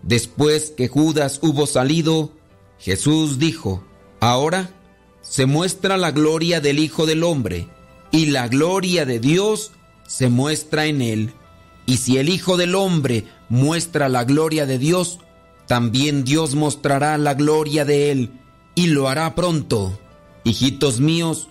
[0.02, 2.32] Después que Judas hubo salido,
[2.80, 3.84] Jesús dijo,
[4.20, 4.70] Ahora
[5.22, 7.68] se muestra la gloria del Hijo del Hombre,
[8.10, 9.72] y la gloria de Dios
[10.06, 11.32] se muestra en él.
[11.86, 15.18] Y si el Hijo del Hombre muestra la gloria de Dios,
[15.66, 18.30] también Dios mostrará la gloria de él,
[18.74, 19.98] y lo hará pronto.
[20.44, 21.48] Hijitos míos,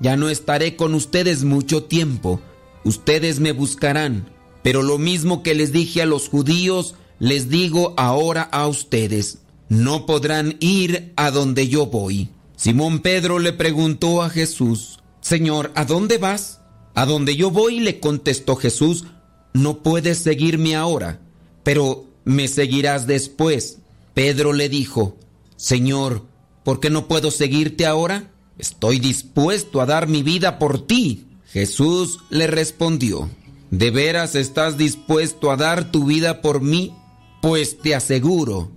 [0.00, 2.40] ya no estaré con ustedes mucho tiempo,
[2.84, 4.30] ustedes me buscarán,
[4.62, 10.06] pero lo mismo que les dije a los judíos, les digo ahora a ustedes, no
[10.06, 12.28] podrán ir a donde yo voy.
[12.56, 16.60] Simón Pedro le preguntó a Jesús, Señor, ¿a dónde vas?
[16.94, 19.04] A donde yo voy, le contestó Jesús,
[19.52, 21.20] no puedes seguirme ahora,
[21.62, 23.78] pero me seguirás después.
[24.14, 25.16] Pedro le dijo,
[25.56, 26.26] Señor,
[26.64, 28.30] ¿por qué no puedo seguirte ahora?
[28.58, 31.26] Estoy dispuesto a dar mi vida por ti.
[31.46, 33.30] Jesús le respondió,
[33.70, 36.94] ¿de veras estás dispuesto a dar tu vida por mí?
[37.40, 38.70] Pues te aseguro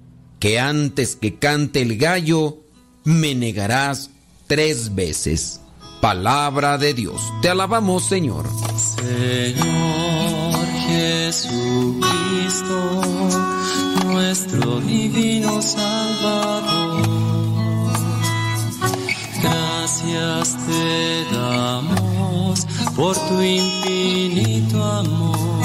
[0.45, 2.59] que antes que cante el gallo,
[3.03, 4.11] me negarás
[4.45, 5.59] tres veces.
[6.01, 7.19] Palabra de Dios.
[7.41, 8.45] Te alabamos, Señor.
[8.77, 12.01] Señor Jesucristo,
[14.05, 17.07] nuestro divino Salvador.
[19.41, 25.64] Gracias te damos por tu infinito amor.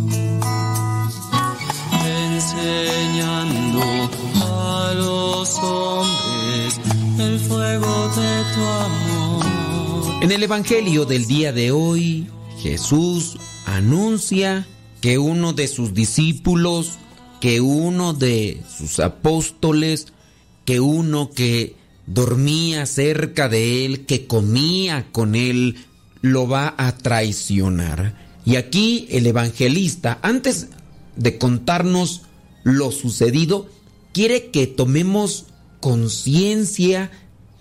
[2.71, 6.79] enseñando a los hombres
[7.19, 10.23] el fuego de tu amor.
[10.23, 12.27] En el Evangelio del día de hoy,
[12.59, 14.67] Jesús anuncia
[15.01, 16.99] que uno de sus discípulos,
[17.39, 20.13] que uno de sus apóstoles,
[20.65, 21.75] que uno que
[22.05, 25.77] dormía cerca de él, que comía con él,
[26.21, 28.15] lo va a traicionar.
[28.45, 30.67] Y aquí el evangelista, antes
[31.15, 32.23] de contarnos
[32.63, 33.67] lo sucedido,
[34.13, 35.45] quiere que tomemos
[35.79, 37.11] conciencia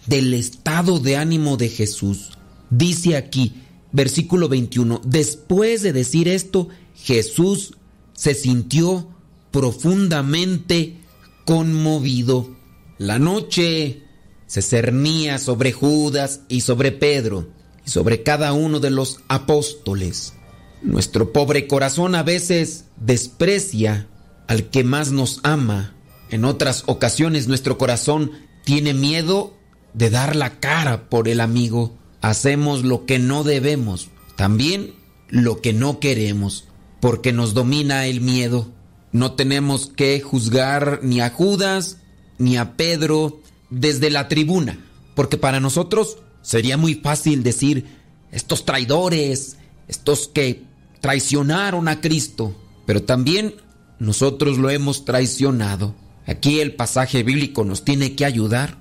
[0.06, 2.30] del estado de ánimo de Jesús.
[2.70, 3.54] Dice aquí,
[3.92, 7.74] versículo 21, después de decir esto, Jesús
[8.12, 9.08] se sintió
[9.50, 10.98] profundamente
[11.44, 12.56] conmovido.
[12.98, 14.02] La noche
[14.46, 17.48] se cernía sobre Judas y sobre Pedro
[17.86, 20.34] y sobre cada uno de los apóstoles.
[20.82, 24.08] Nuestro pobre corazón a veces desprecia
[24.50, 25.94] al que más nos ama.
[26.28, 28.32] En otras ocasiones nuestro corazón
[28.64, 29.54] tiene miedo
[29.94, 31.96] de dar la cara por el amigo.
[32.20, 34.92] hacemos lo que no debemos, también
[35.28, 36.66] lo que no queremos,
[36.98, 38.72] porque nos domina el miedo.
[39.12, 41.98] No tenemos que juzgar ni a Judas
[42.36, 47.86] ni a Pedro desde la tribuna, porque para nosotros sería muy fácil decir,
[48.32, 50.64] estos traidores, estos que
[51.00, 53.54] traicionaron a Cristo, pero también
[54.00, 55.94] nosotros lo hemos traicionado.
[56.26, 58.78] Aquí el pasaje bíblico nos tiene que ayudar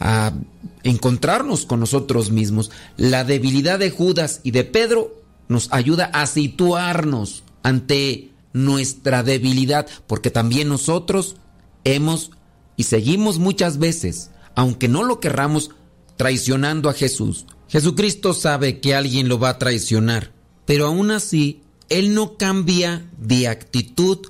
[0.00, 0.32] a
[0.82, 2.70] encontrarnos con nosotros mismos.
[2.96, 10.30] La debilidad de Judas y de Pedro nos ayuda a situarnos ante nuestra debilidad, porque
[10.30, 11.36] también nosotros
[11.84, 12.32] hemos
[12.76, 15.70] y seguimos muchas veces, aunque no lo querramos,
[16.16, 17.46] traicionando a Jesús.
[17.68, 20.32] Jesucristo sabe que alguien lo va a traicionar,
[20.64, 24.26] pero aún así, Él no cambia de actitud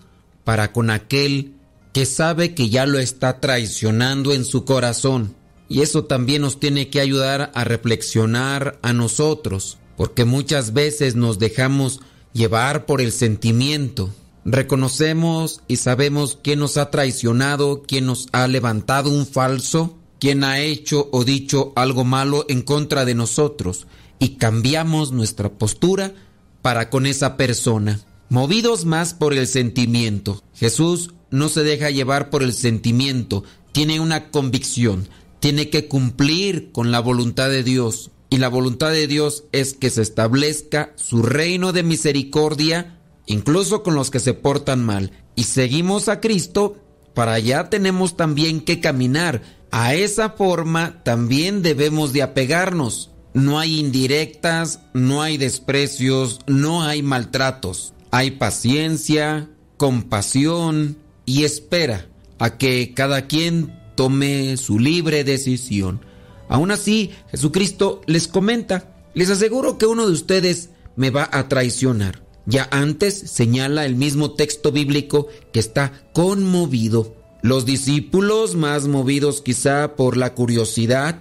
[0.48, 1.52] para con aquel
[1.92, 5.34] que sabe que ya lo está traicionando en su corazón.
[5.68, 11.38] Y eso también nos tiene que ayudar a reflexionar a nosotros, porque muchas veces nos
[11.38, 12.00] dejamos
[12.32, 14.08] llevar por el sentimiento.
[14.46, 20.60] Reconocemos y sabemos quién nos ha traicionado, quién nos ha levantado un falso, quién ha
[20.60, 23.86] hecho o dicho algo malo en contra de nosotros
[24.18, 26.14] y cambiamos nuestra postura
[26.62, 28.00] para con esa persona.
[28.30, 30.42] Movidos más por el sentimiento.
[30.54, 35.08] Jesús no se deja llevar por el sentimiento, tiene una convicción,
[35.40, 38.10] tiene que cumplir con la voluntad de Dios.
[38.28, 43.94] Y la voluntad de Dios es que se establezca su reino de misericordia, incluso con
[43.94, 45.12] los que se portan mal.
[45.34, 46.76] Y seguimos a Cristo,
[47.14, 49.40] para allá tenemos también que caminar.
[49.70, 53.10] A esa forma también debemos de apegarnos.
[53.32, 57.94] No hay indirectas, no hay desprecios, no hay maltratos.
[58.10, 60.96] Hay paciencia, compasión
[61.26, 62.06] y espera
[62.38, 66.00] a que cada quien tome su libre decisión.
[66.48, 72.22] Aún así, Jesucristo les comenta, les aseguro que uno de ustedes me va a traicionar.
[72.46, 77.14] Ya antes señala el mismo texto bíblico que está conmovido.
[77.42, 81.18] Los discípulos, más movidos quizá por la curiosidad,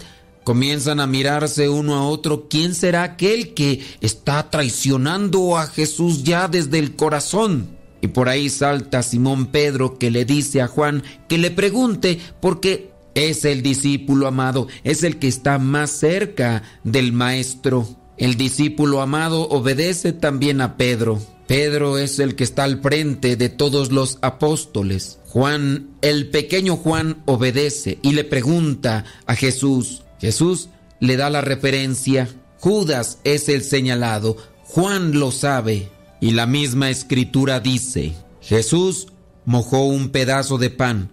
[0.47, 2.47] comienzan a mirarse uno a otro.
[2.47, 7.67] ¿Quién será aquel que está traicionando a Jesús ya desde el corazón?
[7.99, 12.91] Y por ahí salta Simón Pedro que le dice a Juan que le pregunte porque
[13.13, 17.85] es el discípulo amado, es el que está más cerca del maestro.
[18.15, 21.19] El discípulo amado obedece también a Pedro.
[21.47, 25.19] Pedro es el que está al frente de todos los apóstoles.
[25.25, 30.03] Juan, el pequeño Juan, obedece y le pregunta a Jesús.
[30.19, 32.27] Jesús le da la referencia.
[32.59, 34.37] Judas es el señalado.
[34.63, 35.89] Juan lo sabe.
[36.19, 39.07] Y la misma escritura dice, Jesús
[39.45, 41.09] mojó un pedazo de pan,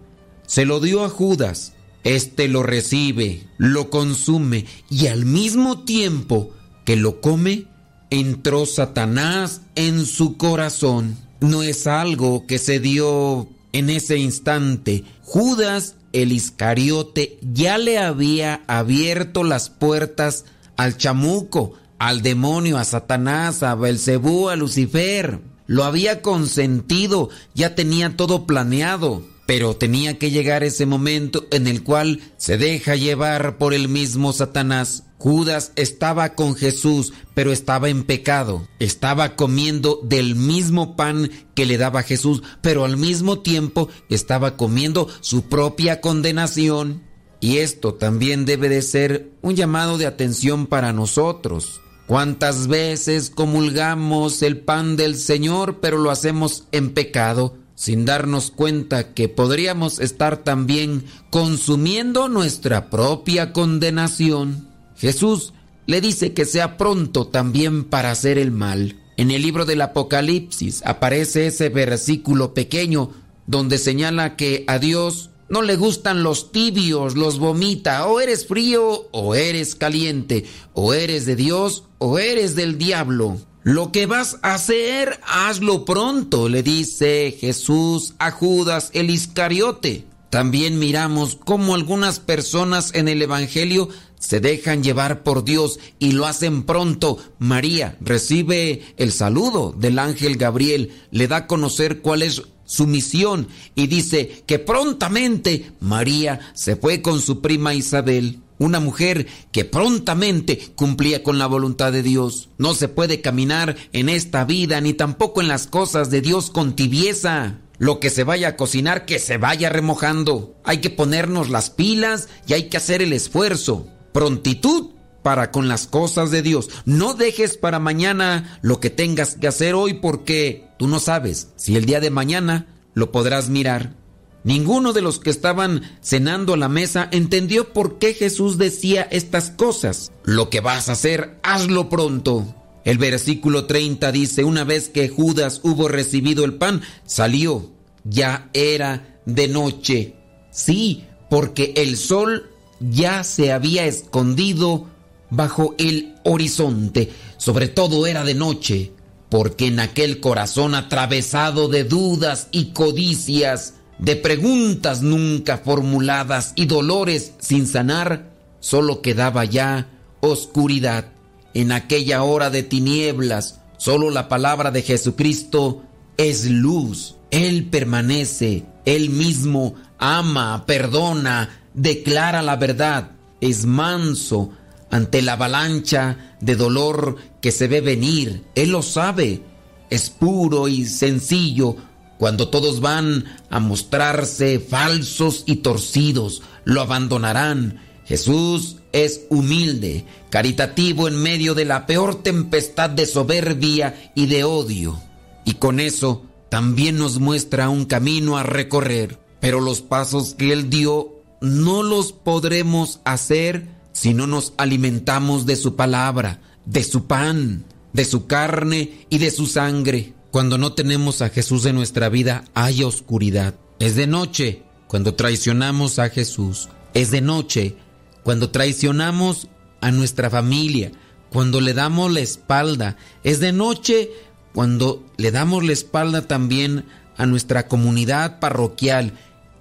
[0.47, 6.51] se lo dio a Judas, éste lo recibe, lo consume y al mismo tiempo
[6.85, 7.67] que lo come,
[8.11, 11.17] entró Satanás en su corazón.
[11.41, 15.05] No es algo que se dio en ese instante.
[15.23, 20.45] Judas el Iscariote ya le había abierto las puertas
[20.77, 25.41] al chamuco, al demonio, a Satanás, a Belcebú, a Lucifer.
[25.67, 31.83] Lo había consentido, ya tenía todo planeado, pero tenía que llegar ese momento en el
[31.83, 35.05] cual se deja llevar por el mismo Satanás.
[35.25, 38.69] Judas estaba con Jesús, pero estaba en pecado.
[38.79, 45.09] Estaba comiendo del mismo pan que le daba Jesús, pero al mismo tiempo estaba comiendo
[45.23, 47.05] su propia condenación.
[47.41, 51.81] Y esto también debe de ser un llamado de atención para nosotros.
[52.07, 59.15] ¿Cuántas veces comulgamos el pan del Señor, pero lo hacemos en pecado, sin darnos cuenta
[59.15, 64.74] que podríamos estar también consumiendo nuestra propia condenación?
[64.97, 65.53] Jesús
[65.87, 68.97] le dice que sea pronto también para hacer el mal.
[69.17, 73.11] En el libro del Apocalipsis aparece ese versículo pequeño
[73.47, 78.07] donde señala que a Dios no le gustan los tibios, los vomita.
[78.07, 80.47] O eres frío o eres caliente.
[80.73, 83.39] O eres de Dios o eres del diablo.
[83.63, 90.05] Lo que vas a hacer, hazlo pronto, le dice Jesús a Judas el Iscariote.
[90.29, 93.89] También miramos cómo algunas personas en el Evangelio
[94.25, 97.19] se dejan llevar por Dios y lo hacen pronto.
[97.39, 103.49] María recibe el saludo del ángel Gabriel, le da a conocer cuál es su misión
[103.75, 108.41] y dice que prontamente María se fue con su prima Isabel.
[108.59, 112.49] Una mujer que prontamente cumplía con la voluntad de Dios.
[112.57, 116.75] No se puede caminar en esta vida ni tampoco en las cosas de Dios con
[116.77, 117.59] tibieza.
[117.77, 120.55] Lo que se vaya a cocinar, que se vaya remojando.
[120.65, 123.89] Hay que ponernos las pilas y hay que hacer el esfuerzo.
[124.15, 124.91] Prontitud
[125.25, 126.71] para con las cosas de Dios.
[126.85, 131.75] No dejes para mañana lo que tengas que hacer hoy porque tú no sabes si
[131.75, 133.97] el día de mañana lo podrás mirar.
[134.45, 139.51] Ninguno de los que estaban cenando a la mesa entendió por qué Jesús decía estas
[139.51, 140.13] cosas.
[140.23, 142.55] Lo que vas a hacer, hazlo pronto.
[142.85, 147.73] El versículo 30 dice, una vez que Judas hubo recibido el pan, salió.
[148.05, 150.15] Ya era de noche.
[150.53, 152.54] Sí, porque el sol
[152.91, 154.87] ya se había escondido
[155.31, 157.13] bajo el horizonte.
[157.37, 158.93] Sobre todo era de noche,
[159.29, 167.33] porque en aquel corazón atravesado de dudas y codicias, de preguntas nunca formuladas y dolores
[167.39, 168.31] sin sanar,
[168.61, 169.89] solo quedaba ya
[170.21, 171.07] oscuridad.
[171.53, 175.83] En aquella hora de tinieblas, solo la palabra de Jesucristo
[176.17, 177.17] es luz.
[177.31, 184.53] Él permanece, Él mismo ama, perdona, declara la verdad, es manso
[184.91, 188.45] ante la avalancha de dolor que se ve venir.
[188.55, 189.43] Él lo sabe,
[189.91, 191.77] es puro y sencillo
[192.19, 197.81] cuando todos van a mostrarse falsos y torcidos, lo abandonarán.
[198.07, 205.01] Jesús es humilde, caritativo en medio de la peor tempestad de soberbia y de odio.
[205.45, 209.19] Y con eso también nos muestra un camino a recorrer.
[209.41, 215.57] Pero los pasos que Él dio no los podremos hacer si no nos alimentamos de
[215.57, 220.15] su palabra, de su pan, de su carne y de su sangre.
[220.31, 223.55] Cuando no tenemos a Jesús en nuestra vida hay oscuridad.
[223.79, 226.69] Es de noche cuando traicionamos a Jesús.
[226.93, 227.77] Es de noche
[228.25, 229.49] cuando traicionamos
[229.81, 230.91] a nuestra familia,
[231.31, 232.97] cuando le damos la espalda.
[233.23, 234.11] Es de noche
[234.53, 236.85] cuando le damos la espalda también
[237.17, 239.13] a nuestra comunidad parroquial.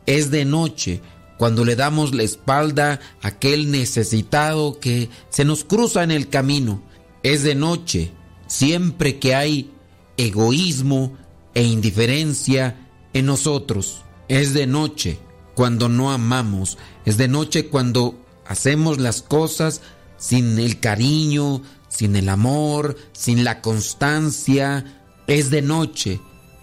[0.05, 1.01] Es de noche
[1.37, 6.81] cuando le damos la espalda a aquel necesitado que se nos cruza en el camino.
[7.23, 8.11] Es de noche
[8.47, 9.71] siempre que hay
[10.17, 11.17] egoísmo
[11.53, 14.03] e indiferencia en nosotros.
[14.27, 15.19] Es de noche
[15.55, 16.77] cuando no amamos.
[17.05, 19.81] Es de noche cuando hacemos las cosas
[20.17, 25.01] sin el cariño, sin el amor, sin la constancia.
[25.27, 26.19] Es de noche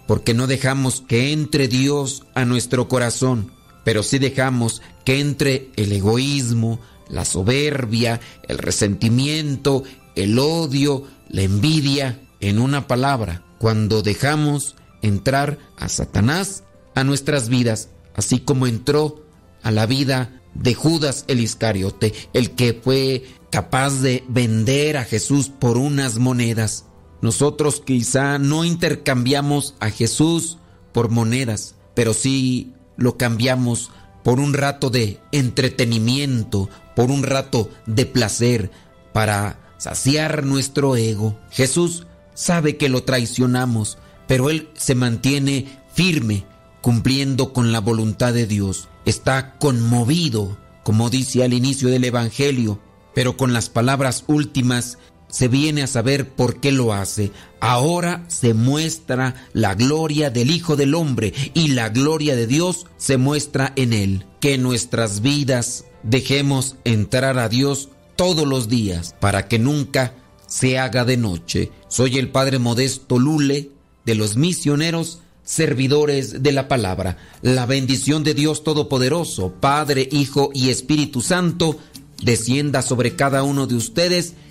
[0.07, 3.51] porque no dejamos que entre Dios a nuestro corazón,
[3.83, 6.79] pero sí dejamos que entre el egoísmo,
[7.09, 9.83] la soberbia, el resentimiento,
[10.15, 16.63] el odio, la envidia en una palabra, cuando dejamos entrar a Satanás
[16.95, 19.25] a nuestras vidas, así como entró
[19.63, 25.49] a la vida de Judas el Iscariote, el que fue capaz de vender a Jesús
[25.49, 26.85] por unas monedas.
[27.21, 30.57] Nosotros quizá no intercambiamos a Jesús
[30.91, 33.91] por monedas, pero sí lo cambiamos
[34.23, 38.71] por un rato de entretenimiento, por un rato de placer,
[39.13, 41.37] para saciar nuestro ego.
[41.49, 43.97] Jesús sabe que lo traicionamos,
[44.27, 46.45] pero Él se mantiene firme,
[46.81, 48.89] cumpliendo con la voluntad de Dios.
[49.05, 52.79] Está conmovido, como dice al inicio del Evangelio,
[53.13, 54.97] pero con las palabras últimas
[55.31, 57.31] se viene a saber por qué lo hace.
[57.59, 63.17] Ahora se muestra la gloria del Hijo del Hombre y la gloria de Dios se
[63.17, 64.25] muestra en Él.
[64.39, 70.13] Que nuestras vidas dejemos entrar a Dios todos los días para que nunca
[70.47, 71.71] se haga de noche.
[71.87, 73.71] Soy el Padre Modesto Lule
[74.05, 77.17] de los misioneros servidores de la palabra.
[77.41, 81.77] La bendición de Dios Todopoderoso, Padre, Hijo y Espíritu Santo,
[82.21, 84.33] descienda sobre cada uno de ustedes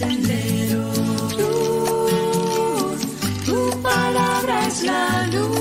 [0.00, 0.82] sendero.
[1.36, 3.00] Luz,
[3.44, 5.59] tu palabra es la luz.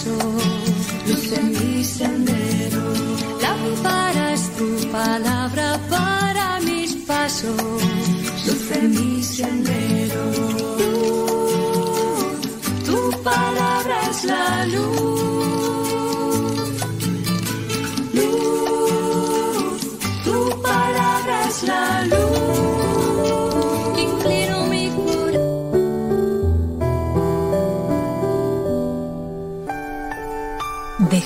[0.00, 0.42] Mis pasos,
[1.06, 2.82] luz mi sendero.
[3.40, 7.56] Lámpara es tu palabra para mis pasos,
[8.46, 10.24] luz en mi sendero.
[10.78, 12.40] Luz,
[12.84, 15.09] tu palabra es la luz.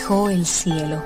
[0.04, 1.02] Dejó el cielo.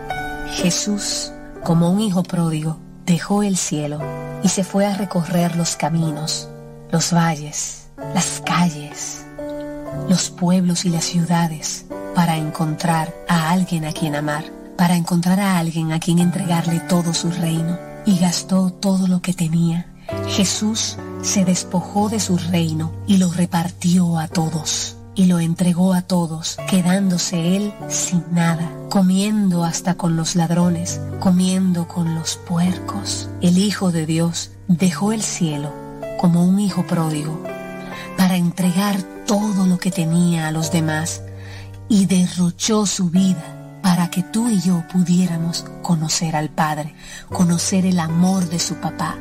[0.50, 1.30] Jesús,
[1.62, 4.00] como un hijo pródigo, dejó el cielo
[4.42, 6.48] y se fue a recorrer los caminos,
[6.90, 9.24] los valles, las calles,
[10.08, 11.86] los pueblos y las ciudades
[12.16, 14.42] para encontrar a alguien a quien amar,
[14.76, 17.78] para encontrar a alguien a quien entregarle todo su reino.
[18.04, 19.86] Y gastó todo lo que tenía.
[20.26, 26.02] Jesús se despojó de su reino y lo repartió a todos y lo entregó a
[26.02, 33.28] todos, quedándose él sin nada, comiendo hasta con los ladrones, comiendo con los puercos.
[33.42, 35.74] El Hijo de Dios dejó el cielo
[36.20, 37.42] como un hijo pródigo
[38.16, 41.20] para entregar todo lo que tenía a los demás
[41.88, 46.94] y derrochó su vida para que tú y yo pudiéramos conocer al Padre,
[47.32, 49.16] conocer el amor de su papá.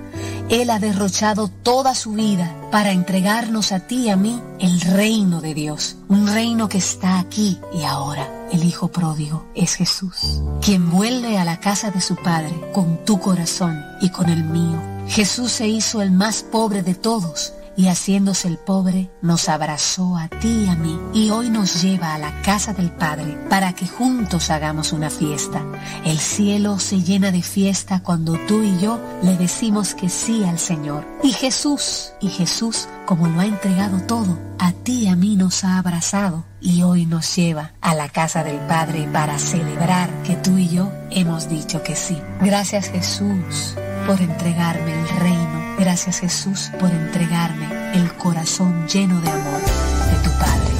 [0.49, 5.41] Él ha derrochado toda su vida para entregarnos a ti y a mí el reino
[5.41, 8.27] de Dios, un reino que está aquí y ahora.
[8.51, 13.19] El Hijo pródigo es Jesús, quien vuelve a la casa de su Padre con tu
[13.19, 14.81] corazón y con el mío.
[15.07, 20.27] Jesús se hizo el más pobre de todos y haciéndose el pobre, nos abrazó a
[20.27, 23.87] ti y a mí y hoy nos lleva a la casa del Padre para que
[23.87, 25.63] juntos hagamos una fiesta.
[26.03, 30.59] El cielo se llena de fiesta cuando tú y yo le decimos que sí al
[30.59, 31.05] Señor.
[31.23, 35.63] Y Jesús, y Jesús, como lo ha entregado todo, a ti y a mí nos
[35.63, 40.57] ha abrazado y hoy nos lleva a la casa del Padre para celebrar que tú
[40.57, 42.17] y yo hemos dicho que sí.
[42.41, 43.75] Gracias Jesús
[44.07, 45.56] por entregarme el reino.
[45.77, 50.77] Gracias Jesús por entregarme el corazón lleno de amor de tu Padre.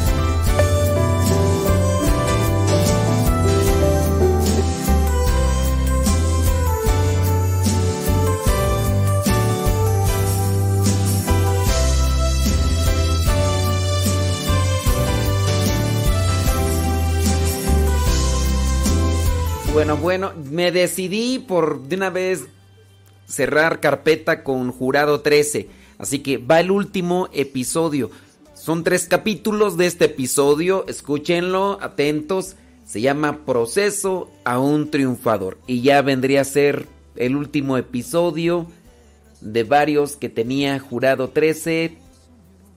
[19.74, 22.48] Bueno, bueno, me decidí por de una vez
[23.28, 25.68] cerrar carpeta con Jurado 13.
[25.98, 28.10] Así que va el último episodio.
[28.56, 30.86] Son tres capítulos de este episodio.
[30.88, 32.56] Escúchenlo, atentos.
[32.86, 35.58] Se llama Proceso a un triunfador.
[35.68, 38.68] Y ya vendría a ser el último episodio
[39.42, 41.98] de varios que tenía Jurado 13.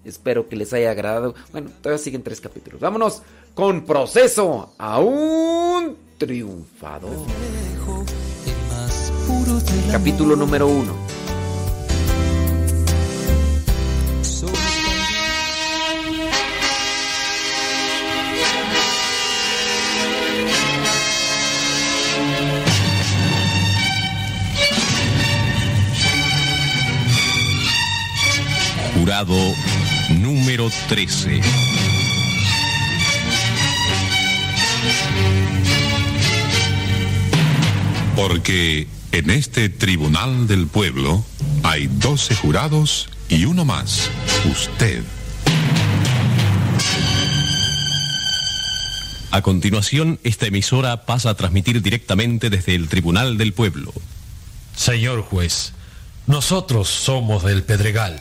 [0.04, 1.34] Espero que les haya agradado.
[1.52, 2.80] Bueno, todavía siguen tres capítulos.
[2.80, 3.22] Vámonos
[3.54, 7.26] con Proceso a un triunfador.
[9.90, 10.94] Capítulo número uno.
[28.94, 29.36] Jurado
[30.10, 31.40] número 13.
[38.14, 41.24] Porque en este tribunal del pueblo
[41.62, 44.10] hay 12 jurados y uno más,
[44.50, 45.04] usted.
[49.32, 53.92] A continuación, esta emisora pasa a transmitir directamente desde el Tribunal del Pueblo.
[54.74, 55.72] Señor juez,
[56.26, 58.20] nosotros somos del Pedregal.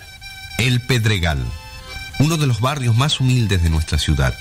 [0.60, 1.44] El Pedregal,
[2.20, 4.36] uno de los barrios más humildes de nuestra ciudad.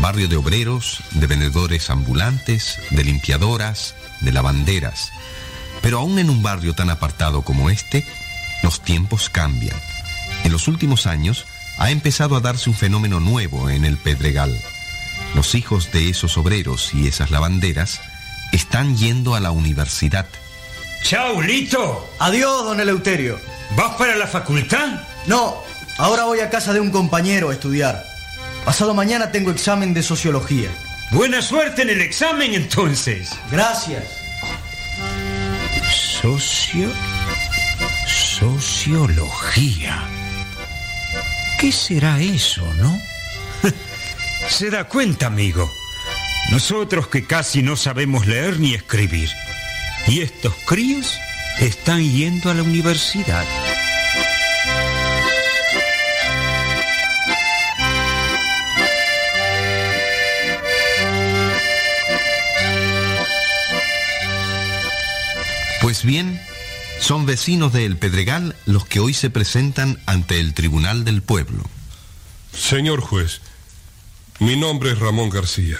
[0.00, 5.12] Barrio de obreros, de vendedores ambulantes, de limpiadoras, de lavanderas.
[5.82, 8.06] Pero aún en un barrio tan apartado como este,
[8.62, 9.76] los tiempos cambian.
[10.44, 11.44] En los últimos años
[11.78, 14.56] ha empezado a darse un fenómeno nuevo en el Pedregal.
[15.34, 18.00] Los hijos de esos obreros y esas lavanderas
[18.52, 20.26] están yendo a la universidad.
[21.02, 22.08] Chao, Lito.
[22.18, 23.38] Adiós, don Eleuterio.
[23.76, 25.00] ¿Vas para la facultad?
[25.26, 25.56] No,
[25.98, 28.04] ahora voy a casa de un compañero a estudiar.
[28.64, 30.70] Pasado mañana tengo examen de sociología.
[31.10, 33.30] Buena suerte en el examen entonces.
[33.50, 34.21] Gracias.
[35.92, 36.90] Socio...
[38.06, 40.02] Sociología.
[41.60, 43.00] ¿Qué será eso, no?
[44.48, 45.70] Se da cuenta, amigo.
[46.50, 49.30] Nosotros que casi no sabemos leer ni escribir.
[50.08, 51.18] Y estos críos
[51.60, 53.44] están yendo a la universidad.
[65.82, 66.40] Pues bien,
[67.00, 71.64] son vecinos de El Pedregal los que hoy se presentan ante el Tribunal del Pueblo.
[72.56, 73.40] Señor juez,
[74.38, 75.78] mi nombre es Ramón García.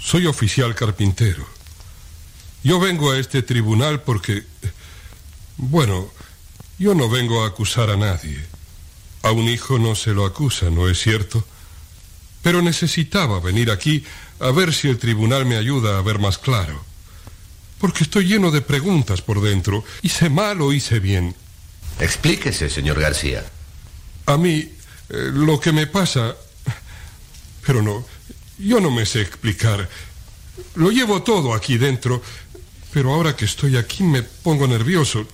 [0.00, 1.46] Soy oficial carpintero.
[2.64, 4.42] Yo vengo a este tribunal porque...
[5.56, 6.10] Bueno,
[6.76, 8.44] yo no vengo a acusar a nadie.
[9.22, 11.46] A un hijo no se lo acusa, ¿no es cierto?
[12.42, 14.04] Pero necesitaba venir aquí
[14.40, 16.84] a ver si el tribunal me ayuda a ver más claro.
[17.78, 19.84] Porque estoy lleno de preguntas por dentro.
[20.02, 21.34] ¿Hice mal o hice bien?
[22.00, 23.44] Explíquese, señor García.
[24.26, 24.72] A mí, eh,
[25.08, 26.34] lo que me pasa...
[27.66, 28.06] Pero no,
[28.58, 29.88] yo no me sé explicar.
[30.76, 32.22] Lo llevo todo aquí dentro,
[32.92, 35.26] pero ahora que estoy aquí me pongo nervioso.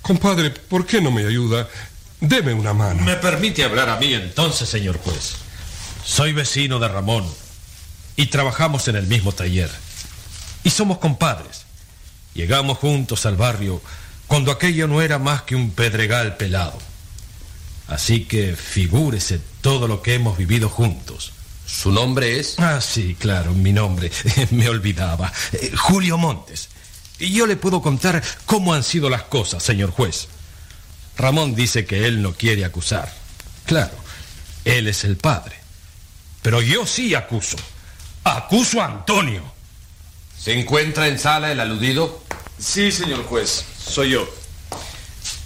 [0.00, 1.68] Compadre, ¿por qué no me ayuda?
[2.20, 3.02] Deme una mano.
[3.02, 5.34] ¿Me permite hablar a mí entonces, señor juez?
[6.04, 7.26] Soy vecino de Ramón
[8.16, 9.70] y trabajamos en el mismo taller.
[10.64, 11.64] Y somos compadres.
[12.34, 13.82] Llegamos juntos al barrio
[14.26, 16.78] cuando aquello no era más que un pedregal pelado.
[17.88, 21.32] Así que figúrese todo lo que hemos vivido juntos.
[21.66, 22.58] ¿Su nombre es?
[22.58, 24.10] Ah, sí, claro, mi nombre.
[24.50, 25.32] Me olvidaba.
[25.52, 26.68] Eh, Julio Montes.
[27.18, 30.28] Y yo le puedo contar cómo han sido las cosas, señor juez.
[31.16, 33.12] Ramón dice que él no quiere acusar.
[33.66, 33.94] Claro,
[34.64, 35.56] él es el padre.
[36.42, 37.56] Pero yo sí acuso.
[38.24, 39.51] Acuso a Antonio.
[40.42, 42.20] ¿Se encuentra en sala el aludido?
[42.58, 43.64] Sí, señor juez.
[43.78, 44.28] Soy yo.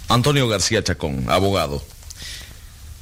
[0.07, 1.83] Antonio García Chacón, abogado.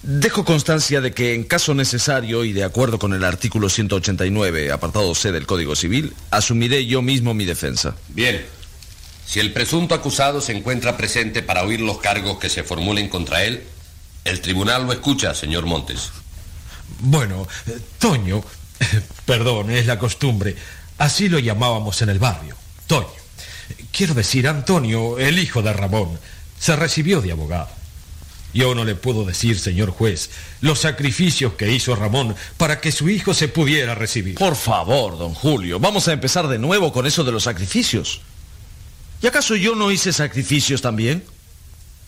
[0.03, 5.15] Dejo constancia de que en caso necesario y de acuerdo con el artículo 189, apartado
[5.15, 7.95] C del Código Civil, asumiré yo mismo mi defensa.
[8.09, 8.45] Bien.
[9.25, 13.45] Si el presunto acusado se encuentra presente para oír los cargos que se formulen contra
[13.45, 13.63] él,
[14.25, 16.11] el tribunal lo escucha, señor Montes.
[16.99, 18.43] Bueno, eh, Toño,
[19.25, 20.55] perdón, es la costumbre,
[20.97, 22.55] así lo llamábamos en el barrio,
[22.87, 23.07] Toño.
[23.91, 26.19] Quiero decir, Antonio, el hijo de Ramón,
[26.59, 27.69] se recibió de abogado.
[28.53, 30.29] Yo no le puedo decir, señor juez,
[30.61, 34.35] los sacrificios que hizo Ramón para que su hijo se pudiera recibir.
[34.35, 38.21] Por favor, don Julio, vamos a empezar de nuevo con eso de los sacrificios.
[39.21, 41.25] ¿Y acaso yo no hice sacrificios también?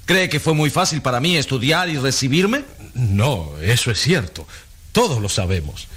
[0.06, 2.64] ¿Cree que fue muy fácil para mí estudiar y recibirme?
[2.94, 4.48] No, eso es cierto.
[4.94, 5.90] Todos lo sabemos.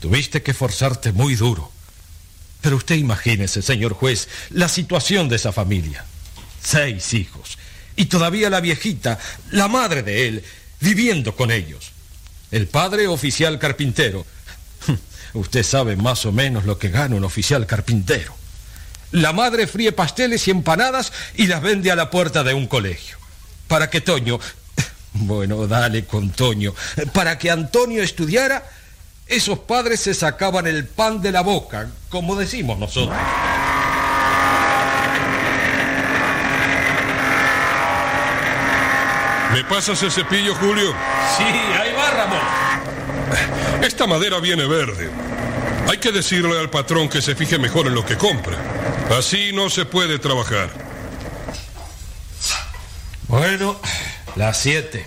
[0.00, 1.70] Tuviste que forzarte muy duro.
[2.60, 6.04] Pero usted imagínese, señor juez, la situación de esa familia.
[6.62, 7.58] Seis hijos.
[7.96, 9.18] Y todavía la viejita,
[9.50, 10.44] la madre de él,
[10.80, 11.92] viviendo con ellos.
[12.50, 14.26] El padre oficial carpintero.
[15.34, 18.34] Usted sabe más o menos lo que gana un oficial carpintero.
[19.12, 23.16] La madre fríe pasteles y empanadas y las vende a la puerta de un colegio.
[23.68, 24.38] Para que Toño,
[25.12, 26.74] bueno, dale con Toño,
[27.12, 28.68] para que Antonio estudiara,
[29.26, 33.16] esos padres se sacaban el pan de la boca, como decimos nosotros.
[39.52, 40.92] ¿Me pasas el cepillo, Julio?
[41.36, 42.40] Sí, ahí va, Ramón.
[43.82, 45.10] Esta madera viene verde.
[45.88, 48.58] Hay que decirle al patrón que se fije mejor en lo que compra.
[49.16, 50.70] Así no se puede trabajar.
[53.28, 53.80] Bueno,
[54.34, 55.06] las siete.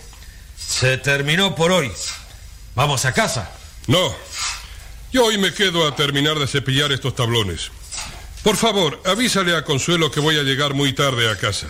[0.58, 1.92] Se terminó por hoy.
[2.76, 3.52] ¿Vamos a casa?
[3.90, 4.16] No.
[5.12, 7.72] Yo hoy me quedo a terminar de cepillar estos tablones.
[8.44, 11.66] Por favor, avísale a Consuelo que voy a llegar muy tarde a casa.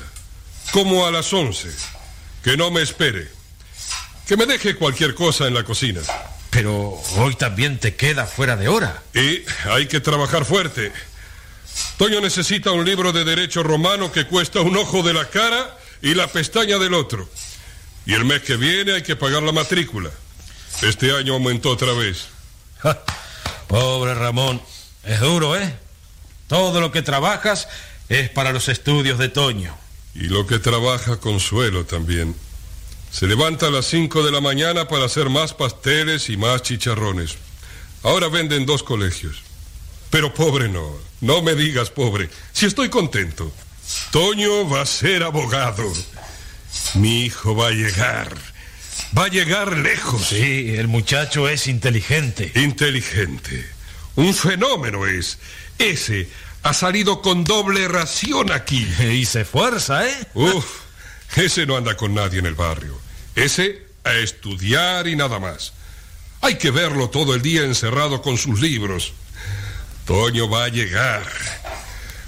[0.73, 1.69] Como a las once.
[2.43, 3.29] Que no me espere.
[4.27, 6.01] Que me deje cualquier cosa en la cocina.
[6.49, 9.01] Pero hoy también te queda fuera de hora.
[9.13, 10.91] Y hay que trabajar fuerte.
[11.97, 16.15] Toño necesita un libro de derecho romano que cuesta un ojo de la cara y
[16.15, 17.29] la pestaña del otro.
[18.05, 20.11] Y el mes que viene hay que pagar la matrícula.
[20.81, 22.27] Este año aumentó otra vez.
[22.79, 23.03] Ja,
[23.67, 24.61] pobre Ramón.
[25.03, 25.73] Es duro, ¿eh?
[26.47, 27.67] Todo lo que trabajas
[28.09, 29.77] es para los estudios de Toño.
[30.15, 32.35] Y lo que trabaja Consuelo también.
[33.11, 37.37] Se levanta a las 5 de la mañana para hacer más pasteles y más chicharrones.
[38.03, 39.41] Ahora venden dos colegios.
[40.09, 43.51] Pero pobre no, no me digas pobre, si estoy contento.
[44.11, 45.83] Toño va a ser abogado.
[46.95, 48.35] Mi hijo va a llegar.
[49.17, 50.27] Va a llegar lejos.
[50.27, 52.51] Sí, el muchacho es inteligente.
[52.55, 53.67] Inteligente.
[54.15, 55.39] Un fenómeno es.
[55.77, 56.29] Ese
[56.63, 58.87] ha salido con doble ración aquí.
[58.99, 60.27] Y se fuerza, ¿eh?
[60.33, 60.65] Uf,
[61.35, 62.99] ese no anda con nadie en el barrio.
[63.35, 65.73] Ese a estudiar y nada más.
[66.41, 69.13] Hay que verlo todo el día encerrado con sus libros.
[70.05, 71.23] Toño va a llegar.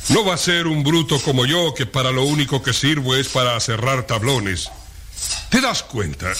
[0.09, 3.29] No va a ser un bruto como yo que para lo único que sirvo es
[3.29, 4.69] para cerrar tablones.
[5.49, 6.33] ¿Te das cuenta?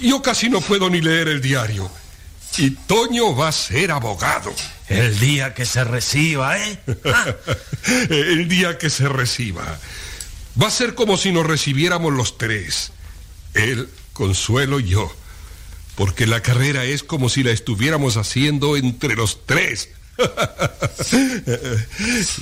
[0.00, 1.90] Yo casi no puedo ni leer el diario.
[2.58, 4.52] Y Toño va a ser abogado.
[4.88, 6.78] El día que se reciba, ¿eh?
[8.08, 9.78] El día que se reciba.
[10.60, 12.92] Va a ser como si nos recibiéramos los tres.
[13.54, 15.14] Él, Consuelo y yo.
[15.94, 19.90] Porque la carrera es como si la estuviéramos haciendo entre los tres.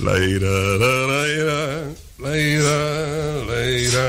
[0.03, 1.85] La ira, la, la, ira,
[2.19, 4.07] la ira, la ira,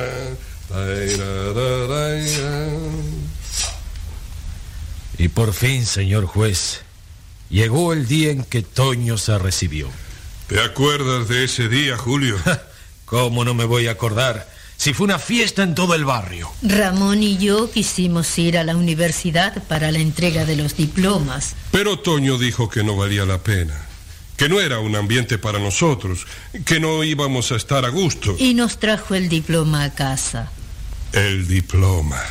[5.18, 6.82] Y por fin, señor juez,
[7.50, 9.90] llegó el día en que Toño se recibió.
[10.48, 12.38] ¿Te acuerdas de ese día, Julio?
[13.06, 14.48] ¿Cómo no me voy a acordar?
[14.78, 16.52] Si fue una fiesta en todo el barrio.
[16.62, 21.56] Ramón y yo quisimos ir a la universidad para la entrega de los diplomas.
[21.72, 23.86] Pero Toño dijo que no valía la pena,
[24.36, 26.28] que no era un ambiente para nosotros,
[26.66, 28.36] que no íbamos a estar a gusto.
[28.38, 30.52] Y nos trajo el diploma a casa.
[31.16, 32.22] El diploma.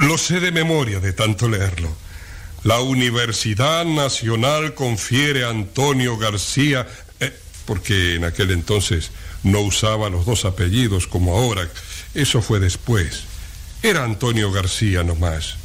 [0.00, 1.94] Lo sé de memoria de tanto leerlo.
[2.64, 6.88] La Universidad Nacional confiere a Antonio García,
[7.20, 7.30] eh,
[7.66, 9.10] porque en aquel entonces
[9.42, 11.68] no usaba los dos apellidos como ahora.
[12.14, 13.24] Eso fue después.
[13.82, 15.56] Era Antonio García nomás.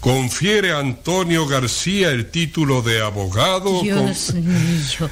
[0.00, 3.82] Confiere a Antonio García el título de abogado.
[3.82, 5.08] Dios mío,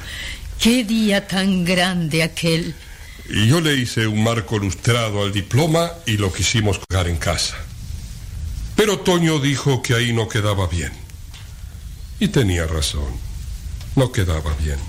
[0.59, 2.75] qué día tan grande aquel.
[3.29, 7.55] Y yo le hice un marco lustrado al diploma y lo quisimos colgar en casa.
[8.75, 10.91] Pero Toño dijo que ahí no quedaba bien.
[12.19, 13.07] Y tenía razón.
[13.95, 14.79] No quedaba bien.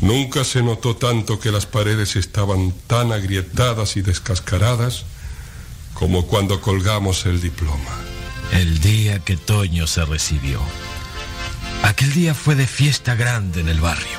[0.00, 5.04] Nunca se notó tanto que las paredes estaban tan agrietadas y descascaradas
[5.94, 7.90] como cuando colgamos el diploma.
[8.52, 10.60] El día que Toño se recibió.
[11.82, 14.18] Aquel día fue de fiesta grande en el barrio.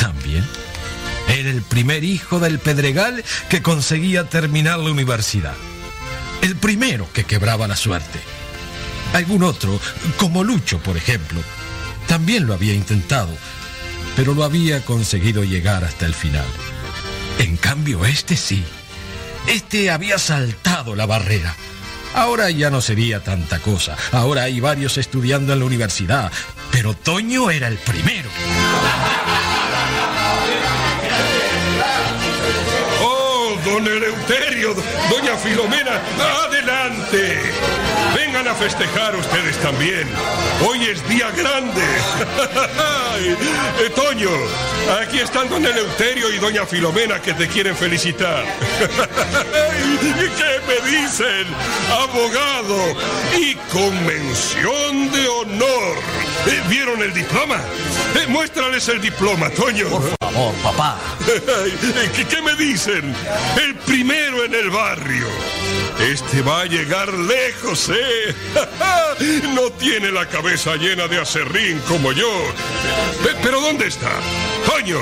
[0.00, 0.44] También
[1.28, 5.54] era el primer hijo del Pedregal que conseguía terminar la universidad.
[6.42, 8.20] El primero que quebraba la suerte.
[9.12, 9.80] Algún otro,
[10.16, 11.40] como Lucho, por ejemplo,
[12.06, 13.34] también lo había intentado,
[14.14, 16.46] pero lo había conseguido llegar hasta el final.
[17.38, 18.64] En cambio, este sí.
[19.46, 21.54] Este había saltado la barrera.
[22.14, 23.96] Ahora ya no sería tanta cosa.
[24.12, 26.32] Ahora hay varios estudiando en la universidad.
[26.72, 28.30] Pero Toño era el primero.
[33.66, 34.74] Don Eleuterio!
[35.10, 36.00] ¡Doña Filomena!
[36.46, 37.55] ¡Adelante!
[38.46, 40.06] Vengan a festejar ustedes también.
[40.68, 41.82] Hoy es día grande.
[43.18, 44.28] Eh, Toño,
[45.00, 48.44] aquí están don Eleuterio y doña Filomena que te quieren felicitar.
[50.36, 51.46] ¿Qué me dicen?
[51.90, 52.76] Abogado
[53.38, 55.96] y con mención de honor.
[56.46, 57.58] Eh, ¿Vieron el diploma?
[58.16, 59.88] Eh, muéstrales el diploma, Toño.
[59.88, 60.98] Por favor, papá.
[62.14, 63.14] ¿Qué, ¿Qué me dicen?
[63.62, 65.26] El primero en el barrio.
[66.00, 68.34] Este va a llegar lejos, ¿eh?
[69.54, 72.30] No tiene la cabeza llena de acerrín como yo.
[73.22, 74.10] Pe- ¿Pero dónde está?
[74.66, 74.98] Toño,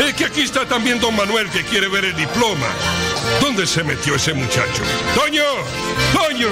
[0.00, 2.68] eh, que aquí está también don Manuel que quiere ver el diploma.
[3.40, 4.82] ¿Dónde se metió ese muchacho?
[5.16, 5.42] ¡Toño!
[6.12, 6.48] ¡Toño!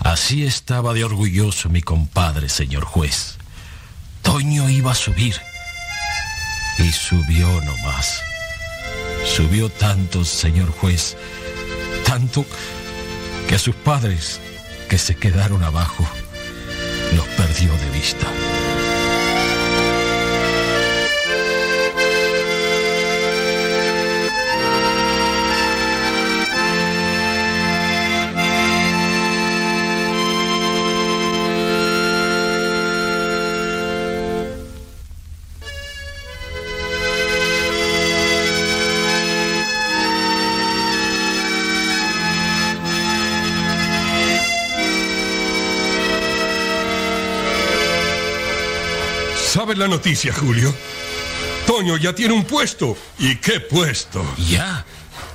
[0.00, 3.36] Así estaba de orgulloso mi compadre, señor juez.
[4.22, 5.36] Toño iba a subir.
[6.78, 8.22] Y subió nomás.
[9.24, 11.16] Subió tanto, señor juez.
[12.04, 12.44] Tanto
[13.48, 14.40] que a sus padres,
[14.88, 16.06] que se quedaron abajo,
[17.16, 18.26] los perdió de vista.
[49.72, 50.74] ¿Sabes la noticia, Julio?
[51.66, 52.94] Toño ya tiene un puesto.
[53.18, 54.22] ¿Y qué puesto?
[54.36, 54.84] ¿Ya?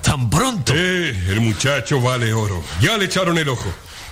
[0.04, 0.74] ¿Tan pronto?
[0.76, 2.64] Eh, el muchacho vale oro.
[2.80, 3.66] Ya le echaron el ojo.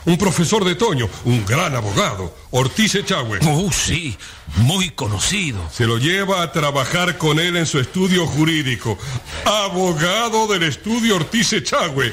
[0.06, 3.38] Un profesor de Toño, un gran abogado, Ortiz Echagüe.
[3.46, 4.18] Oh, sí,
[4.56, 5.60] muy conocido.
[5.72, 8.98] Se lo lleva a trabajar con él en su estudio jurídico.
[9.46, 12.12] Abogado del estudio Ortiz Echagüe.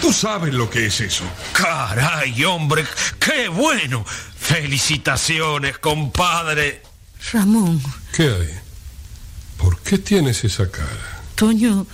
[0.00, 1.24] Tú sabes lo que es eso.
[1.52, 2.86] Caray, hombre,
[3.18, 4.02] qué bueno.
[4.38, 6.88] Felicitaciones, compadre.
[7.32, 7.80] Ramón,
[8.12, 8.50] ¿Qué hay?
[9.56, 11.22] ¿Por qué tienes esa cara?
[11.34, 11.86] Toño,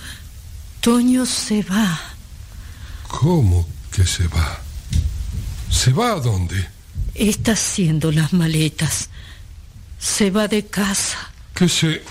[0.81, 1.99] Toño se va.
[3.07, 4.61] ¿Cómo que se va?
[5.69, 6.67] ¿Se va a dónde?
[7.13, 9.09] Está haciendo las maletas.
[9.99, 11.17] Se va de casa.
[11.53, 12.01] Que se...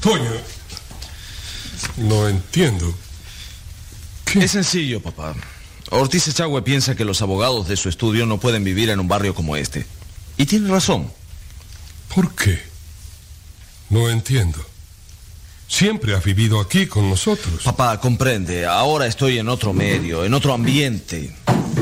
[0.00, 0.32] Toño,
[1.96, 2.94] No entiendo.
[4.34, 5.34] Es sencillo, papá.
[5.90, 9.34] Ortiz Echagüe piensa que los abogados de su estudio no pueden vivir en un barrio
[9.34, 9.86] como este.
[10.36, 11.10] Y tiene razón.
[12.14, 12.60] ¿Por qué?
[13.90, 14.64] No entiendo.
[15.68, 17.62] Siempre has vivido aquí con nosotros.
[17.64, 18.66] Papá, comprende.
[18.66, 21.34] Ahora estoy en otro medio, en otro ambiente,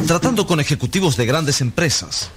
[0.07, 2.31] tratando con ejecutivos de grandes empresas.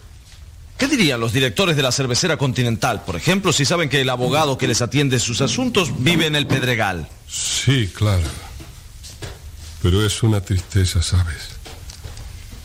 [0.78, 4.58] ¿Qué dirían los directores de la cervecera Continental, por ejemplo, si saben que el abogado
[4.58, 7.10] que les atiende sus asuntos vive en el Pedregal?
[7.28, 8.28] Sí, claro.
[9.82, 11.57] Pero es una tristeza, ¿sabes?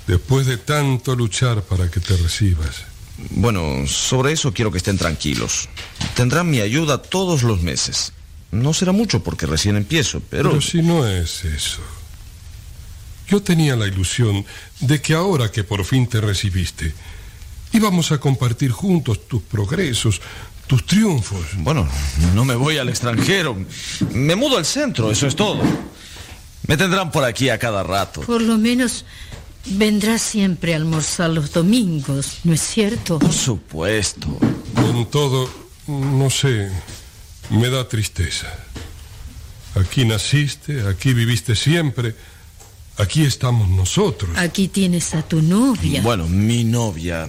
[0.06, 2.84] Después de tanto luchar para que te recibas.
[3.30, 5.68] Bueno, sobre eso quiero que estén tranquilos.
[6.14, 8.12] Tendrán mi ayuda todos los meses.
[8.50, 10.50] No será mucho porque recién empiezo, pero...
[10.50, 11.80] Pero si no es eso.
[13.28, 14.44] Yo tenía la ilusión
[14.80, 16.92] de que ahora que por fin te recibiste,
[17.72, 20.20] íbamos a compartir juntos tus progresos,
[20.66, 21.40] tus triunfos.
[21.58, 21.88] Bueno,
[22.34, 23.56] no me voy al extranjero.
[24.12, 25.62] Me mudo al centro, eso es todo.
[26.66, 28.20] Me tendrán por aquí a cada rato.
[28.20, 29.04] Por lo menos
[29.66, 33.18] vendrás siempre a almorzar los domingos, ¿no es cierto?
[33.18, 34.38] Por supuesto.
[34.74, 35.48] Con todo,
[35.86, 36.70] no sé,
[37.50, 38.48] me da tristeza.
[39.74, 42.14] Aquí naciste, aquí viviste siempre,
[42.98, 44.30] aquí estamos nosotros.
[44.36, 46.02] Aquí tienes a tu novia.
[46.02, 47.28] Bueno, mi novia.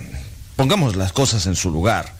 [0.55, 2.15] Pongamos las cosas en su lugar.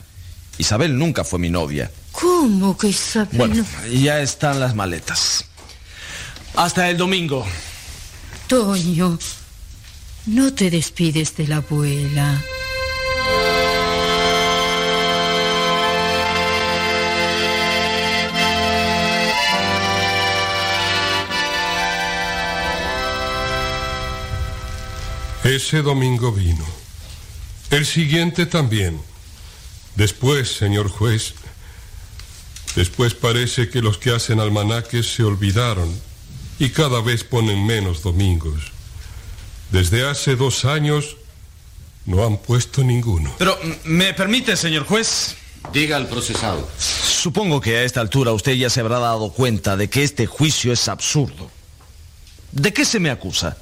[0.58, 1.90] Isabel nunca fue mi novia.
[2.12, 3.36] ¿Cómo que Isabel?
[3.36, 5.44] Bueno, ya están las maletas.
[6.54, 7.44] Hasta el domingo.
[8.46, 9.18] Toño,
[10.26, 12.42] no te despides de la abuela.
[25.44, 26.64] Ese domingo vino.
[27.70, 28.98] El siguiente también.
[29.94, 31.34] Después, señor juez,
[32.74, 35.88] después parece que los que hacen almanaques se olvidaron
[36.58, 38.73] y cada vez ponen menos domingos.
[39.74, 41.16] Desde hace dos años
[42.06, 43.34] no han puesto ninguno.
[43.38, 45.34] Pero, ¿me permite, señor juez?
[45.72, 46.70] Diga al procesado.
[46.78, 50.72] Supongo que a esta altura usted ya se habrá dado cuenta de que este juicio
[50.72, 51.50] es absurdo.
[52.52, 53.56] ¿De qué se me acusa?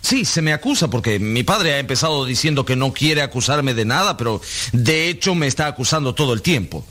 [0.00, 3.84] Sí, se me acusa porque mi padre ha empezado diciendo que no quiere acusarme de
[3.84, 4.40] nada, pero
[4.72, 6.86] de hecho me está acusando todo el tiempo.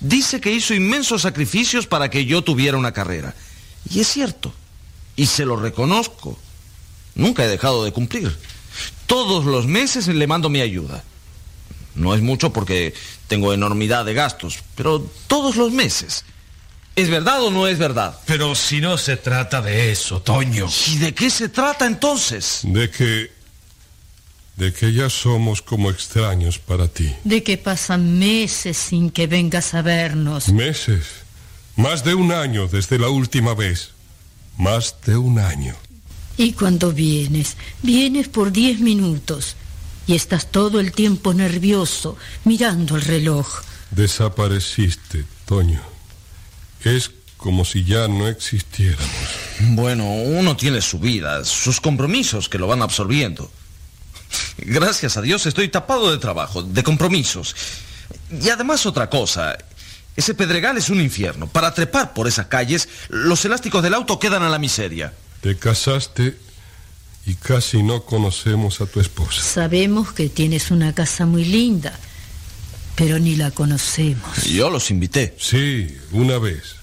[0.00, 3.34] Dice que hizo inmensos sacrificios para que yo tuviera una carrera.
[3.90, 4.54] Y es cierto.
[5.16, 6.38] Y se lo reconozco.
[7.18, 8.34] Nunca he dejado de cumplir.
[9.06, 11.04] Todos los meses le mando mi ayuda.
[11.94, 12.94] No es mucho porque
[13.26, 16.24] tengo enormidad de gastos, pero todos los meses.
[16.94, 18.18] ¿Es verdad o no es verdad?
[18.24, 20.68] Pero si no se trata de eso, Toño.
[20.86, 22.60] ¿Y de qué se trata entonces?
[22.62, 23.32] De que...
[24.56, 27.12] de que ya somos como extraños para ti.
[27.24, 30.48] De que pasan meses sin que vengas a vernos.
[30.50, 31.04] Meses.
[31.74, 33.90] Más de un año desde la última vez.
[34.56, 35.74] Más de un año.
[36.38, 39.56] Y cuando vienes, vienes por diez minutos.
[40.06, 43.60] Y estás todo el tiempo nervioso, mirando el reloj.
[43.90, 45.82] Desapareciste, Toño.
[46.84, 49.08] Es como si ya no existiéramos.
[49.70, 53.50] Bueno, uno tiene su vida, sus compromisos que lo van absorbiendo.
[54.58, 57.56] Gracias a Dios estoy tapado de trabajo, de compromisos.
[58.30, 59.58] Y además otra cosa,
[60.16, 61.48] ese pedregal es un infierno.
[61.48, 65.12] Para trepar por esas calles, los elásticos del auto quedan a la miseria.
[65.40, 66.36] Te casaste
[67.26, 69.42] y casi no conocemos a tu esposa.
[69.42, 71.98] Sabemos que tienes una casa muy linda,
[72.96, 74.44] pero ni la conocemos.
[74.44, 75.36] Yo los invité.
[75.38, 76.76] Sí, una vez.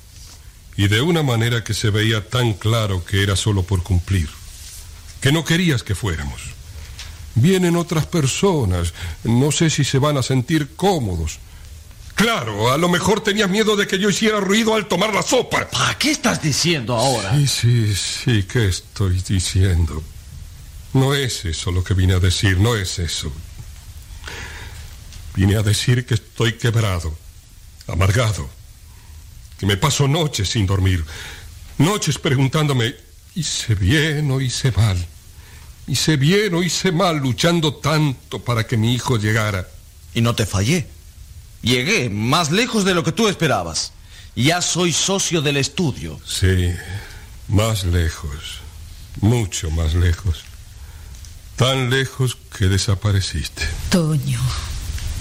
[0.77, 4.29] Y de una manera que se veía tan claro que era solo por cumplir.
[5.21, 6.41] Que no querías que fuéramos.
[7.33, 8.93] Vienen otras personas.
[9.23, 11.39] No sé si se van a sentir cómodos.
[12.15, 15.69] Claro, a lo mejor tenías miedo de que yo hiciera ruido al tomar la sopa.
[15.69, 17.35] ¿Para qué estás diciendo ahora?
[17.37, 20.01] Sí, sí, sí, ¿qué estoy diciendo?
[20.93, 23.31] No es eso lo que vine a decir, no es eso.
[25.35, 27.13] Vine a decir que estoy quebrado,
[27.87, 28.49] amargado,
[29.59, 31.03] que me paso noches sin dormir,
[31.77, 32.95] noches preguntándome,
[33.35, 35.05] ¿hice bien o hice mal?
[35.87, 39.67] ¿Hice bien o hice mal luchando tanto para que mi hijo llegara?
[40.13, 40.94] Y no te fallé.
[41.65, 43.91] Llegué más lejos de lo que tú esperabas.
[44.35, 46.21] Ya soy socio del estudio.
[46.23, 46.71] Sí,
[47.47, 48.59] más lejos,
[49.19, 50.43] mucho más lejos.
[51.55, 53.67] Tan lejos que desapareciste.
[53.89, 54.39] Toño,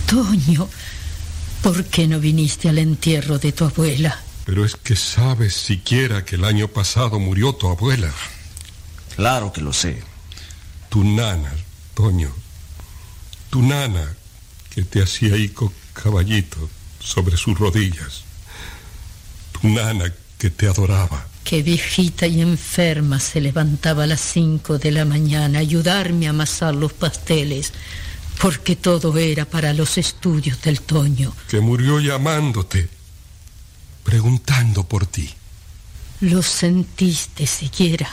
[0.06, 0.68] Toño,
[1.62, 4.20] ¿por qué no viniste al entierro de tu abuela?
[4.44, 8.12] Pero es que sabes siquiera que el año pasado murió tu abuela.
[9.16, 10.02] Claro que lo sé.
[10.90, 11.54] Tu nana,
[11.94, 12.30] Toño.
[13.48, 14.14] Tu nana
[14.68, 16.68] que te hacía ico caballito
[17.00, 18.24] sobre sus rodillas.
[19.52, 21.26] Tu nana que te adoraba.
[21.44, 26.30] que viejita y enferma se levantaba a las cinco de la mañana a ayudarme a
[26.30, 27.72] amasar los pasteles,
[28.40, 31.34] porque todo era para los estudios del Toño.
[31.48, 32.88] Que murió llamándote,
[34.04, 35.28] preguntando por ti.
[36.20, 38.08] Lo sentiste siquiera.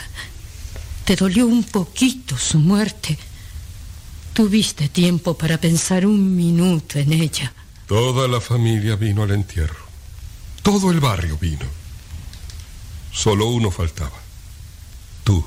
[1.06, 3.18] Te dolió un poquito su muerte.
[4.34, 7.54] Tuviste tiempo para pensar un minuto en ella.
[7.92, 9.86] Toda la familia vino al entierro.
[10.64, 11.66] Todo el barrio vino.
[13.12, 14.18] Solo uno faltaba.
[15.26, 15.46] Tú.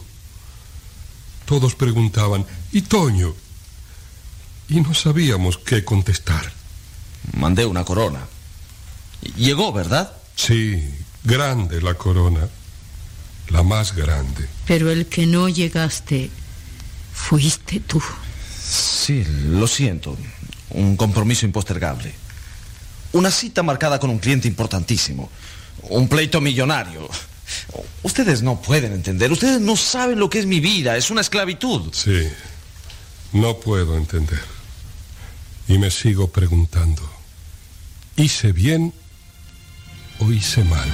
[1.46, 3.34] Todos preguntaban, ¿y Toño?
[4.68, 6.52] Y no sabíamos qué contestar.
[7.32, 8.20] Mandé una corona.
[9.38, 10.12] Llegó, ¿verdad?
[10.36, 10.86] Sí,
[11.22, 12.46] grande la corona.
[13.48, 14.46] La más grande.
[14.66, 16.28] Pero el que no llegaste
[17.10, 18.02] fuiste tú.
[18.62, 20.14] Sí, lo siento.
[20.68, 22.23] Un compromiso impostergable.
[23.14, 25.30] Una cita marcada con un cliente importantísimo.
[25.82, 27.08] Un pleito millonario.
[28.02, 29.30] Ustedes no pueden entender.
[29.30, 30.96] Ustedes no saben lo que es mi vida.
[30.96, 31.92] Es una esclavitud.
[31.92, 32.28] Sí,
[33.32, 34.42] no puedo entender.
[35.68, 37.02] Y me sigo preguntando,
[38.16, 38.92] ¿hice bien
[40.18, 40.90] o hice mal?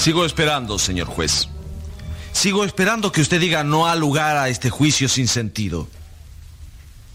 [0.00, 1.48] Sigo esperando, señor juez.
[2.32, 5.88] Sigo esperando que usted diga no ha lugar a este juicio sin sentido.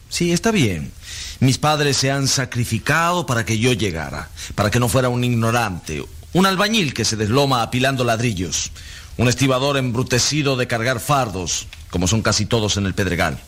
[0.08, 0.92] Sí, está bien.
[1.40, 6.06] Mis padres se han sacrificado para que yo llegara, para que no fuera un ignorante,
[6.34, 8.72] un albañil que se desloma apilando ladrillos,
[9.18, 13.40] un estibador embrutecido de cargar fardos, como son casi todos en el Pedregal.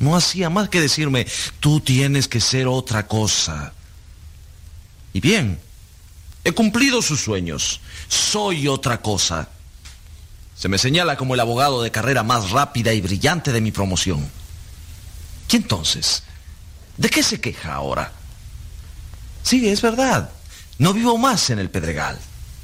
[0.00, 1.26] No hacía más que decirme,
[1.60, 3.74] tú tienes que ser otra cosa.
[5.12, 5.60] Y bien,
[6.44, 7.80] he cumplido sus sueños.
[8.08, 9.48] Soy otra cosa.
[10.54, 14.28] Se me señala como el abogado de carrera más rápida y brillante de mi promoción.
[15.50, 16.24] ¿Y entonces?
[16.96, 18.12] ¿De qué se queja ahora?
[19.42, 20.30] Sí, es verdad.
[20.78, 22.18] No vivo más en el Pedregal.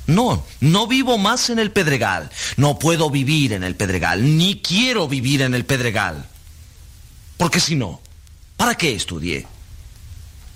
[0.07, 2.31] No, no vivo más en el Pedregal.
[2.57, 6.27] No puedo vivir en el Pedregal, ni quiero vivir en el Pedregal.
[7.37, 8.01] Porque si no,
[8.57, 9.47] ¿para qué estudié?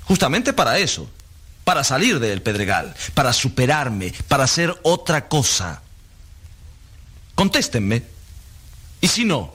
[0.04, 1.08] Justamente para eso,
[1.68, 5.82] para salir del Pedregal, para superarme, para hacer otra cosa.
[7.34, 8.04] Contéstenme.
[9.02, 9.54] Y si no,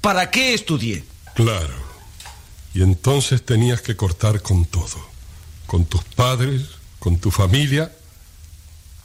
[0.00, 1.04] ¿para qué estudié?
[1.34, 1.74] Claro.
[2.72, 5.06] Y entonces tenías que cortar con todo.
[5.66, 6.62] Con tus padres,
[6.98, 7.92] con tu familia,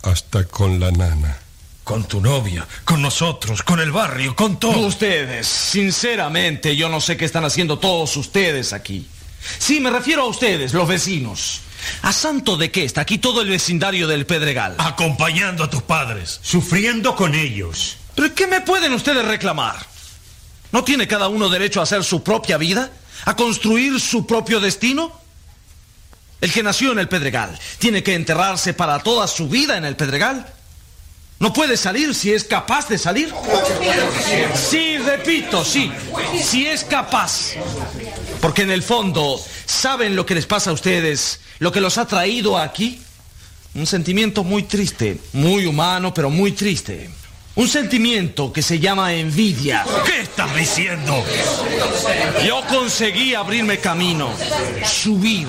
[0.03, 1.37] hasta con la nana.
[1.83, 4.87] Con tu novia, con nosotros, con el barrio, con todo.
[4.87, 9.09] Ustedes, sinceramente, yo no sé qué están haciendo todos ustedes aquí.
[9.57, 11.63] Sí, me refiero a ustedes, los vecinos.
[12.01, 14.75] ¿A santo de qué está aquí todo el vecindario del Pedregal?
[14.77, 16.39] Acompañando a tus padres.
[16.41, 17.97] Sufriendo con ellos.
[18.15, 19.75] ¿Pero qué me pueden ustedes reclamar?
[20.71, 22.91] ¿No tiene cada uno derecho a hacer su propia vida?
[23.25, 25.19] ¿A construir su propio destino?
[26.41, 29.95] El que nació en el Pedregal tiene que enterrarse para toda su vida en el
[29.95, 30.53] Pedregal.
[31.39, 33.33] ¿No puede salir si es capaz de salir?
[34.53, 35.89] Sí, repito, sí.
[36.43, 37.53] Si es capaz.
[38.41, 41.39] Porque en el fondo, ¿saben lo que les pasa a ustedes?
[41.59, 43.01] Lo que los ha traído aquí.
[43.73, 47.09] Un sentimiento muy triste, muy humano, pero muy triste.
[47.55, 49.85] Un sentimiento que se llama envidia.
[50.05, 51.23] ¿Qué estás diciendo?
[52.45, 54.29] Yo conseguí abrirme camino,
[54.85, 55.47] subir,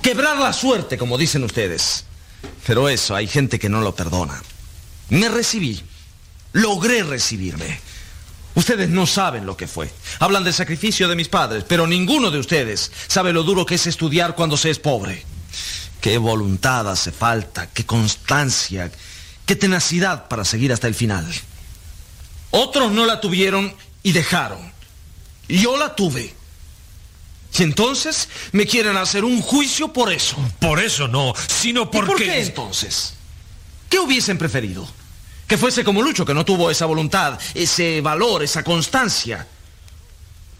[0.00, 2.04] quebrar la suerte, como dicen ustedes.
[2.66, 4.42] Pero eso, hay gente que no lo perdona.
[5.12, 5.78] Me recibí,
[6.54, 7.78] logré recibirme.
[8.54, 9.92] Ustedes no saben lo que fue.
[10.20, 13.86] Hablan del sacrificio de mis padres, pero ninguno de ustedes sabe lo duro que es
[13.86, 15.22] estudiar cuando se es pobre.
[16.00, 18.90] Qué voluntad hace falta, qué constancia,
[19.44, 21.30] qué tenacidad para seguir hasta el final.
[22.50, 24.72] Otros no la tuvieron y dejaron.
[25.46, 26.34] Yo la tuve.
[27.58, 30.38] Y entonces me quieren hacer un juicio por eso.
[30.58, 32.06] Por eso no, sino ¿Y porque...
[32.06, 33.12] por qué entonces?
[33.90, 34.88] ¿Qué hubiesen preferido?
[35.52, 39.46] Que fuese como Lucho, que no tuvo esa voluntad, ese valor, esa constancia.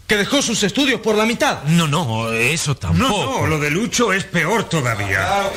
[0.05, 1.63] Que dejó sus estudios por la mitad.
[1.63, 3.25] No, no, eso tampoco.
[3.25, 5.49] No, no, lo de Lucho es peor todavía.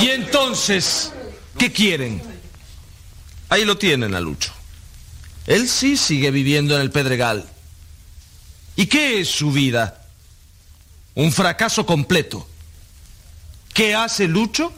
[0.00, 1.12] Y entonces,
[1.58, 2.22] ¿qué quieren?
[3.48, 4.52] Ahí lo tienen a Lucho.
[5.48, 7.44] Él sí sigue viviendo en el Pedregal.
[8.76, 10.00] ¿Y qué es su vida?
[11.16, 12.46] Un fracaso completo.
[13.74, 14.72] ¿Qué hace Lucho?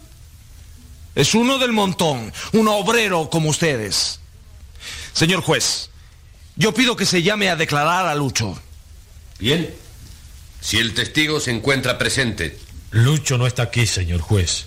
[1.15, 4.21] Es uno del montón, un obrero como ustedes.
[5.13, 5.91] Señor juez,
[6.57, 8.59] yo pido que se llame a declarar a Lucho.
[9.39, 9.75] Bien.
[10.61, 12.59] Si el testigo se encuentra presente.
[12.91, 14.67] Lucho no está aquí, señor juez.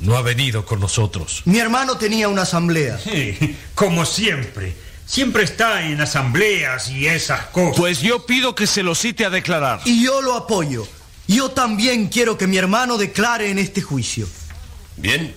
[0.00, 1.42] No ha venido con nosotros.
[1.44, 2.98] Mi hermano tenía una asamblea.
[2.98, 4.74] Sí, como siempre.
[5.06, 7.76] Siempre está en asambleas y esas cosas.
[7.76, 9.80] Pues yo pido que se lo cite a declarar.
[9.84, 10.88] Y yo lo apoyo.
[11.28, 14.26] Yo también quiero que mi hermano declare en este juicio.
[14.96, 15.34] Bien.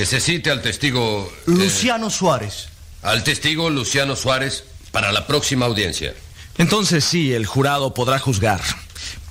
[0.00, 1.30] Que se cite al testigo.
[1.46, 2.68] eh, Luciano Suárez.
[3.02, 6.14] al testigo Luciano Suárez para la próxima audiencia.
[6.56, 8.62] Entonces sí, el jurado podrá juzgar.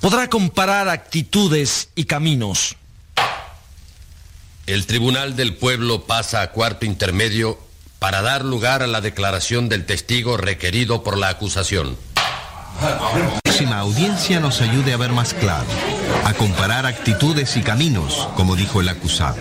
[0.00, 2.76] Podrá comparar actitudes y caminos.
[4.68, 7.58] El Tribunal del Pueblo pasa a cuarto intermedio
[7.98, 11.96] para dar lugar a la declaración del testigo requerido por la acusación.
[12.80, 15.66] La próxima audiencia nos ayude a ver más claro,
[16.24, 19.36] a comparar actitudes y caminos, como dijo el acusado.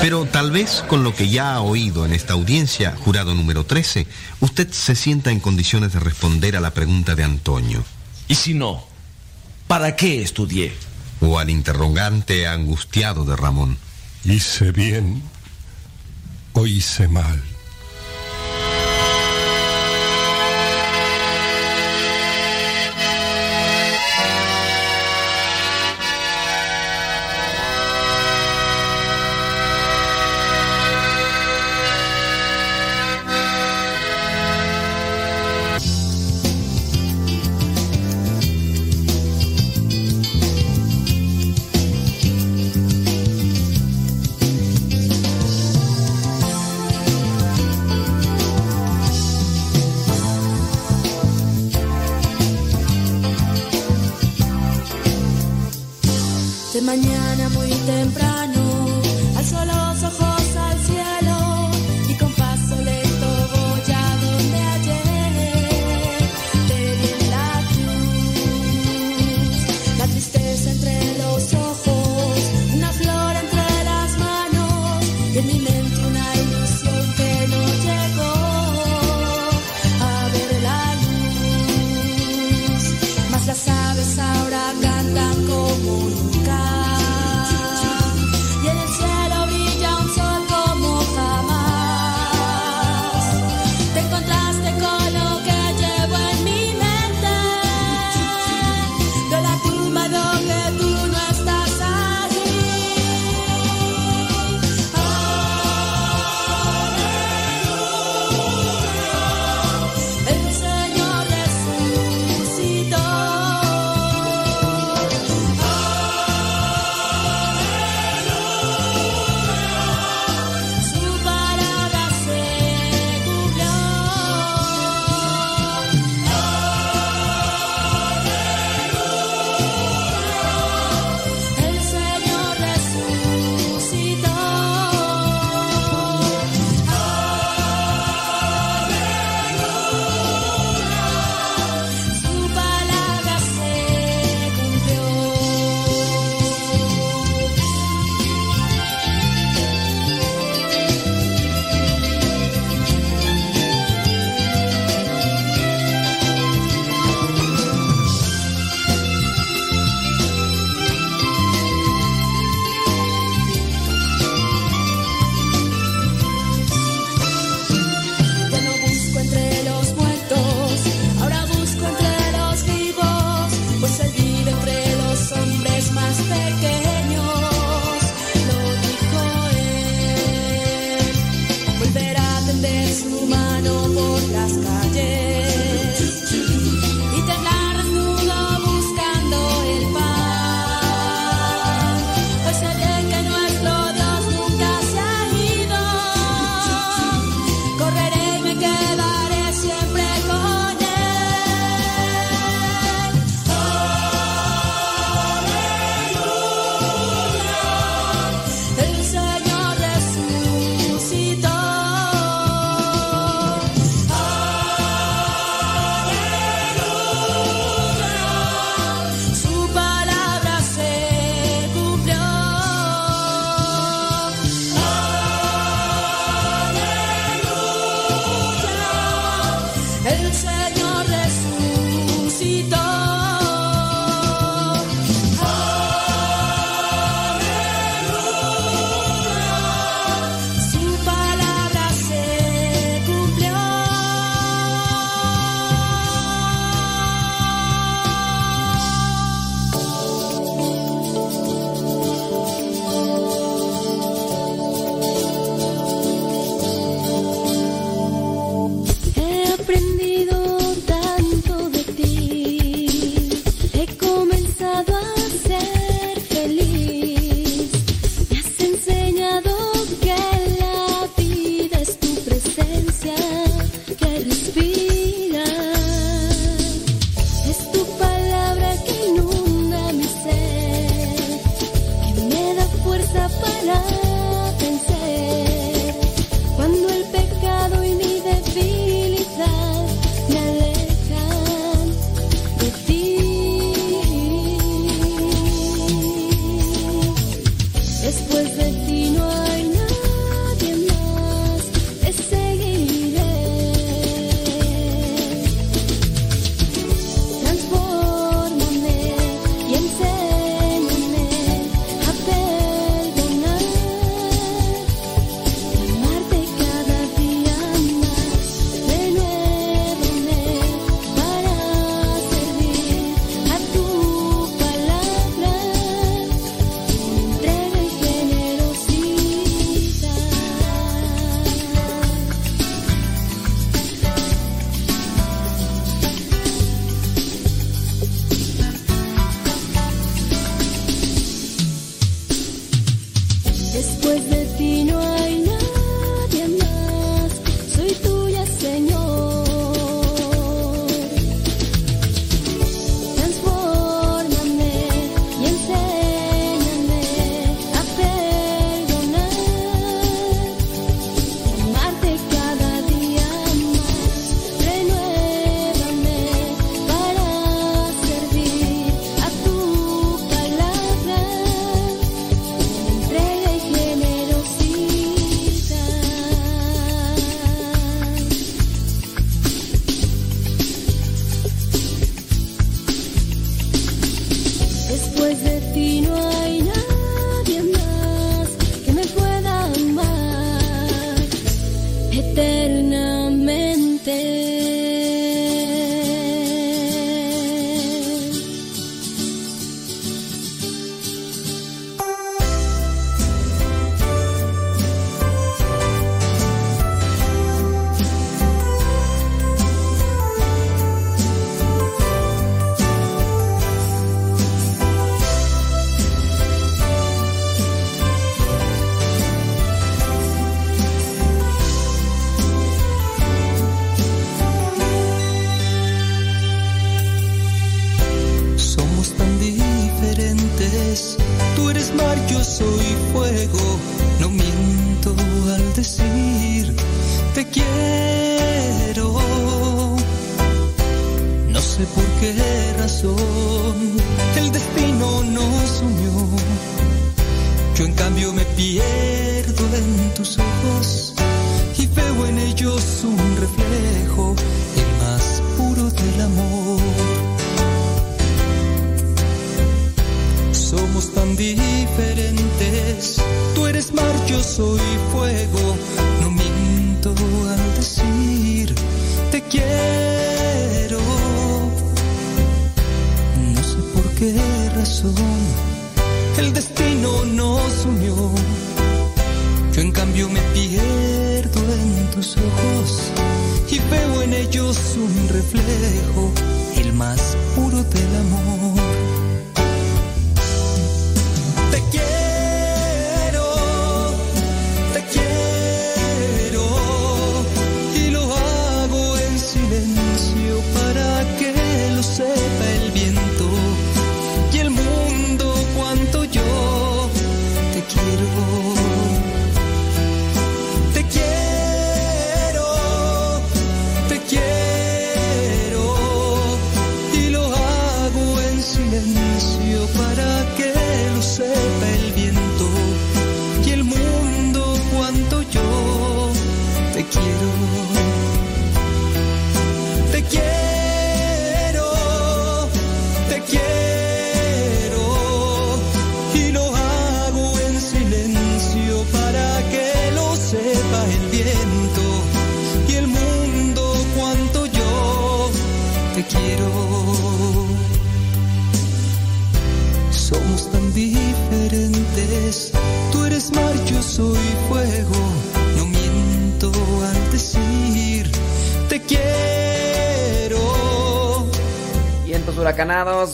[0.00, 4.08] Pero tal vez con lo que ya ha oído en esta audiencia, jurado número 13,
[4.40, 7.84] usted se sienta en condiciones de responder a la pregunta de Antonio.
[8.26, 8.84] Y si no,
[9.68, 10.72] ¿para qué estudié?
[11.20, 13.78] O al interrogante angustiado de Ramón.
[14.24, 15.22] ¿Hice bien
[16.54, 17.40] o hice mal?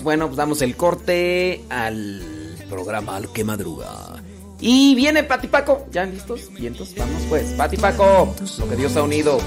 [0.04, 2.20] Bueno, pues damos el corte al
[2.68, 4.22] programa Al que madruga.
[4.60, 5.86] Y viene Pati Paco.
[5.90, 6.50] ¿Ya listos?
[6.58, 7.44] Y entonces vamos pues.
[7.52, 9.38] Pati Paco, lo que Dios ha unido.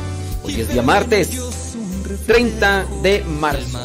[0.44, 1.30] Hoy es día martes,
[2.26, 3.78] 30 de marzo.